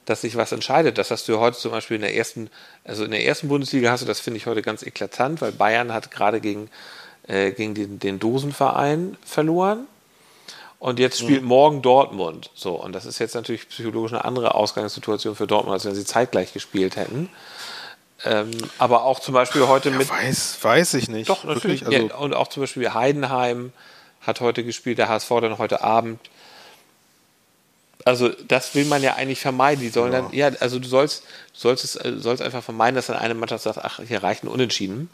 dass 0.05 0.23
sich 0.23 0.37
was 0.37 0.53
entscheidet. 0.53 0.99
Das 0.99 1.11
hast 1.11 1.29
du 1.29 1.39
heute 1.39 1.59
zum 1.59 1.71
Beispiel 1.71 1.97
in 1.97 2.03
der 2.03 2.17
ersten, 2.17 2.51
also 2.85 3.05
in 3.05 3.11
der 3.11 3.25
ersten 3.25 3.49
Bundesliga 3.49 3.91
hast 3.91 4.03
du 4.03 4.07
das, 4.07 4.21
finde 4.21 4.39
ich, 4.39 4.47
heute 4.47 4.63
ganz 4.63 4.83
eklatant, 4.83 5.41
weil 5.41 5.53
Bayern 5.53 5.93
hat 5.93 6.11
gerade 6.11 6.41
gegen 6.41 6.71
äh, 7.31 7.53
gegen 7.53 7.75
den, 7.75 7.99
den 7.99 8.19
Dosenverein 8.19 9.17
verloren. 9.25 9.87
Und 10.79 10.99
jetzt 10.99 11.21
mhm. 11.21 11.27
spielt 11.27 11.43
mhm. 11.43 11.49
morgen 11.49 11.83
Dortmund. 11.83 12.51
So, 12.55 12.73
und 12.73 12.93
das 12.93 13.05
ist 13.05 13.19
jetzt 13.19 13.35
natürlich 13.35 13.69
psychologisch 13.69 14.13
eine 14.13 14.25
andere 14.25 14.55
Ausgangssituation 14.55 15.37
für 15.37 15.47
Dortmund, 15.47 15.75
als 15.75 15.85
wenn 15.85 15.95
sie 15.95 16.05
zeitgleich 16.05 16.53
gespielt 16.53 16.97
hätten. 16.97 17.29
Ähm, 18.25 18.51
aber 18.79 19.05
auch 19.05 19.21
zum 19.21 19.35
Beispiel 19.35 19.67
heute 19.69 19.91
ja, 19.91 19.97
mit. 19.97 20.11
Weiß, 20.11 20.59
weiß 20.61 20.95
ich 20.95 21.09
nicht. 21.09 21.29
Doch, 21.29 21.45
natürlich. 21.45 21.87
Also 21.87 21.97
ja, 21.97 22.15
und 22.17 22.35
auch 22.35 22.49
zum 22.49 22.63
Beispiel 22.63 22.93
Heidenheim 22.93 23.73
hat 24.23 24.41
heute 24.41 24.65
gespielt, 24.65 24.99
der 24.99 25.09
HSV 25.09 25.29
dann 25.41 25.59
heute 25.59 25.83
Abend. 25.83 26.21
Also 28.05 28.29
das 28.29 28.75
will 28.75 28.87
man 28.87 29.03
ja 29.03 29.15
eigentlich 29.15 29.41
vermeiden. 29.41 29.83
Die 29.83 29.89
sollen 29.89 30.13
ja. 30.13 30.23
dann, 30.23 30.33
ja, 30.33 30.51
also 30.61 30.79
du 30.79 30.89
sollst, 30.89 31.23
du 31.53 31.61
sollst 31.61 31.85
es, 31.85 31.97
äh, 31.97 32.15
sollst 32.19 32.43
einfach 32.43 32.63
vermeiden, 32.63 32.97
dass 32.97 33.07
dann 33.07 33.17
eine 33.17 33.35
Mannschaft 33.35 33.65
sagt, 33.65 33.79
ach, 33.79 34.01
hier 34.07 34.23
reicht 34.23 34.45
ein 34.45 34.49
Unentschieden. 34.49 35.11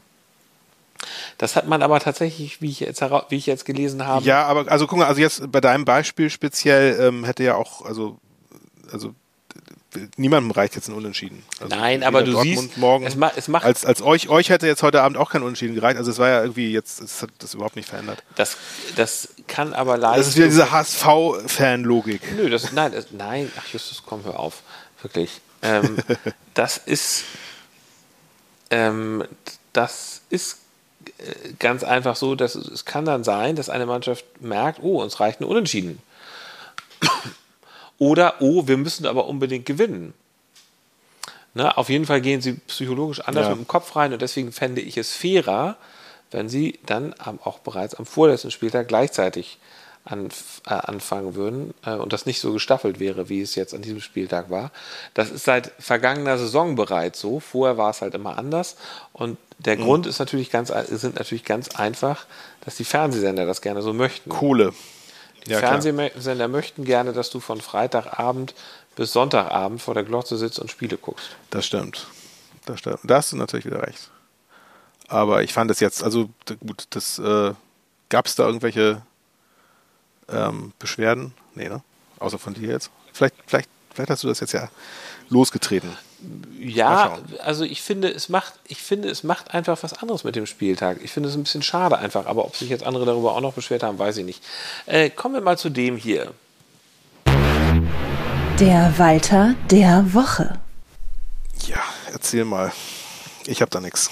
Das 1.39 1.57
hat 1.57 1.67
man 1.67 1.83
aber 1.83 2.01
tatsächlich, 2.01 2.63
wie 2.63 2.71
ich 2.71 2.81
jetzt, 2.81 3.03
wie 3.03 3.37
ich 3.37 3.47
jetzt 3.47 3.65
gelesen 3.65 4.07
habe. 4.07 4.25
Ja, 4.25 4.45
aber 4.45 4.71
also 4.71 4.87
guck 4.87 4.99
mal, 4.99 5.07
also 5.07 5.21
jetzt 5.21 5.51
bei 5.53 5.61
deinem 5.61 5.85
Beispiel 5.85 6.31
speziell 6.31 6.99
ähm, 7.01 7.25
hätte 7.25 7.45
ja 7.45 7.57
auch, 7.57 7.85
also, 7.85 8.19
also 8.91 9.15
niemandem 10.17 10.51
reicht 10.51 10.75
jetzt 10.75 10.89
ein 10.89 10.95
Unentschieden. 10.95 11.45
Also 11.61 11.75
Nein, 11.75 12.03
aber 12.03 12.23
du 12.23 12.33
Dortmund 12.33 12.61
siehst, 12.61 12.79
morgen, 12.79 13.07
es, 13.07 13.17
ma 13.17 13.33
es 13.35 13.49
macht 13.49 13.65
als, 13.65 13.85
als 13.85 14.03
euch, 14.03 14.29
euch 14.29 14.51
hätte 14.51 14.67
jetzt 14.67 14.83
heute 14.83 15.03
Abend 15.03 15.17
auch 15.17 15.31
kein 15.31 15.43
Unentschieden 15.43 15.75
gereicht. 15.75 15.97
Also 15.97 16.11
es 16.11 16.19
war 16.19 16.29
ja 16.29 16.43
irgendwie 16.43 16.73
jetzt, 16.73 17.01
es 17.01 17.23
hat 17.23 17.31
das 17.39 17.55
überhaupt 17.55 17.77
nicht 17.77 17.89
verändert. 17.89 18.23
Das, 18.35 18.57
das 18.97 19.29
kann 19.47 19.73
aber 19.73 19.97
leider. 19.97 20.19
Das 20.19 20.29
ist 20.29 20.37
wieder 20.37 20.49
diese 20.49 20.71
HSV-Fan-Logik. 20.71 22.21
Nö, 22.37 22.51
das, 22.51 22.73
nein, 22.73 22.93
das, 22.93 23.07
nein, 23.13 23.51
ach 23.59 23.67
Justus, 23.73 24.03
komm, 24.05 24.25
hör 24.25 24.39
auf. 24.39 24.63
Wirklich. 25.03 25.41
Ähm, 25.63 25.97
das 26.55 26.79
ist, 26.79 27.25
ähm, 28.71 29.25
das 29.73 30.23
ist 30.31 30.59
äh, 31.19 31.53
ganz 31.59 31.85
einfach 31.85 32.17
so, 32.17 32.35
dass 32.35 32.55
es 32.55 32.85
kann 32.85 33.05
dann 33.05 33.25
sein, 33.25 33.57
dass 33.57 33.71
eine 33.71 33.87
Mannschaft 33.87 34.25
merkt, 34.41 34.81
oh, 34.83 35.03
uns 35.03 35.21
reicht 35.21 35.41
ein 35.41 35.45
Unentschieden. 35.45 36.01
Oder, 37.99 38.35
oh, 38.41 38.67
wir 38.67 38.77
müssen 38.77 39.07
aber 39.07 39.27
unbedingt 39.27 39.67
gewinnen. 39.67 40.15
Ne, 41.55 41.75
auf 41.77 41.89
jeden 41.89 42.05
Fall 42.05 42.21
gehen 42.21 42.43
sie 42.43 42.53
psychologisch 42.53 43.21
anders 43.21 43.45
ja. 43.45 43.51
mit 43.51 43.61
dem 43.61 43.69
Kopf 43.69 43.97
rein 43.97 44.13
und 44.13 44.21
deswegen 44.21 44.53
fände 44.53 44.83
ich 44.83 44.99
es 44.99 45.15
fairer, 45.15 45.79
wenn 46.31 46.51
sie 46.51 46.79
dann 46.85 47.15
auch 47.45 47.61
bereits 47.61 47.95
am 47.95 48.05
vorletzten 48.05 48.51
Spieltag 48.51 48.89
gleichzeitig 48.89 49.59
äh, 50.09 50.15
anfangen 50.67 51.35
würden 51.35 51.75
äh, 51.85 51.95
und 51.95 52.13
das 52.13 52.27
nicht 52.27 52.41
so 52.41 52.53
gestaffelt 52.53 53.01
wäre, 53.01 53.29
wie 53.29 53.41
es 53.41 53.57
jetzt 53.57 53.75
an 53.75 53.83
diesem 53.83 54.01
Spieltag 54.01 54.51
war. 54.51 54.71
Das 55.15 55.31
ist 55.31 55.45
seit 55.45 55.73
vergangener 55.81 56.39
Saison 56.39 56.77
bereits 56.77 57.19
so. 57.19 57.41
Vorher 57.41 57.77
war 57.77 57.91
es 57.91 58.03
halt 58.03 58.15
immer 58.15 58.39
anders. 58.39 58.77
Und 59.13 59.37
der 59.59 59.77
mhm. 59.77 59.83
Grund 59.83 60.07
ist 60.07 60.21
natürlich 60.21 60.51
ganz, 60.51 60.73
sind 60.91 61.17
natürlich 61.17 61.45
ganz 61.45 61.75
einfach, 61.75 62.27
dass 62.65 62.77
die 62.77 62.85
Fernsehsender 62.85 63.47
das 63.47 63.63
gerne 63.63 63.83
so 63.83 63.93
möchten. 63.93 64.31
Kohle. 64.31 64.75
Ja, 65.47 65.59
Fernsehsender 65.59 66.49
möchten 66.49 66.85
gerne, 66.85 67.13
dass 67.13 67.31
du 67.31 67.41
von 67.41 67.61
Freitagabend 67.61 68.55
bis 68.97 69.13
Sonntagabend 69.13 69.83
vor 69.83 69.95
der 69.95 70.05
Glotze 70.05 70.37
sitzt 70.37 70.59
und 70.59 70.71
Spiele 70.71 70.97
guckst. 70.97 71.37
Das 71.51 71.67
stimmt. 71.67 72.07
Das 72.65 72.81
stimmt. 72.81 73.01
Da 73.05 73.17
hast 73.17 73.33
du 73.33 73.37
natürlich 73.37 73.67
wieder 73.67 73.83
recht. 73.83 74.11
Aber 75.09 75.43
ich 75.43 75.53
fand 75.53 75.71
es 75.71 75.81
jetzt, 75.81 76.03
also 76.03 76.31
gut, 76.67 76.87
das 76.91 77.19
äh, 77.19 77.53
gab 78.09 78.27
es 78.27 78.35
da 78.35 78.47
irgendwelche 78.47 79.03
ähm, 80.29 80.73
Beschwerden? 80.79 81.35
Nee, 81.55 81.69
ne? 81.69 81.83
Außer 82.19 82.39
von 82.39 82.55
dir 82.55 82.71
jetzt. 82.71 82.91
Vielleicht, 83.13 83.35
vielleicht, 83.47 83.69
vielleicht 83.95 84.11
hast 84.11 84.25
du 84.25 84.29
das 84.29 84.41
jetzt 84.41 84.53
ja 84.53 84.69
losgetreten. 85.29 85.97
Ja, 86.59 87.19
also 87.45 87.65
ich 87.65 87.83
finde, 87.83 88.09
es 88.09 88.29
macht, 88.29 88.55
ich 88.67 88.79
finde, 88.79 89.09
es 89.09 89.23
macht 89.23 89.53
einfach 89.55 89.83
was 89.83 89.93
anderes 89.95 90.25
mit 90.25 90.35
dem 90.35 90.47
Spieltag. 90.47 90.99
Ich 91.03 91.13
finde 91.13 91.29
es 91.29 91.35
ein 91.35 91.43
bisschen 91.43 91.63
schade 91.63 91.99
einfach, 91.99 92.27
aber 92.27 92.45
ob 92.45 92.57
sich 92.57 92.71
jetzt 92.71 92.85
andere 92.85 93.05
darüber 93.05 93.35
auch 93.35 93.41
noch 93.41 93.53
beschwert 93.53 93.83
haben, 93.83 93.99
weiß 93.99 94.17
ich 94.19 94.25
nicht. 94.25 94.43
Äh, 94.87 95.11
kommen 95.11 95.35
wir 95.35 95.41
mal 95.43 95.59
zu 95.59 95.69
dem 95.69 95.97
hier. 95.97 96.33
Der 98.59 98.95
Walter 98.97 99.55
der 99.71 100.15
Woche. 100.15 100.59
Ja, 101.67 101.83
erzähl 102.13 102.45
mal. 102.45 102.73
Ich 103.47 103.61
habe 103.61 103.71
da 103.71 103.81
nichts. 103.81 104.11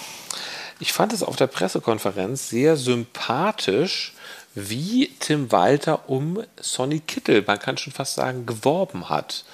Ich 0.81 0.93
fand 0.93 1.13
es 1.13 1.23
auf 1.23 1.37
der 1.37 1.47
Pressekonferenz 1.47 2.51
sehr 2.51 2.77
sympathisch, 2.77 4.13
wie 4.55 5.11
Tim 5.19 5.51
Walter 5.51 6.09
um 6.09 6.43
Sonny 6.61 7.01
Kittel, 7.01 7.43
man 7.47 7.59
kann 7.59 7.77
schon 7.77 7.93
fast 7.93 8.15
sagen, 8.15 8.47
geworben 8.47 9.09
hat. 9.09 9.45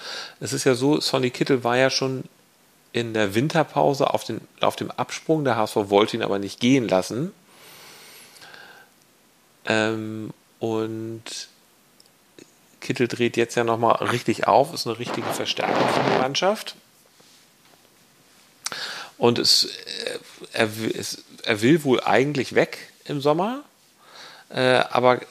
Es 0.41 0.53
ist 0.53 0.65
ja 0.65 0.75
so, 0.75 1.01
Sonny 1.01 1.31
Kittel 1.31 1.65
war 1.65 1.77
ja 1.77 1.89
schon 1.89 2.25
in 2.93 3.15
der 3.15 3.35
Winterpause 3.35 4.13
auf, 4.13 4.25
den, 4.25 4.41
auf 4.61 4.77
dem 4.77 4.91
Absprung. 4.91 5.45
Der 5.45 5.57
HSV 5.57 5.77
wollte 5.77 6.17
ihn 6.17 6.23
aber 6.23 6.39
nicht 6.39 6.61
gehen 6.61 6.89
lassen. 6.89 7.33
Ähm, 9.67 10.33
und 10.59 11.49
Kittel 12.81 13.09
dreht 13.09 13.37
jetzt 13.37 13.55
ja 13.55 13.65
nochmal 13.65 13.97
richtig 14.07 14.47
auf, 14.47 14.75
ist 14.75 14.87
eine 14.87 14.99
richtige 14.99 15.33
Verstärkung 15.33 15.89
für 15.89 16.11
die 16.11 16.19
Mannschaft. 16.19 16.75
Und 19.19 19.39
es, 19.39 19.65
äh, 19.65 20.19
er, 20.53 20.69
es, 20.95 21.25
er 21.43 21.61
will 21.61 21.85
wohl 21.85 22.03
eigentlich 22.03 22.55
weg 22.55 22.79
im 23.05 23.21
Sommer. 23.21 23.63
Äh, 24.51 24.83
aber 24.91 25.23
äh, 25.23 25.27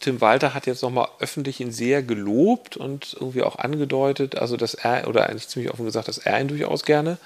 Tim 0.00 0.20
Walter 0.20 0.54
hat 0.54 0.66
jetzt 0.66 0.82
nochmal 0.82 1.08
öffentlich 1.20 1.60
ihn 1.60 1.72
sehr 1.72 2.02
gelobt 2.02 2.76
und 2.76 3.14
irgendwie 3.18 3.42
auch 3.42 3.58
angedeutet, 3.58 4.36
also 4.36 4.56
dass 4.56 4.74
er, 4.74 5.08
oder 5.08 5.28
eigentlich 5.28 5.48
ziemlich 5.48 5.72
offen 5.72 5.84
gesagt, 5.84 6.08
dass 6.08 6.18
er 6.18 6.40
ihn 6.40 6.48
durchaus 6.48 6.84
gerne 6.84 7.18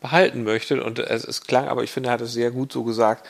behalten 0.00 0.44
möchte. 0.44 0.82
Und 0.82 0.98
es, 0.98 1.24
es 1.24 1.42
klang, 1.42 1.68
aber 1.68 1.84
ich 1.84 1.90
finde, 1.90 2.08
er 2.08 2.14
hat 2.14 2.20
es 2.20 2.32
sehr 2.32 2.50
gut 2.50 2.72
so 2.72 2.84
gesagt, 2.84 3.26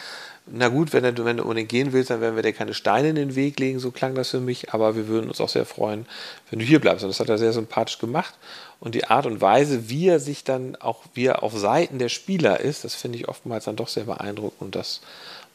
na 0.50 0.68
gut, 0.68 0.92
wenn 0.92 1.14
du, 1.14 1.24
wenn 1.24 1.36
du 1.36 1.44
ohne 1.44 1.64
gehen 1.64 1.92
willst, 1.92 2.10
dann 2.10 2.20
werden 2.20 2.36
wir 2.36 2.42
dir 2.42 2.52
keine 2.52 2.72
Steine 2.72 3.10
in 3.10 3.16
den 3.16 3.34
Weg 3.34 3.60
legen, 3.60 3.80
so 3.80 3.90
klang 3.90 4.14
das 4.14 4.30
für 4.30 4.40
mich, 4.40 4.72
aber 4.72 4.96
wir 4.96 5.06
würden 5.06 5.28
uns 5.28 5.40
auch 5.40 5.48
sehr 5.48 5.66
freuen, 5.66 6.06
wenn 6.48 6.58
du 6.58 6.64
hier 6.64 6.80
bleibst. 6.80 7.04
Und 7.04 7.10
das 7.10 7.20
hat 7.20 7.28
er 7.28 7.38
sehr 7.38 7.52
sympathisch 7.52 7.98
gemacht. 7.98 8.34
Und 8.80 8.94
die 8.94 9.04
Art 9.06 9.26
und 9.26 9.40
Weise, 9.40 9.90
wie 9.90 10.08
er 10.08 10.20
sich 10.20 10.44
dann 10.44 10.76
auch, 10.76 11.02
wie 11.12 11.26
er 11.26 11.42
auf 11.42 11.56
Seiten 11.56 11.98
der 11.98 12.08
Spieler 12.08 12.60
ist, 12.60 12.84
das 12.84 12.94
finde 12.94 13.18
ich 13.18 13.28
oftmals 13.28 13.64
dann 13.64 13.76
doch 13.76 13.88
sehr 13.88 14.04
beeindruckend 14.04 14.60
und 14.60 14.74
das 14.74 15.00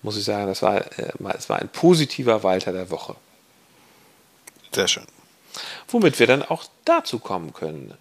muss 0.04 0.18
ich 0.18 0.26
sagen, 0.26 0.48
das 0.48 0.62
war, 0.62 0.78
äh, 1.00 1.14
es 1.38 1.50
war 1.50 1.60
ein 1.60 1.70
positiver 1.70 2.44
Walter 2.44 2.72
der 2.72 2.92
Woche. 2.92 3.16
Sehr 4.74 4.88
schön. 4.88 5.06
Womit 5.88 6.20
wir 6.20 6.28
dann 6.28 6.44
auch 6.44 6.66
dazu 6.86 7.20
kommen 7.20 7.54
können. 7.54 7.94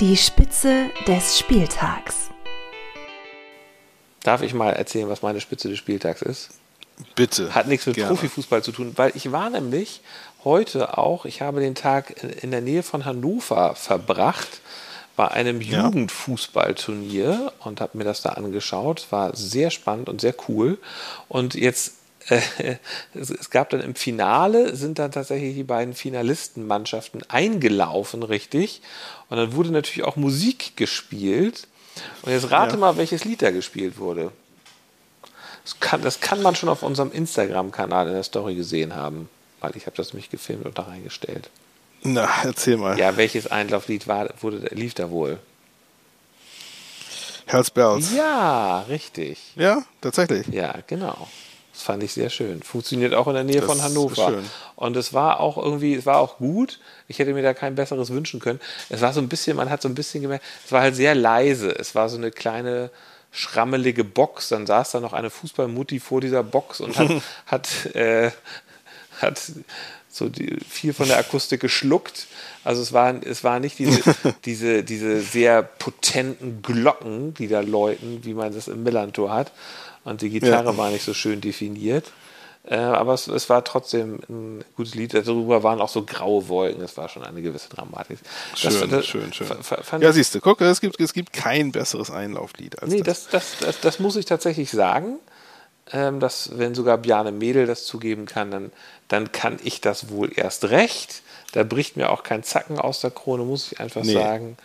Die 0.00 0.16
Spitze 0.16 0.90
des 1.06 1.38
Spieltags. 1.38 2.30
Darf 4.22 4.42
ich 4.42 4.54
mal 4.54 4.70
erzählen, 4.70 5.08
was 5.08 5.22
meine 5.22 5.40
Spitze 5.40 5.68
des 5.68 5.78
Spieltags 5.78 6.22
ist? 6.22 6.50
Bitte. 7.14 7.54
Hat 7.54 7.66
nichts 7.66 7.86
mit 7.86 7.96
gerne. 7.96 8.10
Profifußball 8.10 8.62
zu 8.62 8.72
tun, 8.72 8.92
weil 8.96 9.12
ich 9.14 9.32
war 9.32 9.50
nämlich 9.50 10.00
heute 10.44 10.98
auch, 10.98 11.24
ich 11.24 11.40
habe 11.40 11.60
den 11.60 11.74
Tag 11.74 12.22
in 12.42 12.50
der 12.50 12.60
Nähe 12.60 12.82
von 12.82 13.04
Hannover 13.04 13.74
verbracht 13.74 14.60
bei 15.16 15.28
einem 15.28 15.60
ja. 15.60 15.84
Jugendfußballturnier 15.84 17.52
und 17.64 17.80
habe 17.80 17.98
mir 17.98 18.04
das 18.04 18.22
da 18.22 18.30
angeschaut. 18.30 19.06
War 19.10 19.36
sehr 19.36 19.70
spannend 19.70 20.08
und 20.08 20.20
sehr 20.20 20.34
cool. 20.48 20.78
Und 21.28 21.54
jetzt 21.54 21.94
äh, 22.28 22.76
es, 23.14 23.50
gab 23.50 23.70
dann 23.70 23.80
im 23.80 23.94
Finale, 23.94 24.76
sind 24.76 24.98
dann 24.98 25.12
tatsächlich 25.12 25.54
die 25.54 25.64
beiden 25.64 25.94
Finalistenmannschaften 25.94 27.22
eingelaufen, 27.28 28.22
richtig. 28.22 28.80
Und 29.28 29.36
dann 29.36 29.54
wurde 29.54 29.70
natürlich 29.70 30.06
auch 30.06 30.16
Musik 30.16 30.76
gespielt. 30.76 31.68
Und 32.22 32.32
jetzt 32.32 32.50
rate 32.50 32.74
ja. 32.74 32.78
mal, 32.78 32.96
welches 32.96 33.24
Lied 33.24 33.42
da 33.42 33.50
gespielt 33.50 33.98
wurde. 33.98 34.32
Das 35.64 35.78
kann, 35.78 36.02
das 36.02 36.20
kann 36.20 36.42
man 36.42 36.56
schon 36.56 36.68
auf 36.68 36.82
unserem 36.82 37.12
Instagram-Kanal 37.12 38.08
in 38.08 38.14
der 38.14 38.24
Story 38.24 38.54
gesehen 38.54 38.96
haben, 38.96 39.28
weil 39.60 39.76
ich 39.76 39.86
habe 39.86 39.96
das 39.96 40.12
nämlich 40.12 40.30
gefilmt 40.30 40.64
und 40.64 40.76
da 40.76 40.82
reingestellt. 40.82 41.50
Na, 42.02 42.28
erzähl 42.44 42.76
mal. 42.76 42.98
Ja, 42.98 43.16
welches 43.16 43.46
Einlauflied 43.46 44.08
war, 44.08 44.30
wurde, 44.40 44.68
lief 44.74 44.94
da 44.94 45.10
wohl? 45.10 45.38
Hells 47.46 47.70
Bells. 47.70 48.12
Ja, 48.14 48.80
richtig. 48.88 49.38
Ja, 49.56 49.82
tatsächlich. 50.00 50.46
Ja, 50.48 50.74
genau. 50.86 51.28
Das 51.72 51.82
fand 51.82 52.02
ich 52.02 52.12
sehr 52.12 52.28
schön. 52.28 52.62
Funktioniert 52.62 53.14
auch 53.14 53.26
in 53.28 53.34
der 53.34 53.44
Nähe 53.44 53.60
das 53.60 53.64
von 53.64 53.82
Hannover. 53.82 54.42
Und 54.76 54.96
es 54.96 55.14
war 55.14 55.40
auch 55.40 55.56
irgendwie, 55.56 55.94
es 55.94 56.04
war 56.04 56.18
auch 56.18 56.36
gut. 56.36 56.80
Ich 57.08 57.18
hätte 57.18 57.32
mir 57.32 57.42
da 57.42 57.54
kein 57.54 57.74
besseres 57.74 58.10
wünschen 58.10 58.40
können. 58.40 58.60
Es 58.90 59.00
war 59.00 59.12
so 59.12 59.20
ein 59.20 59.28
bisschen, 59.28 59.56
man 59.56 59.70
hat 59.70 59.80
so 59.80 59.88
ein 59.88 59.94
bisschen 59.94 60.22
gemerkt, 60.22 60.44
es 60.64 60.72
war 60.72 60.82
halt 60.82 60.96
sehr 60.96 61.14
leise. 61.14 61.70
Es 61.70 61.94
war 61.94 62.08
so 62.08 62.18
eine 62.18 62.30
kleine 62.30 62.90
schrammelige 63.30 64.04
Box. 64.04 64.48
Dann 64.48 64.66
saß 64.66 64.90
da 64.92 65.00
noch 65.00 65.14
eine 65.14 65.30
Fußballmutti 65.30 65.98
vor 66.00 66.20
dieser 66.20 66.42
Box 66.42 66.80
und 66.80 66.98
hat, 66.98 67.10
hat, 67.46 67.94
äh, 67.94 68.30
hat 69.20 69.40
so 70.12 70.28
die, 70.28 70.58
viel 70.68 70.92
von 70.92 71.08
der 71.08 71.18
Akustik 71.18 71.60
geschluckt. 71.60 72.26
Also 72.64 72.82
es 72.82 72.92
war, 72.92 73.14
es 73.24 73.42
war 73.42 73.58
nicht 73.60 73.78
diese, 73.78 74.02
diese, 74.44 74.84
diese 74.84 75.20
sehr 75.22 75.62
potenten 75.62 76.62
Glocken, 76.62 77.34
die 77.34 77.48
da 77.48 77.60
läuten, 77.60 78.24
wie 78.24 78.34
man 78.34 78.54
das 78.54 78.68
im 78.68 78.82
Millantor 78.82 79.32
hat. 79.32 79.52
Und 80.04 80.20
die 80.20 80.30
Gitarre 80.30 80.72
ja. 80.72 80.76
war 80.76 80.90
nicht 80.90 81.04
so 81.04 81.14
schön 81.14 81.40
definiert. 81.40 82.12
Äh, 82.64 82.76
aber 82.76 83.14
es, 83.14 83.26
es, 83.26 83.48
war 83.48 83.64
trotzdem 83.64 84.20
ein 84.28 84.64
gutes 84.76 84.94
Lied. 84.94 85.14
Darüber 85.14 85.64
waren 85.64 85.80
auch 85.80 85.88
so 85.88 86.04
graue 86.04 86.46
Wolken. 86.48 86.80
Das 86.80 86.96
war 86.96 87.08
schon 87.08 87.24
eine 87.24 87.42
gewisse 87.42 87.68
Dramatik. 87.70 88.18
Schön, 88.54 88.88
das, 88.88 89.06
schön, 89.06 89.32
schön. 89.32 89.48
Ja, 90.00 90.12
siehst 90.12 90.34
du, 90.34 90.40
guck, 90.40 90.60
es 90.60 90.80
gibt, 90.80 91.00
es 91.00 91.12
gibt 91.12 91.32
kein 91.32 91.72
besseres 91.72 92.10
Einlauflied 92.10 92.80
als 92.80 92.92
nee, 92.92 93.00
das. 93.00 93.28
Das, 93.28 93.56
das, 93.60 93.80
das 93.80 93.98
muss 93.98 94.14
ich 94.14 94.26
tatsächlich 94.26 94.70
sagen. 94.70 95.18
Ähm, 95.90 96.20
dass, 96.20 96.58
wenn 96.58 96.74
sogar 96.74 96.98
Bjarne 96.98 97.32
Mädel 97.32 97.66
das 97.66 97.84
zugeben 97.84 98.26
kann, 98.26 98.50
dann, 98.50 98.72
dann 99.08 99.32
kann 99.32 99.58
ich 99.62 99.80
das 99.80 100.10
wohl 100.10 100.30
erst 100.34 100.64
recht. 100.66 101.22
Da 101.52 101.64
bricht 101.64 101.96
mir 101.96 102.10
auch 102.10 102.22
kein 102.22 102.44
Zacken 102.44 102.78
aus 102.78 103.00
der 103.00 103.10
Krone, 103.10 103.44
muss 103.44 103.72
ich 103.72 103.80
einfach 103.80 104.02
nee. 104.02 104.14
sagen. 104.14 104.56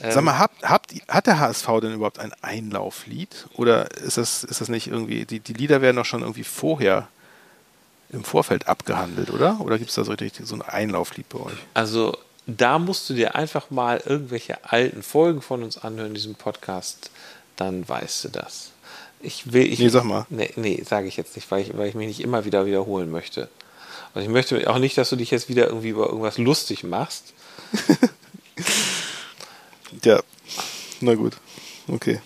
Ähm, 0.00 0.12
Sag 0.12 0.24
mal, 0.24 0.38
habt, 0.38 0.62
habt, 0.62 0.92
hat 1.08 1.26
der 1.26 1.40
HSV 1.40 1.66
denn 1.80 1.94
überhaupt 1.94 2.18
ein 2.18 2.32
Einlauflied? 2.42 3.46
Oder 3.54 3.90
ist 3.96 4.18
das, 4.18 4.44
ist 4.44 4.60
das 4.60 4.68
nicht 4.68 4.86
irgendwie, 4.86 5.24
die, 5.24 5.40
die 5.40 5.54
Lieder 5.54 5.80
werden 5.80 5.96
doch 5.96 6.04
schon 6.04 6.20
irgendwie 6.20 6.44
vorher 6.44 7.08
im 8.10 8.24
Vorfeld 8.24 8.68
abgehandelt, 8.68 9.30
oder? 9.30 9.60
Oder 9.60 9.78
gibt 9.78 9.90
es 9.90 9.96
da 9.96 10.04
so, 10.04 10.12
richtig 10.12 10.46
so 10.46 10.54
ein 10.54 10.62
Einlauflied 10.62 11.28
bei 11.28 11.40
euch? 11.40 11.58
Also 11.74 12.16
da 12.46 12.78
musst 12.78 13.10
du 13.10 13.14
dir 13.14 13.34
einfach 13.34 13.70
mal 13.70 14.02
irgendwelche 14.04 14.64
alten 14.64 15.02
Folgen 15.02 15.42
von 15.42 15.62
uns 15.62 15.76
anhören, 15.76 16.14
diesem 16.14 16.34
Podcast, 16.34 17.10
dann 17.56 17.86
weißt 17.86 18.24
du 18.24 18.28
das. 18.30 18.70
Ich 19.20 19.52
will, 19.52 19.66
ich, 19.70 19.78
nee, 19.78 19.88
sag 19.88 20.04
mal. 20.04 20.26
Nee, 20.30 20.52
nee 20.56 20.82
sage 20.84 21.08
ich 21.08 21.16
jetzt 21.16 21.34
nicht, 21.34 21.50
weil 21.50 21.62
ich, 21.62 21.76
weil 21.76 21.88
ich 21.88 21.94
mich 21.94 22.06
nicht 22.06 22.20
immer 22.20 22.44
wieder 22.44 22.66
wiederholen 22.66 23.10
möchte. 23.10 23.48
Und 24.14 24.22
ich 24.22 24.28
möchte 24.28 24.68
auch 24.70 24.78
nicht, 24.78 24.96
dass 24.96 25.10
du 25.10 25.16
dich 25.16 25.30
jetzt 25.30 25.48
wieder 25.48 25.66
irgendwie 25.66 25.88
über 25.88 26.06
irgendwas 26.06 26.38
lustig 26.38 26.84
machst. 26.84 27.34
ja, 30.04 30.20
na 31.00 31.14
gut. 31.14 31.36
Okay. 31.88 32.20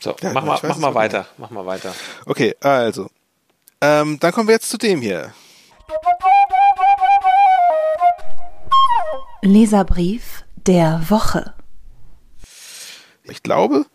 So, 0.00 0.16
ja, 0.20 0.32
mach, 0.32 0.44
mal, 0.44 0.58
mach 0.62 0.78
mal 0.78 0.94
weiter. 0.94 1.26
Mach 1.36 1.50
mal 1.50 1.66
weiter. 1.66 1.94
Okay, 2.26 2.54
also. 2.60 3.08
Ähm, 3.80 4.18
dann 4.20 4.32
kommen 4.32 4.48
wir 4.48 4.54
jetzt 4.54 4.68
zu 4.68 4.78
dem 4.78 5.00
hier. 5.00 5.32
Leserbrief 9.42 10.44
der 10.66 11.04
Woche. 11.08 11.54
Ich 13.24 13.42
glaube, 13.42 13.86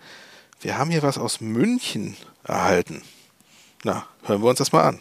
wir 0.62 0.78
haben 0.78 0.92
hier 0.92 1.04
was 1.04 1.18
aus 1.18 1.42
München 1.42 2.18
erhalten. 2.44 3.04
Na, 3.84 4.06
hören 4.26 4.42
wir 4.42 4.50
uns 4.50 4.60
das 4.60 4.72
mal 4.72 4.84
an. 4.84 5.00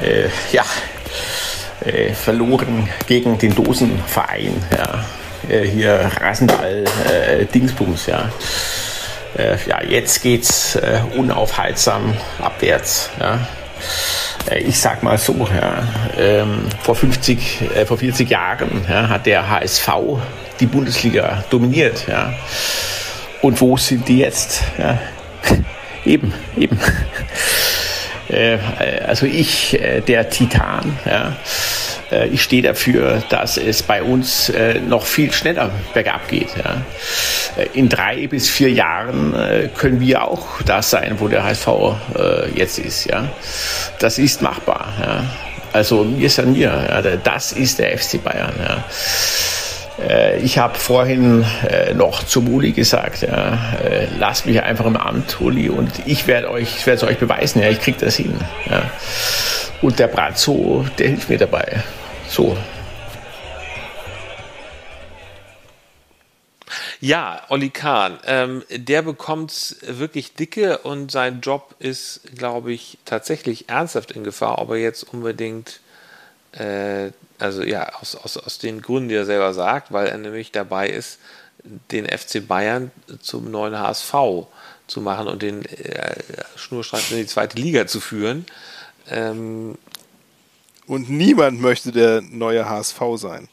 Äh, 0.00 0.28
ja, 0.52 0.64
äh, 1.84 2.14
verloren 2.14 2.88
gegen 3.06 3.38
den 3.38 3.54
Dosenverein. 3.54 4.54
Ja. 4.76 5.04
Äh, 5.48 5.66
hier 5.66 6.10
Rasenball, 6.20 6.84
äh, 7.08 7.44
Dingsbums, 7.46 8.06
ja. 8.06 8.30
Äh, 9.36 9.56
ja, 9.66 9.82
jetzt 9.82 10.22
geht's 10.22 10.74
äh, 10.76 11.00
unaufhaltsam 11.16 12.16
abwärts. 12.38 13.10
Ja. 13.18 13.46
Äh, 14.50 14.60
ich 14.60 14.78
sag 14.78 15.02
mal 15.02 15.18
so, 15.18 15.48
ja, 15.54 15.82
ähm, 16.18 16.66
vor 16.82 16.94
50, 16.94 17.62
äh, 17.74 17.86
vor 17.86 17.98
40 17.98 18.28
Jahren 18.28 18.84
ja, 18.88 19.08
hat 19.08 19.26
der 19.26 19.48
HSV 19.48 19.88
die 20.60 20.66
Bundesliga 20.66 21.44
dominiert. 21.50 22.06
Ja. 22.06 22.32
Und 23.42 23.60
wo 23.60 23.76
sind 23.76 24.08
die 24.08 24.18
jetzt? 24.18 24.62
Ja. 24.78 24.98
eben, 26.04 26.32
eben. 26.56 26.78
Äh, 28.30 28.58
also 29.06 29.26
ich, 29.26 29.80
äh, 29.80 30.00
der 30.00 30.30
Titan, 30.30 30.98
ja, 31.04 31.36
äh, 32.10 32.28
ich 32.28 32.42
stehe 32.42 32.62
dafür, 32.62 33.22
dass 33.28 33.56
es 33.56 33.82
bei 33.82 34.02
uns 34.02 34.52
noch 34.88 35.06
viel 35.06 35.32
schneller 35.32 35.70
bergab 35.94 36.28
geht. 36.28 36.48
Ja. 36.56 36.82
In 37.74 37.88
drei 37.88 38.26
bis 38.26 38.48
vier 38.48 38.70
Jahren 38.70 39.34
können 39.76 40.00
wir 40.00 40.24
auch 40.24 40.62
das 40.62 40.90
sein, 40.90 41.16
wo 41.18 41.28
der 41.28 41.44
HSV 41.44 41.68
jetzt 42.54 42.78
ist. 42.78 43.04
Ja. 43.06 43.28
Das 43.98 44.18
ist 44.18 44.42
machbar. 44.42 44.92
Ja. 45.00 45.24
Also 45.72 46.04
mir 46.04 46.30
san 46.30 46.52
mir, 46.52 46.68
ja, 46.88 47.02
das 47.02 47.52
ist 47.52 47.78
der 47.78 47.96
FC 47.96 48.22
Bayern. 48.22 48.54
Ja. 48.58 48.84
Äh, 50.00 50.40
ich 50.40 50.58
habe 50.58 50.78
vorhin 50.78 51.44
äh, 51.68 51.94
noch 51.94 52.24
zum 52.24 52.52
Uli 52.52 52.72
gesagt, 52.72 53.22
ja, 53.22 53.74
äh, 53.82 54.06
lasst 54.18 54.46
mich 54.46 54.62
einfach 54.62 54.86
im 54.86 54.96
Amt, 54.96 55.40
Uli, 55.40 55.68
und 55.68 55.90
ich 56.06 56.26
werde 56.26 56.50
euch, 56.50 56.86
werde 56.86 57.04
es 57.04 57.10
euch 57.10 57.18
beweisen, 57.18 57.62
ja, 57.62 57.68
ich 57.68 57.80
kriege 57.80 57.98
das 57.98 58.16
hin. 58.16 58.34
Ja. 58.68 58.90
Und 59.82 59.98
der 59.98 60.08
Brazzo, 60.08 60.84
der 60.98 61.08
hilft 61.08 61.28
mir 61.28 61.38
dabei. 61.38 61.82
So. 62.28 62.56
Ja, 67.02 67.42
Olli 67.48 67.70
Kahn, 67.70 68.18
ähm, 68.26 68.62
der 68.70 69.00
bekommt 69.00 69.76
wirklich 69.80 70.34
dicke 70.34 70.78
und 70.78 71.10
sein 71.10 71.40
Job 71.40 71.74
ist, 71.78 72.20
glaube 72.36 72.74
ich, 72.74 72.98
tatsächlich 73.06 73.70
ernsthaft 73.70 74.10
in 74.10 74.22
Gefahr, 74.22 74.58
ob 74.58 74.70
er 74.70 74.76
jetzt 74.76 75.04
unbedingt 75.04 75.80
äh, 76.52 77.10
also 77.40 77.62
ja, 77.62 77.92
aus, 78.00 78.14
aus, 78.14 78.36
aus 78.36 78.58
den 78.58 78.82
Gründen, 78.82 79.08
die 79.08 79.14
er 79.14 79.26
selber 79.26 79.52
sagt, 79.54 79.92
weil 79.92 80.06
er 80.06 80.18
nämlich 80.18 80.52
dabei 80.52 80.88
ist, 80.88 81.18
den 81.90 82.06
FC 82.06 82.46
Bayern 82.46 82.90
zum 83.20 83.50
neuen 83.50 83.78
HSV 83.78 84.14
zu 84.86 85.00
machen 85.00 85.28
und 85.28 85.42
den 85.42 85.64
äh, 85.64 86.16
Schnurstracks 86.56 87.10
in 87.10 87.18
die 87.18 87.26
zweite 87.26 87.58
Liga 87.58 87.86
zu 87.86 88.00
führen. 88.00 88.46
Ähm, 89.08 89.76
und 90.86 91.08
niemand 91.08 91.60
möchte 91.60 91.92
der 91.92 92.20
neue 92.22 92.68
HSV 92.68 93.00
sein. 93.16 93.48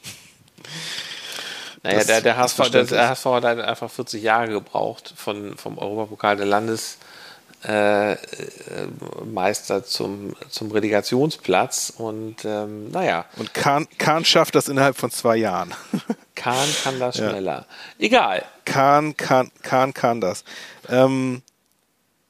Naja, 1.82 2.04
der, 2.04 2.20
der, 2.20 2.36
HSV, 2.36 2.70
der, 2.70 2.84
der 2.84 3.08
HSV 3.10 3.24
hat 3.26 3.44
halt 3.44 3.60
einfach 3.60 3.90
40 3.90 4.22
Jahre 4.22 4.48
gebraucht 4.48 5.14
von, 5.16 5.56
vom 5.56 5.78
Europapokal 5.78 6.36
der 6.36 6.46
Landes 6.46 6.98
äh, 7.64 8.16
Meister 9.24 9.84
zum, 9.84 10.34
zum 10.48 10.70
Relegationsplatz. 10.70 11.92
Und 11.96 12.44
ähm, 12.44 12.90
naja. 12.90 13.26
Und 13.36 13.54
Kahn, 13.54 13.86
Kahn 13.98 14.24
schafft 14.24 14.54
das 14.54 14.68
innerhalb 14.68 14.96
von 14.96 15.10
zwei 15.10 15.36
Jahren. 15.36 15.74
Kahn 16.34 16.68
kann 16.84 17.00
das 17.00 17.16
schneller. 17.16 17.66
Ja. 17.98 18.04
Egal. 18.06 18.44
Kahn 18.64 19.16
kann, 19.16 19.50
Kahn 19.62 19.92
kann 19.94 20.20
das. 20.20 20.44
Ähm, 20.88 21.42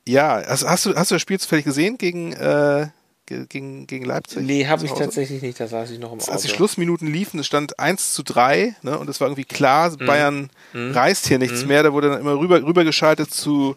ja, 0.07 0.37
also 0.37 0.69
hast 0.69 0.87
du, 0.87 0.95
hast 0.95 1.11
du 1.11 1.17
das 1.17 1.23
Spiel 1.23 1.39
zufällig 1.39 1.67
gesehen 1.67 1.99
gegen, 1.99 2.33
äh, 2.33 2.89
gegen, 3.27 3.87
gegen 3.87 4.05
Leipzig? 4.07 4.43
Nee, 4.43 4.67
habe 4.67 4.87
ich 4.87 4.93
tatsächlich 4.93 5.43
nicht, 5.43 5.61
da 5.61 5.69
saß 5.69 5.91
ich 5.91 5.99
noch 5.99 6.13
im 6.13 6.21
Auto. 6.21 6.33
Als 6.33 6.43
die 6.43 6.49
Schlussminuten 6.49 7.13
liefen, 7.13 7.39
es 7.41 7.47
stand 7.47 7.79
1 7.79 8.15
zu 8.15 8.23
3 8.23 8.77
ne, 8.83 8.99
und 8.99 9.09
es 9.11 9.21
war 9.21 9.29
irgendwie 9.29 9.45
klar, 9.45 9.91
mhm. 9.91 10.07
Bayern 10.07 10.51
mhm. 10.73 10.93
reißt 10.93 11.29
hier 11.29 11.39
nichts 11.39 11.63
mhm. 11.63 11.69
mehr, 11.69 11.83
da 11.83 11.93
wurde 11.93 12.09
dann 12.09 12.21
immer 12.21 12.39
rüber, 12.39 12.63
rübergeschaltet 12.63 13.31
zu 13.31 13.77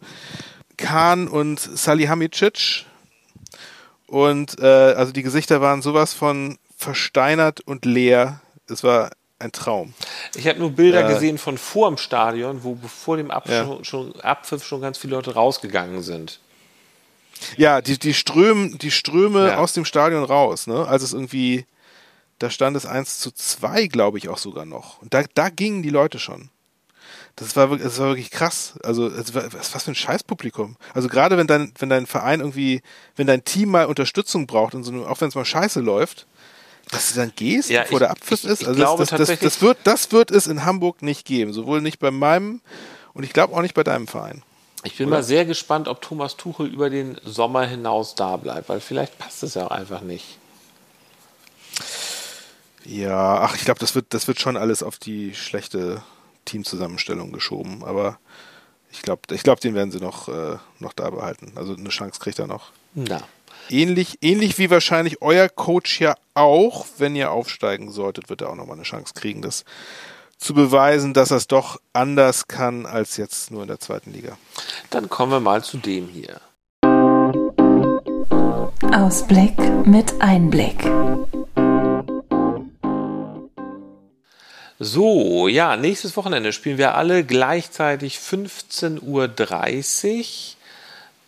Khan 0.78 1.28
und 1.28 1.59
Salihamidzic. 1.59 2.86
Und 4.07 4.59
äh, 4.59 4.65
also 4.65 5.11
die 5.11 5.24
Gesichter 5.24 5.61
waren 5.61 5.82
sowas 5.82 6.13
von 6.13 6.57
versteinert 6.76 7.61
und 7.61 7.86
leer. 7.86 8.41
Es 8.67 8.84
war 8.84 9.11
ein 9.39 9.51
Traum. 9.51 9.93
Ich 10.36 10.47
habe 10.47 10.59
nur 10.59 10.72
Bilder 10.72 11.09
äh, 11.09 11.13
gesehen 11.13 11.38
von 11.38 11.57
vor 11.57 11.89
dem 11.89 11.97
Stadion, 11.97 12.63
wo 12.63 12.78
vor 12.88 13.17
dem 13.17 13.32
Abpfiff, 13.32 13.67
ja. 13.67 13.84
schon, 13.84 14.19
Abpfiff 14.22 14.65
schon 14.65 14.82
ganz 14.82 14.97
viele 14.97 15.15
Leute 15.15 15.34
rausgegangen 15.34 16.01
sind. 16.01 16.39
Ja, 17.57 17.82
die, 17.82 17.97
die, 17.97 18.13
Ström, 18.13 18.78
die 18.78 18.91
Ströme 18.91 19.47
ja. 19.47 19.57
aus 19.57 19.74
dem 19.74 19.86
Stadion 19.86 20.24
raus, 20.24 20.67
ne? 20.67 20.88
Also 20.88 21.05
es 21.05 21.13
irgendwie, 21.13 21.65
da 22.38 22.49
stand 22.49 22.78
es 22.78 22.86
1 22.86 23.19
zu 23.19 23.32
2, 23.32 23.88
glaube 23.88 24.19
ich, 24.19 24.30
auch 24.30 24.38
sogar 24.38 24.65
noch. 24.65 25.01
Und 25.01 25.13
da, 25.13 25.24
da 25.34 25.49
gingen 25.49 25.82
die 25.82 25.89
Leute 25.89 26.19
schon. 26.19 26.49
Das 27.36 27.55
war, 27.55 27.69
wirklich, 27.69 27.88
das 27.88 27.99
war 27.99 28.09
wirklich 28.09 28.32
krass. 28.32 28.73
Also, 28.84 29.11
war, 29.34 29.53
was 29.53 29.84
für 29.84 29.91
ein 29.91 29.95
Scheißpublikum. 29.95 30.75
Also 30.93 31.07
gerade 31.07 31.38
wenn 31.38 31.47
dein, 31.47 31.73
wenn 31.79 31.89
dein 31.89 32.05
Verein 32.05 32.39
irgendwie, 32.39 32.82
wenn 33.15 33.27
dein 33.27 33.43
Team 33.43 33.69
mal 33.69 33.86
Unterstützung 33.86 34.47
braucht 34.47 34.75
und 34.75 34.84
so, 34.84 35.05
auch 35.05 35.21
wenn 35.21 35.29
es 35.29 35.36
mal 35.36 35.45
scheiße 35.45 35.79
läuft, 35.79 36.27
dass 36.91 37.13
du 37.13 37.19
dann 37.19 37.32
gehst, 37.36 37.69
ja, 37.69 37.84
bevor 37.84 37.97
ich, 37.97 37.99
der 37.99 38.11
Abpfiff 38.11 38.43
ist. 38.43 38.65
Also 38.65 38.75
glaube, 38.75 39.05
das, 39.05 39.09
das, 39.27 39.39
das, 39.39 39.61
wird, 39.61 39.77
das 39.86 40.11
wird 40.11 40.29
es 40.29 40.47
in 40.47 40.65
Hamburg 40.65 41.01
nicht 41.01 41.25
geben. 41.25 41.53
Sowohl 41.53 41.82
nicht 41.82 41.99
bei 41.99 42.11
meinem 42.11 42.61
und 43.13 43.23
ich 43.23 43.34
glaube 43.34 43.55
auch 43.55 43.61
nicht 43.61 43.73
bei 43.73 43.84
deinem 43.84 44.07
Verein. 44.07 44.43
Ich 44.84 44.97
bin 44.97 45.07
Oder? 45.07 45.17
mal 45.17 45.23
sehr 45.23 45.45
gespannt, 45.45 45.88
ob 45.88 46.01
Thomas 46.01 46.38
Tuchel 46.38 46.67
über 46.67 46.89
den 46.89 47.17
Sommer 47.23 47.65
hinaus 47.65 48.15
da 48.15 48.38
bleibt, 48.38 48.67
weil 48.67 48.79
vielleicht 48.79 49.17
passt 49.19 49.43
es 49.43 49.53
ja 49.53 49.67
auch 49.67 49.71
einfach 49.71 50.01
nicht. 50.01 50.38
Ja, 52.84 53.41
ach, 53.41 53.55
ich 53.55 53.63
glaube, 53.63 53.79
das 53.79 53.93
wird, 53.93 54.07
das 54.09 54.27
wird 54.27 54.39
schon 54.39 54.57
alles 54.57 54.82
auf 54.82 54.97
die 54.97 55.36
schlechte 55.36 56.01
Teamzusammenstellung 56.45 57.31
geschoben. 57.31 57.83
Aber 57.83 58.19
ich 58.91 59.01
glaube, 59.01 59.21
ich 59.31 59.43
glaub, 59.43 59.59
den 59.59 59.75
werden 59.75 59.91
sie 59.91 59.99
noch, 59.99 60.27
äh, 60.27 60.57
noch 60.79 60.93
da 60.93 61.09
behalten. 61.09 61.53
Also 61.55 61.75
eine 61.75 61.89
Chance 61.89 62.19
kriegt 62.19 62.39
er 62.39 62.47
noch. 62.47 62.71
Na. 62.93 63.21
Ähnlich, 63.69 64.17
ähnlich 64.21 64.57
wie 64.57 64.69
wahrscheinlich 64.69 65.21
euer 65.21 65.47
Coach 65.47 66.01
ja 66.01 66.15
auch, 66.33 66.85
wenn 66.97 67.15
ihr 67.15 67.31
aufsteigen 67.31 67.91
solltet, 67.91 68.29
wird 68.29 68.41
er 68.41 68.49
auch 68.49 68.55
nochmal 68.55 68.75
eine 68.75 68.83
Chance 68.83 69.13
kriegen, 69.13 69.41
das 69.41 69.63
zu 70.37 70.53
beweisen, 70.53 71.13
dass 71.13 71.31
er 71.31 71.37
es 71.37 71.47
doch 71.47 71.79
anders 71.93 72.47
kann 72.47 72.85
als 72.85 73.17
jetzt 73.17 73.51
nur 73.51 73.61
in 73.61 73.67
der 73.67 73.79
zweiten 73.79 74.11
Liga. 74.11 74.37
Dann 74.89 75.07
kommen 75.07 75.31
wir 75.31 75.39
mal 75.39 75.63
zu 75.63 75.77
dem 75.77 76.09
hier. 76.09 76.41
Ausblick 78.91 79.57
mit 79.85 80.19
Einblick. 80.19 80.83
So, 84.84 85.47
ja, 85.47 85.77
nächstes 85.77 86.17
Wochenende 86.17 86.51
spielen 86.51 86.79
wir 86.79 86.95
alle 86.95 87.23
gleichzeitig 87.23 88.15
15.30 88.15 88.97
Uhr. 89.03 89.29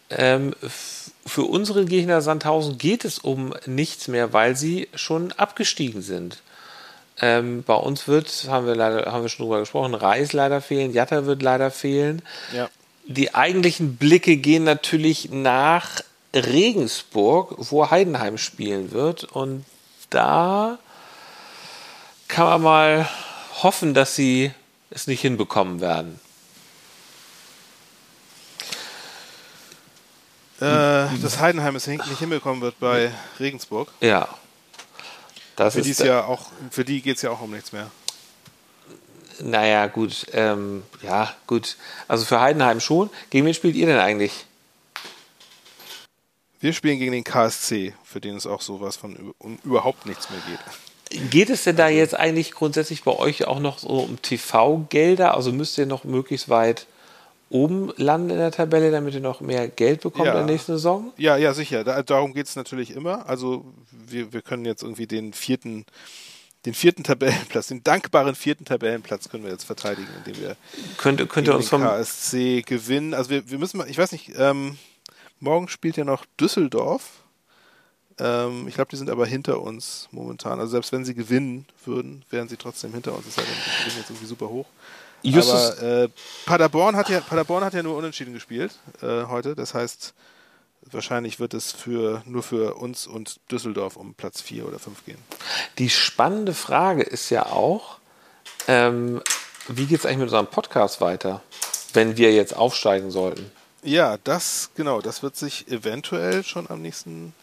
Ähm, 0.10 0.56
für 1.24 1.44
unsere 1.44 1.86
Gegner 1.86 2.24
Sandhausen 2.24 2.80
geht 2.80 3.06
es 3.06 3.20
um 3.20 3.54
nichts 3.68 4.08
mehr, 4.08 4.34
weil 4.34 4.56
sie 4.56 4.90
schon 4.96 5.34
abgestiegen 5.34 6.02
sind. 6.02 6.42
Ähm, 7.22 7.62
bei 7.62 7.76
uns 7.76 8.08
wird, 8.08 8.48
haben 8.48 8.66
wir 8.66 8.74
leider, 8.74 9.12
haben 9.12 9.22
wir 9.22 9.30
schon 9.30 9.46
drüber 9.46 9.60
gesprochen, 9.60 9.94
Reis 9.94 10.34
leider 10.34 10.60
fehlen, 10.60 10.92
Jatta 10.92 11.28
wird 11.28 11.44
leider 11.44 11.70
fehlen. 11.70 12.24
Ja. 12.56 12.72
Die 13.06 13.36
eigentlichen 13.36 13.98
Blicke 13.98 14.38
gehen 14.38 14.64
natürlich 14.64 15.30
nach 15.30 16.02
Regensburg, 16.34 17.54
wo 17.60 17.92
Heidenheim 17.92 18.40
spielen 18.40 18.92
wird. 18.92 19.26
Und 19.26 19.64
da 20.10 20.80
kann 22.28 22.48
man 22.48 22.62
mal 22.64 23.10
hoffen, 23.62 23.94
dass 23.94 24.16
sie 24.16 24.52
es 24.90 25.08
nicht 25.08 25.22
hinbekommen 25.22 25.82
werden. 25.82 26.20
Äh, 30.60 31.18
dass 31.22 31.40
Heidenheim 31.40 31.76
es 31.76 31.88
nicht 31.88 32.20
hinbekommen 32.20 32.62
wird 32.62 32.80
bei 32.80 33.12
Regensburg. 33.40 33.92
Ja. 34.00 34.30
Das 35.56 35.74
für 35.74 35.82
die, 35.82 35.92
ja 35.92 36.24
auch, 36.24 36.48
für 36.72 36.86
die 36.86 37.02
geht 37.02 37.18
es 37.18 37.22
ja 37.22 37.32
auch 37.32 37.42
um 37.42 37.52
nichts 37.52 37.72
mehr. 37.72 37.92
Naja, 39.40 39.88
gut. 39.88 40.26
Ähm, 40.32 40.84
ja, 41.02 41.36
gut. 41.48 41.76
Also 42.08 42.26
für 42.26 42.40
Heidenheim 42.40 42.80
schon. 42.80 43.10
Gegen 43.30 43.46
wen 43.46 43.54
spielt 43.54 43.76
ihr 43.76 43.86
denn 43.86 44.00
eigentlich? 44.00 44.46
Wir 46.60 46.72
spielen 46.72 46.98
gegen 46.98 47.12
den 47.12 47.26
KSC, 47.26 47.94
für 48.06 48.22
den 48.22 48.38
es 48.38 48.48
auch 48.48 48.62
sowas 48.62 48.96
von 48.96 49.34
überhaupt 49.66 50.06
nichts 50.06 50.30
mehr 50.30 50.40
geht. 50.48 50.60
Geht 51.30 51.50
es 51.50 51.64
denn 51.64 51.76
da 51.76 51.90
jetzt 51.90 52.16
eigentlich 52.16 52.52
grundsätzlich 52.52 53.04
bei 53.04 53.12
euch 53.18 53.46
auch 53.46 53.60
noch 53.60 53.80
so 53.80 53.88
um 53.88 54.22
TV-Gelder? 54.22 55.36
Also 55.36 55.52
müsst 55.52 55.78
ihr 55.78 55.86
noch 55.86 56.04
möglichst 56.04 56.50
weit 56.50 56.88
oben 57.50 57.92
landen 57.98 58.32
in 58.32 58.38
der 58.38 58.52
Tabelle, 58.52 58.92
damit 58.92 59.14
ihr 59.14 59.20
noch 59.20 59.40
mehr 59.40 59.68
Geld 59.68 60.02
bekommt 60.02 60.26
ja. 60.26 60.32
in 60.32 60.46
der 60.46 60.56
nächsten 60.56 60.74
Saison? 60.74 61.14
Ja, 61.18 61.38
ja, 61.38 61.54
sicher. 61.54 61.84
Da, 61.84 62.02
darum 62.02 62.34
geht 62.34 62.48
es 62.48 62.56
natürlich 62.56 62.92
immer. 62.92 63.30
Also 63.30 63.66
wir, 63.92 64.34
wir 64.34 64.42
können 64.42 64.66
jetzt 64.66 64.84
irgendwie 64.84 65.08
den 65.08 65.34
vierten 65.34 65.86
den 66.66 66.74
vierten 66.74 67.04
Tabellenplatz, 67.04 67.68
den 67.68 67.84
dankbaren 67.84 68.36
vierten 68.36 68.64
Tabellenplatz 68.64 69.28
können 69.28 69.44
wir 69.44 69.52
jetzt 69.52 69.66
verteidigen, 69.66 70.08
indem 70.20 70.42
wir 70.42 70.56
könnte, 70.96 71.28
könnte 71.28 71.54
uns 71.54 71.68
vom 71.68 71.82
KSC 71.82 72.62
gewinnen. 72.62 73.14
Also 73.14 73.32
wir, 73.32 73.52
wir 73.52 73.60
müssen 73.60 73.78
mal, 73.78 73.90
ich 73.90 73.98
weiß 73.98 74.14
nicht, 74.14 74.32
ähm, 74.38 74.78
Morgen 75.44 75.68
spielt 75.68 75.98
ja 75.98 76.06
noch 76.06 76.26
Düsseldorf. 76.40 77.23
Ähm, 78.24 78.68
ich 78.68 78.76
glaube, 78.76 78.90
die 78.90 78.96
sind 78.96 79.10
aber 79.10 79.26
hinter 79.26 79.62
uns 79.62 80.08
momentan. 80.12 80.60
Also 80.60 80.72
selbst 80.72 80.92
wenn 80.92 81.06
sie 81.06 81.14
gewinnen 81.14 81.68
würden, 81.86 82.24
wären 82.30 82.48
sie 82.48 82.58
trotzdem 82.58 82.94
hinter 82.94 83.14
uns. 83.14 83.26
Das 83.26 83.38
ist 83.38 83.38
ja 83.38 83.44
dann, 83.44 83.98
jetzt 83.98 84.10
irgendwie 84.10 84.26
super 84.26 84.50
hoch. 84.50 84.66
Justus. 85.22 85.78
Aber 85.78 86.04
äh, 86.04 86.10
Paderborn, 86.46 86.96
hat 86.96 87.10
ja, 87.10 87.20
Paderborn 87.20 87.64
hat 87.64 87.74
ja 87.74 87.84
nur 87.84 87.98
unentschieden 87.98 88.34
gespielt 88.34 88.80
äh, 89.02 89.26
heute. 89.26 89.56
Das 89.56 89.74
heißt, 89.74 90.14
wahrscheinlich 90.92 91.40
wird 91.40 91.54
es 91.54 91.72
für, 91.72 92.24
nur 92.26 92.44
für 92.44 92.76
uns 92.76 93.08
und 93.08 93.40
Düsseldorf 93.52 93.98
um 93.98 94.14
Platz 94.14 94.42
4 94.42 94.68
oder 94.68 94.80
5 94.80 95.06
gehen. 95.06 95.20
Die 95.78 95.90
spannende 95.90 96.54
Frage 96.54 97.04
ist 97.04 97.30
ja 97.30 97.46
auch, 97.48 98.00
ähm, 98.68 99.22
wie 99.68 99.86
geht 99.86 100.00
es 100.00 100.06
eigentlich 100.06 100.20
mit 100.20 100.28
unserem 100.28 100.48
Podcast 100.48 101.02
weiter, 101.02 101.42
wenn 101.94 102.18
wir 102.18 102.34
jetzt 102.34 102.56
aufsteigen 102.56 103.12
sollten? 103.12 103.52
Ja, 103.84 104.18
das, 104.24 104.72
genau, 104.76 105.02
das 105.02 105.24
wird 105.24 105.36
sich 105.36 105.68
eventuell 105.68 106.44
schon 106.44 106.70
am 106.70 106.82
nächsten. 106.82 107.34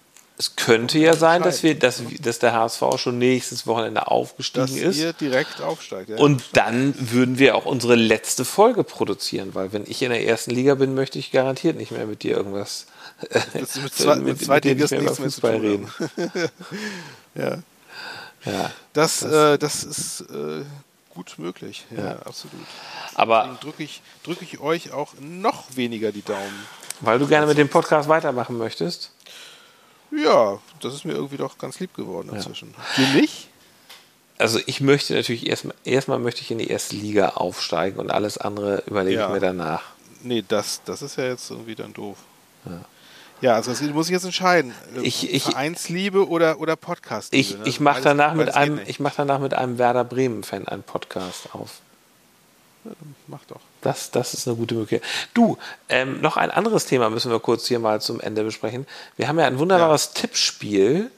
Es 0.41 0.57
könnte 0.57 0.99
ja 0.99 1.15
sein, 1.17 1.43
dass 1.43 1.63
wir, 1.63 1.79
dass, 1.79 2.03
dass 2.19 2.39
der 2.39 2.55
HSV 2.55 2.83
schon 2.97 3.19
nächstes 3.19 3.67
Wochenende 3.67 4.07
aufgestiegen 4.07 4.69
dass 4.69 4.75
ist. 4.75 4.97
Ihr 4.97 5.13
direkt 5.13 5.61
aufsteigt. 5.61 6.09
Ja. 6.09 6.17
Und 6.17 6.43
dann 6.55 6.95
würden 6.99 7.39
wir 7.39 7.55
auch 7.57 7.67
unsere 7.67 7.95
letzte 7.95 8.47
Folge 8.47 8.83
produzieren, 8.83 9.55
weil 9.55 9.75
wenn 9.75 9.85
ich 9.87 10.01
in 10.01 10.09
der 10.09 10.27
ersten 10.27 10.53
Liga 10.53 10.77
bin, 10.77 10.95
möchte 10.95 11.19
ich 11.19 11.31
garantiert 11.31 11.77
nicht 11.77 11.91
mehr 11.93 12.07
mit 12.07 12.23
dir 12.23 12.39
irgendwas. 12.39 12.87
Das 13.53 13.77
mit, 13.77 13.93
zwei, 13.95 14.17
mit, 14.17 14.25
mit 14.25 14.43
Zweitligisten 14.43 15.03
nichts 15.05 15.19
mehr 15.19 15.29
zu 15.29 15.43
tun 15.43 15.61
reden. 15.61 15.93
ja. 17.35 17.59
Ja. 18.47 18.71
Das, 18.95 19.19
das, 19.19 19.31
äh, 19.31 19.59
das 19.59 19.85
ist 19.85 20.23
äh, 20.23 20.65
gut 21.11 21.35
möglich. 21.37 21.85
Ja, 21.95 22.03
ja. 22.03 22.19
absolut. 22.21 22.55
Aber 23.15 23.59
drücke 23.61 23.83
ich, 23.83 24.01
drück 24.23 24.41
ich 24.41 24.59
euch 24.59 24.93
auch 24.93 25.13
noch 25.21 25.77
weniger 25.77 26.13
die 26.13 26.23
Daumen. 26.23 26.67
Weil 27.03 27.19
du 27.19 27.27
gerne 27.27 27.47
mit 27.47 27.59
dem 27.59 27.69
Podcast 27.69 28.09
weitermachen 28.09 28.57
möchtest? 28.57 29.11
Ja, 30.11 30.59
das 30.81 30.95
ist 30.95 31.05
mir 31.05 31.13
irgendwie 31.13 31.37
doch 31.37 31.59
ganz 31.59 31.79
lieb 31.79 31.95
geworden 31.95 32.31
inzwischen. 32.35 32.75
Ja. 32.97 33.05
Dir 33.05 33.21
nicht? 33.21 33.49
Also 34.39 34.59
ich 34.67 34.81
möchte 34.81 35.15
natürlich 35.15 35.47
erstmal 35.47 35.75
erstmal 35.85 36.19
möchte 36.19 36.41
ich 36.41 36.51
in 36.51 36.59
die 36.59 36.69
erste 36.69 36.97
Liga 36.97 37.31
aufsteigen 37.31 37.99
und 38.01 38.11
alles 38.11 38.39
andere 38.39 38.83
überlege 38.87 39.21
ja. 39.21 39.27
ich 39.27 39.33
mir 39.33 39.41
danach. 39.41 39.83
Nee, 40.23 40.43
das, 40.47 40.81
das 40.85 41.03
ist 41.03 41.17
ja 41.17 41.25
jetzt 41.25 41.51
irgendwie 41.51 41.75
dann 41.75 41.93
doof. 41.93 42.19
Ja. 42.65 42.81
Ja, 43.43 43.55
also 43.55 43.71
das 43.71 43.81
muss 43.81 44.09
ich 44.09 44.13
jetzt 44.13 44.25
entscheiden. 44.25 44.75
Ich, 45.03 45.33
ich, 45.33 45.45
Vereinsliebe 45.45 46.29
oder, 46.29 46.61
oder 46.61 46.77
Podcast. 46.77 47.33
Ich, 47.33 47.57
ne? 47.57 47.63
ich 47.65 47.81
mache 47.81 48.03
danach, 48.03 48.35
mit 48.35 48.55
einem, 48.55 48.81
mach 48.99 49.15
danach 49.15 49.39
mit 49.39 49.55
einem 49.55 49.79
Werder 49.79 50.05
Bremen-Fan 50.05 50.69
einen 50.69 50.83
Podcast 50.83 51.55
auf. 51.55 51.81
Mach 53.29 53.45
doch. 53.47 53.61
Das, 53.81 54.11
das 54.11 54.35
ist 54.35 54.47
eine 54.47 54.57
gute 54.57 54.75
Möglichkeit. 54.75 55.09
Du, 55.35 55.59
ähm, 55.89 56.21
noch 56.21 56.37
ein 56.37 56.51
anderes 56.51 56.87
Thema 56.87 57.11
müssen 57.11 57.31
wir 57.31 57.41
kurz 57.41 57.67
hier 57.67 57.79
mal 57.79 58.01
zum 58.01 58.21
Ende 58.21 58.45
besprechen. 58.45 58.87
Wir 59.17 59.29
haben 59.29 59.39
ja 59.39 59.47
ein 59.47 59.59
wunderbares 59.59 60.13
ja. 60.15 60.21
Tippspiel 60.23 61.11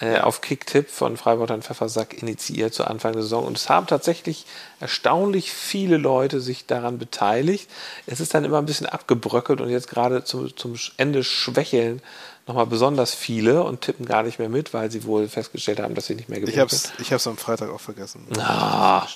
äh, 0.00 0.18
auf 0.18 0.40
Kicktipp 0.40 0.90
von 0.90 1.16
Freiburg 1.16 1.50
und 1.50 1.64
Pfeffersack 1.64 2.20
initiiert 2.20 2.74
zu 2.74 2.84
Anfang 2.84 3.12
der 3.12 3.22
Saison. 3.22 3.46
Und 3.46 3.56
es 3.56 3.68
haben 3.68 3.86
tatsächlich 3.86 4.44
erstaunlich 4.80 5.52
viele 5.52 5.98
Leute 5.98 6.40
sich 6.40 6.66
daran 6.66 6.98
beteiligt. 6.98 7.70
Es 8.06 8.20
ist 8.20 8.34
dann 8.34 8.44
immer 8.44 8.58
ein 8.58 8.66
bisschen 8.66 8.86
abgebröckelt 8.86 9.60
und 9.60 9.70
jetzt 9.70 9.88
gerade 9.88 10.24
zum, 10.24 10.56
zum 10.56 10.74
Ende 10.96 11.22
schwächeln 11.22 12.02
nochmal 12.46 12.66
besonders 12.66 13.14
viele 13.14 13.62
und 13.62 13.80
tippen 13.80 14.04
gar 14.04 14.22
nicht 14.22 14.38
mehr 14.38 14.48
mit, 14.48 14.74
weil 14.74 14.90
sie 14.90 15.04
wohl 15.04 15.28
festgestellt 15.28 15.80
haben, 15.80 15.94
dass 15.94 16.06
sie 16.06 16.14
nicht 16.14 16.28
mehr 16.28 16.40
gewinnen. 16.40 16.54
Ich 16.54 16.60
habe 16.60 16.70
es 16.70 16.92
ich 16.98 17.12
hab's 17.12 17.26
am 17.26 17.36
Freitag 17.36 17.70
auch 17.70 17.80
vergessen. 17.80 18.26
Ah, 18.38 19.06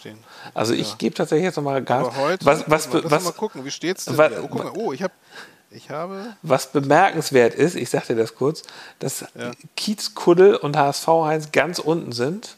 also 0.54 0.72
ich 0.72 0.90
ja. 0.90 0.94
gebe 0.96 1.14
tatsächlich 1.14 1.44
jetzt 1.44 1.56
nochmal 1.56 1.82
Gas. 1.82 2.06
Aber 2.06 2.16
heute, 2.16 2.46
was, 2.46 2.64
was, 2.68 2.92
was, 2.92 3.10
was, 3.10 3.24
mal 3.24 3.32
gucken, 3.32 3.64
wie 3.64 3.70
steht's 3.70 4.06
denn? 4.06 4.16
Was, 4.16 4.32
oh, 4.50 4.54
mal, 4.54 4.72
oh, 4.74 4.92
ich 4.92 5.02
habe 5.02 5.12
ich 5.70 5.90
habe. 5.90 6.34
Was 6.42 6.72
bemerkenswert 6.72 7.54
ist, 7.54 7.74
ich 7.74 7.90
sag 7.90 8.06
dir 8.06 8.16
das 8.16 8.34
kurz, 8.34 8.62
dass 8.98 9.20
ja. 9.20 9.50
Kiezkuddel 9.76 10.56
und 10.56 10.76
HSV 10.76 11.06
Heinz 11.06 11.52
ganz 11.52 11.78
unten 11.78 12.12
sind. 12.12 12.56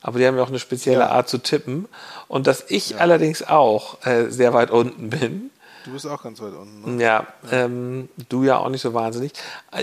Aber 0.00 0.18
die 0.18 0.26
haben 0.26 0.36
ja 0.36 0.42
auch 0.42 0.48
eine 0.48 0.58
spezielle 0.58 1.00
ja. 1.00 1.10
Art 1.10 1.28
zu 1.28 1.38
tippen. 1.38 1.88
Und 2.26 2.48
dass 2.48 2.64
ich 2.68 2.90
ja. 2.90 2.96
allerdings 2.96 3.44
auch 3.44 4.04
äh, 4.04 4.28
sehr 4.30 4.52
weit 4.52 4.72
unten 4.72 5.10
bin. 5.10 5.50
Du 5.84 5.92
bist 5.92 6.06
auch 6.06 6.22
ganz 6.22 6.40
weit 6.40 6.54
unten. 6.54 6.96
Ne? 6.96 7.02
Ja, 7.02 7.26
ähm, 7.50 8.08
du 8.28 8.44
ja 8.44 8.58
auch 8.58 8.68
nicht 8.68 8.82
so 8.82 8.94
wahnsinnig. 8.94 9.32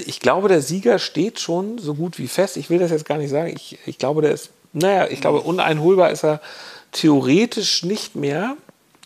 Ich 0.06 0.20
glaube, 0.20 0.48
der 0.48 0.62
Sieger 0.62 1.00
steht 1.00 1.40
schon 1.40 1.78
so 1.78 1.96
gut 1.96 2.18
wie 2.18 2.28
fest. 2.28 2.58
Ich 2.58 2.70
will 2.70 2.80
das 2.80 2.92
jetzt 2.92 3.06
gar 3.06 3.18
nicht 3.18 3.30
sagen. 3.30 3.54
Ich, 3.56 3.80
ich 3.86 3.98
glaube, 3.98 4.22
der 4.22 4.32
ist, 4.32 4.52
naja, 4.72 5.08
ich 5.08 5.22
glaube, 5.22 5.42
uneinholbar 5.42 6.12
ist 6.12 6.24
er 6.24 6.42
theoretisch 6.92 7.84
nicht 7.84 8.16
mehr. 8.16 8.56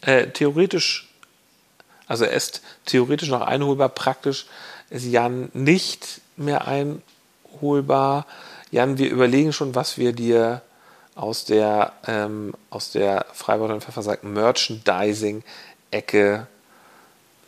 Äh, 0.01 0.27
theoretisch, 0.27 1.09
also 2.07 2.25
er 2.25 2.33
ist 2.33 2.61
theoretisch 2.85 3.29
noch 3.29 3.41
einholbar. 3.41 3.89
Praktisch 3.89 4.45
ist 4.89 5.05
Jan 5.05 5.49
nicht 5.53 6.21
mehr 6.35 6.67
einholbar. 6.67 8.25
Jan, 8.71 8.97
wir 8.97 9.09
überlegen 9.09 9.53
schon, 9.53 9.75
was 9.75 9.97
wir 9.97 10.13
dir 10.13 10.61
aus 11.15 11.45
der, 11.45 11.93
ähm, 12.07 12.53
aus 12.69 12.91
der 12.91 13.25
Freiburg 13.33 13.71
und 13.71 13.83
Pfeffersack 13.83 14.23
Merchandising-Ecke 14.23 16.47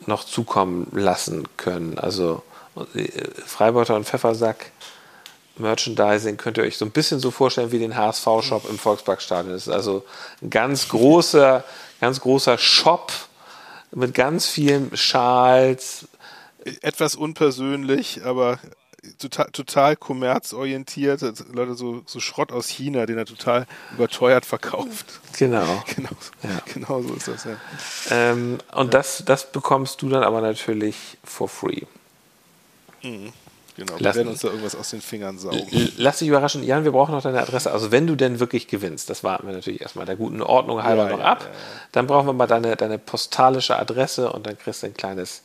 noch 0.06 0.24
zukommen 0.24 0.88
lassen 0.92 1.48
können. 1.56 1.98
Also 1.98 2.42
äh, 2.94 3.08
Freibeuter 3.44 3.96
und 3.96 4.04
Pfeffersack 4.04 4.72
Merchandising 5.58 6.36
könnt 6.36 6.58
ihr 6.58 6.64
euch 6.64 6.76
so 6.76 6.84
ein 6.84 6.90
bisschen 6.90 7.20
so 7.20 7.30
vorstellen 7.30 7.72
wie 7.72 7.78
den 7.78 7.96
HSV-Shop 7.96 8.68
im 8.68 8.78
Volksparkstadion. 8.78 9.52
Das 9.52 9.66
ist 9.66 9.72
also 9.72 10.04
ein 10.42 10.50
ganz 10.50 10.88
großer, 10.88 11.64
ganz 12.00 12.20
großer 12.20 12.58
Shop 12.58 13.12
mit 13.92 14.14
ganz 14.14 14.46
vielen 14.46 14.94
Schals. 14.96 16.08
Etwas 16.82 17.14
unpersönlich, 17.14 18.22
aber 18.24 18.58
total, 19.18 19.50
total 19.50 19.96
kommerzorientiert. 19.96 21.22
Leute, 21.52 21.74
so, 21.74 22.02
so 22.06 22.20
Schrott 22.20 22.52
aus 22.52 22.68
China, 22.68 23.06
den 23.06 23.18
er 23.18 23.26
total 23.26 23.66
überteuert 23.94 24.46
verkauft. 24.46 25.20
Genau. 25.38 25.84
Genau, 25.96 26.10
ja. 26.42 26.60
genau 26.72 27.02
so 27.02 27.14
ist 27.14 27.28
das, 27.28 27.44
ja. 27.44 27.56
Ähm, 28.10 28.58
und 28.72 28.86
ja. 28.86 28.90
Das, 28.90 29.22
das 29.24 29.50
bekommst 29.50 30.02
du 30.02 30.08
dann 30.08 30.22
aber 30.22 30.40
natürlich 30.40 31.16
for 31.24 31.48
free. 31.48 31.82
Mhm. 33.02 33.32
Genau, 33.76 33.98
wir 33.98 34.00
lass, 34.00 34.16
werden 34.16 34.28
uns 34.28 34.40
da 34.40 34.48
irgendwas 34.48 34.74
aus 34.74 34.90
den 34.90 35.02
Fingern 35.02 35.38
saugen. 35.38 35.60
Lass 35.98 36.18
dich 36.20 36.28
überraschen, 36.28 36.62
Jan, 36.62 36.84
wir 36.84 36.92
brauchen 36.92 37.12
noch 37.12 37.22
deine 37.22 37.42
Adresse. 37.42 37.70
Also 37.70 37.92
wenn 37.92 38.06
du 38.06 38.16
denn 38.16 38.40
wirklich 38.40 38.68
gewinnst, 38.68 39.10
das 39.10 39.22
warten 39.22 39.46
wir 39.46 39.54
natürlich 39.54 39.82
erstmal 39.82 40.06
der 40.06 40.16
guten 40.16 40.40
Ordnung 40.40 40.82
halber 40.82 41.10
ja, 41.10 41.16
noch 41.16 41.22
ab, 41.22 41.46
dann 41.92 42.06
brauchen 42.06 42.26
wir 42.26 42.32
mal 42.32 42.46
deine, 42.46 42.74
deine 42.76 42.98
postalische 42.98 43.78
Adresse 43.78 44.32
und 44.32 44.46
dann 44.46 44.56
kriegst 44.58 44.82
du 44.82 44.86
ein 44.86 44.94
kleines 44.94 45.42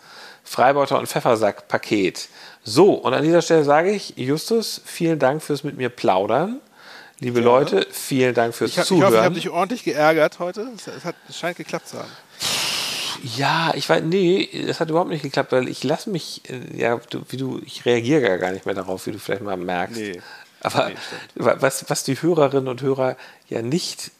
Freibeuter 0.51 0.99
und 0.99 1.07
Pfeffersack-Paket. 1.07 2.27
So, 2.65 2.95
und 2.95 3.13
an 3.13 3.23
dieser 3.23 3.41
Stelle 3.41 3.63
sage 3.63 3.91
ich, 3.91 4.17
Justus, 4.17 4.81
vielen 4.83 5.17
Dank 5.17 5.41
fürs 5.41 5.63
mit 5.63 5.77
mir 5.77 5.87
plaudern. 5.87 6.59
Liebe 7.21 7.39
ja. 7.39 7.45
Leute, 7.45 7.87
vielen 7.89 8.33
Dank 8.33 8.53
fürs 8.53 8.71
ich 8.71 8.79
hab, 8.79 8.85
Zuhören. 8.85 9.01
Ich 9.01 9.07
hoffe, 9.07 9.17
ich 9.17 9.25
habe 9.25 9.35
dich 9.35 9.49
ordentlich 9.49 9.83
geärgert 9.85 10.39
heute. 10.39 10.67
Es, 10.75 11.05
hat, 11.05 11.15
es 11.29 11.39
scheint 11.39 11.55
geklappt 11.55 11.87
zu 11.87 11.99
haben. 11.99 12.11
Ja, 13.37 13.71
ich 13.75 13.87
weiß, 13.87 14.03
nee, 14.03 14.49
das 14.67 14.81
hat 14.81 14.89
überhaupt 14.89 15.09
nicht 15.09 15.21
geklappt, 15.21 15.53
weil 15.53 15.69
ich 15.69 15.85
lasse 15.85 16.09
mich, 16.09 16.41
äh, 16.49 16.77
ja, 16.77 16.99
du, 17.09 17.21
wie 17.29 17.37
du, 17.37 17.61
ich 17.65 17.85
reagiere 17.85 18.37
gar 18.37 18.51
nicht 18.51 18.65
mehr 18.65 18.75
darauf, 18.75 19.07
wie 19.07 19.13
du 19.13 19.19
vielleicht 19.19 19.43
mal 19.43 19.55
merkst. 19.55 19.95
Nee. 19.95 20.21
Aber 20.59 20.89
nee, 20.89 20.95
was, 21.35 21.89
was 21.89 22.03
die 22.03 22.21
Hörerinnen 22.21 22.67
und 22.67 22.81
Hörer 22.81 23.15
ja 23.47 23.61
nicht 23.61 24.11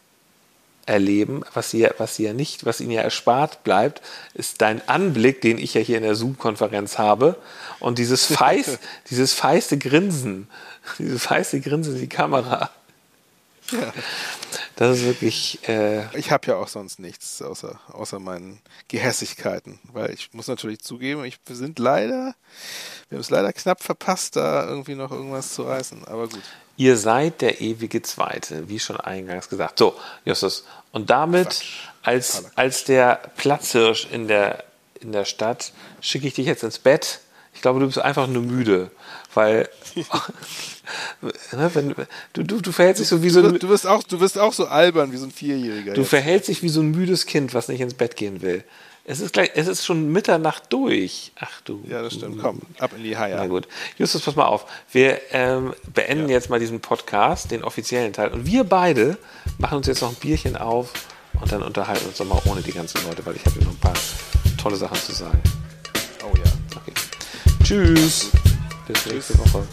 erleben, 0.86 1.44
was 1.54 1.72
sie, 1.72 1.88
was 1.98 2.16
sie 2.16 2.24
ja 2.24 2.34
nicht, 2.34 2.66
was 2.66 2.82
ihnen 2.82 2.92
ja 2.92 3.02
erspart 3.02 3.64
bleibt, 3.64 4.02
ist 4.34 4.62
dein 4.62 4.88
Anblick, 4.88 5.42
den 5.42 5.58
ich 5.58 5.74
ja 5.74 5.82
hier 5.82 5.98
in 5.98 6.04
der 6.04 6.16
Zoom-Konferenz 6.16 6.98
habe 6.98 7.38
und 7.80 7.98
dieses 7.98 8.26
feist, 8.36 8.80
dieses 9.10 9.34
feiste 9.34 9.78
Grinsen, 9.78 10.48
dieses 11.00 11.24
feiste 11.24 11.62
Grinsen 11.62 11.96
in 11.96 12.02
die 12.02 12.10
Kamera. 12.10 12.72
Ja. 13.72 13.94
Das 14.76 14.98
ist 14.98 15.06
wirklich. 15.06 15.68
Äh 15.68 16.06
ich 16.18 16.32
habe 16.32 16.48
ja 16.48 16.56
auch 16.56 16.68
sonst 16.68 17.00
nichts 17.00 17.42
außer, 17.42 17.80
außer 17.92 18.20
meinen 18.20 18.60
Gehässigkeiten, 18.88 19.80
weil 19.94 20.12
ich 20.12 20.34
muss 20.34 20.48
natürlich 20.48 20.82
zugeben, 20.82 21.24
ich, 21.24 21.40
wir 21.46 21.56
sind 21.56 21.80
leider, 21.80 22.36
wir 23.10 23.18
haben 23.18 23.22
es 23.22 23.30
leider 23.30 23.54
knapp 23.54 23.82
verpasst, 23.82 24.36
da 24.36 24.68
irgendwie 24.68 24.96
noch 24.96 25.12
irgendwas 25.12 25.54
zu 25.54 25.64
reißen. 25.64 26.06
Aber 26.06 26.28
gut. 26.28 26.44
Ihr 26.82 26.98
seid 26.98 27.42
der 27.42 27.62
ewige 27.62 28.02
Zweite, 28.02 28.68
wie 28.68 28.80
schon 28.80 29.00
eingangs 29.00 29.50
gesagt. 29.50 29.78
So, 29.78 29.96
Justus. 30.26 30.66
Und 30.92 31.12
damit, 31.12 31.62
als, 32.02 32.46
als 32.56 32.86
der 32.86 33.20
Platzhirsch 33.38 34.08
in 34.12 34.28
der, 34.28 34.64
in 35.00 35.12
der 35.12 35.26
Stadt, 35.26 35.74
schicke 36.02 36.26
ich 36.26 36.34
dich 36.34 36.48
jetzt 36.48 36.64
ins 36.64 36.80
Bett. 36.80 37.20
Ich 37.54 37.62
glaube, 37.62 37.82
du 37.82 37.86
bist 37.86 38.00
einfach 38.00 38.26
nur 38.26 38.42
müde, 38.42 38.90
weil 39.36 39.70
ne, 41.52 41.70
wenn, 41.76 41.94
du, 42.34 42.44
du, 42.44 42.62
du 42.62 42.72
verhältst 42.72 43.00
dich 43.00 43.10
so 43.10 43.22
wie 43.22 43.30
so 43.30 43.44
ein. 43.44 43.60
Du 43.60 43.70
wirst, 43.70 43.86
auch, 43.86 44.02
du 44.02 44.20
wirst 44.20 44.40
auch 44.40 44.54
so 44.54 44.66
albern 44.66 45.12
wie 45.12 45.18
so 45.18 45.28
ein 45.28 45.32
Vierjähriger. 45.32 45.94
Du 45.94 46.02
jetzt. 46.02 46.10
verhältst 46.10 46.50
dich 46.50 46.64
wie 46.64 46.70
so 46.70 46.82
ein 46.82 46.90
müdes 46.90 47.28
Kind, 47.28 47.54
was 47.54 47.68
nicht 47.68 47.82
ins 47.82 47.94
Bett 47.94 48.16
gehen 48.16 48.42
will. 48.42 48.64
Es 49.04 49.20
ist, 49.20 49.34
gleich, 49.34 49.52
es 49.56 49.68
ist 49.68 49.84
schon 49.84 50.12
Mitternacht 50.12 50.72
durch. 50.72 51.32
Ach 51.40 51.62
du. 51.62 51.84
Ja, 51.88 52.04
das 52.04 52.14
stimmt. 52.14 52.40
Komm, 52.40 52.60
ab 52.78 52.92
in 52.96 53.04
die 53.04 53.18
Haie. 53.18 53.36
Na 53.36 53.48
gut. 53.48 53.68
Justus, 53.98 54.22
pass 54.22 54.36
mal 54.36 54.46
auf. 54.46 54.66
Wir 54.92 55.20
ähm, 55.32 55.74
beenden 55.94 56.30
ja. 56.30 56.36
jetzt 56.36 56.50
mal 56.50 56.60
diesen 56.60 56.82
Podcast, 56.82 57.50
den 57.50 57.64
offiziellen 57.64 58.14
Teil. 58.14 58.30
Und 58.30 58.46
wir 58.46 58.64
beide 58.64 59.18
machen 59.58 59.78
uns 59.78 59.88
jetzt 59.88 60.02
noch 60.02 60.10
ein 60.10 60.16
Bierchen 60.16 60.56
auf 60.56 60.94
und 61.40 61.52
dann 61.52 61.64
unterhalten 61.64 62.06
uns 62.06 62.20
nochmal 62.20 62.42
ohne 62.46 62.62
die 62.62 62.74
ganzen 62.74 63.04
Leute, 63.08 63.26
weil 63.26 63.36
ich 63.36 63.46
habe 63.46 63.56
hier 63.56 63.64
noch 63.64 63.74
ein 63.74 63.80
paar 63.80 63.94
tolle 64.62 64.76
Sachen 64.76 64.98
zu 64.98 65.14
sagen. 65.14 65.42
Oh 66.24 66.36
ja. 66.38 66.52
Okay. 66.76 66.94
Tschüss. 67.64 68.30
Bis 68.88 69.06
nächste 69.08 69.40
Woche. 69.40 69.68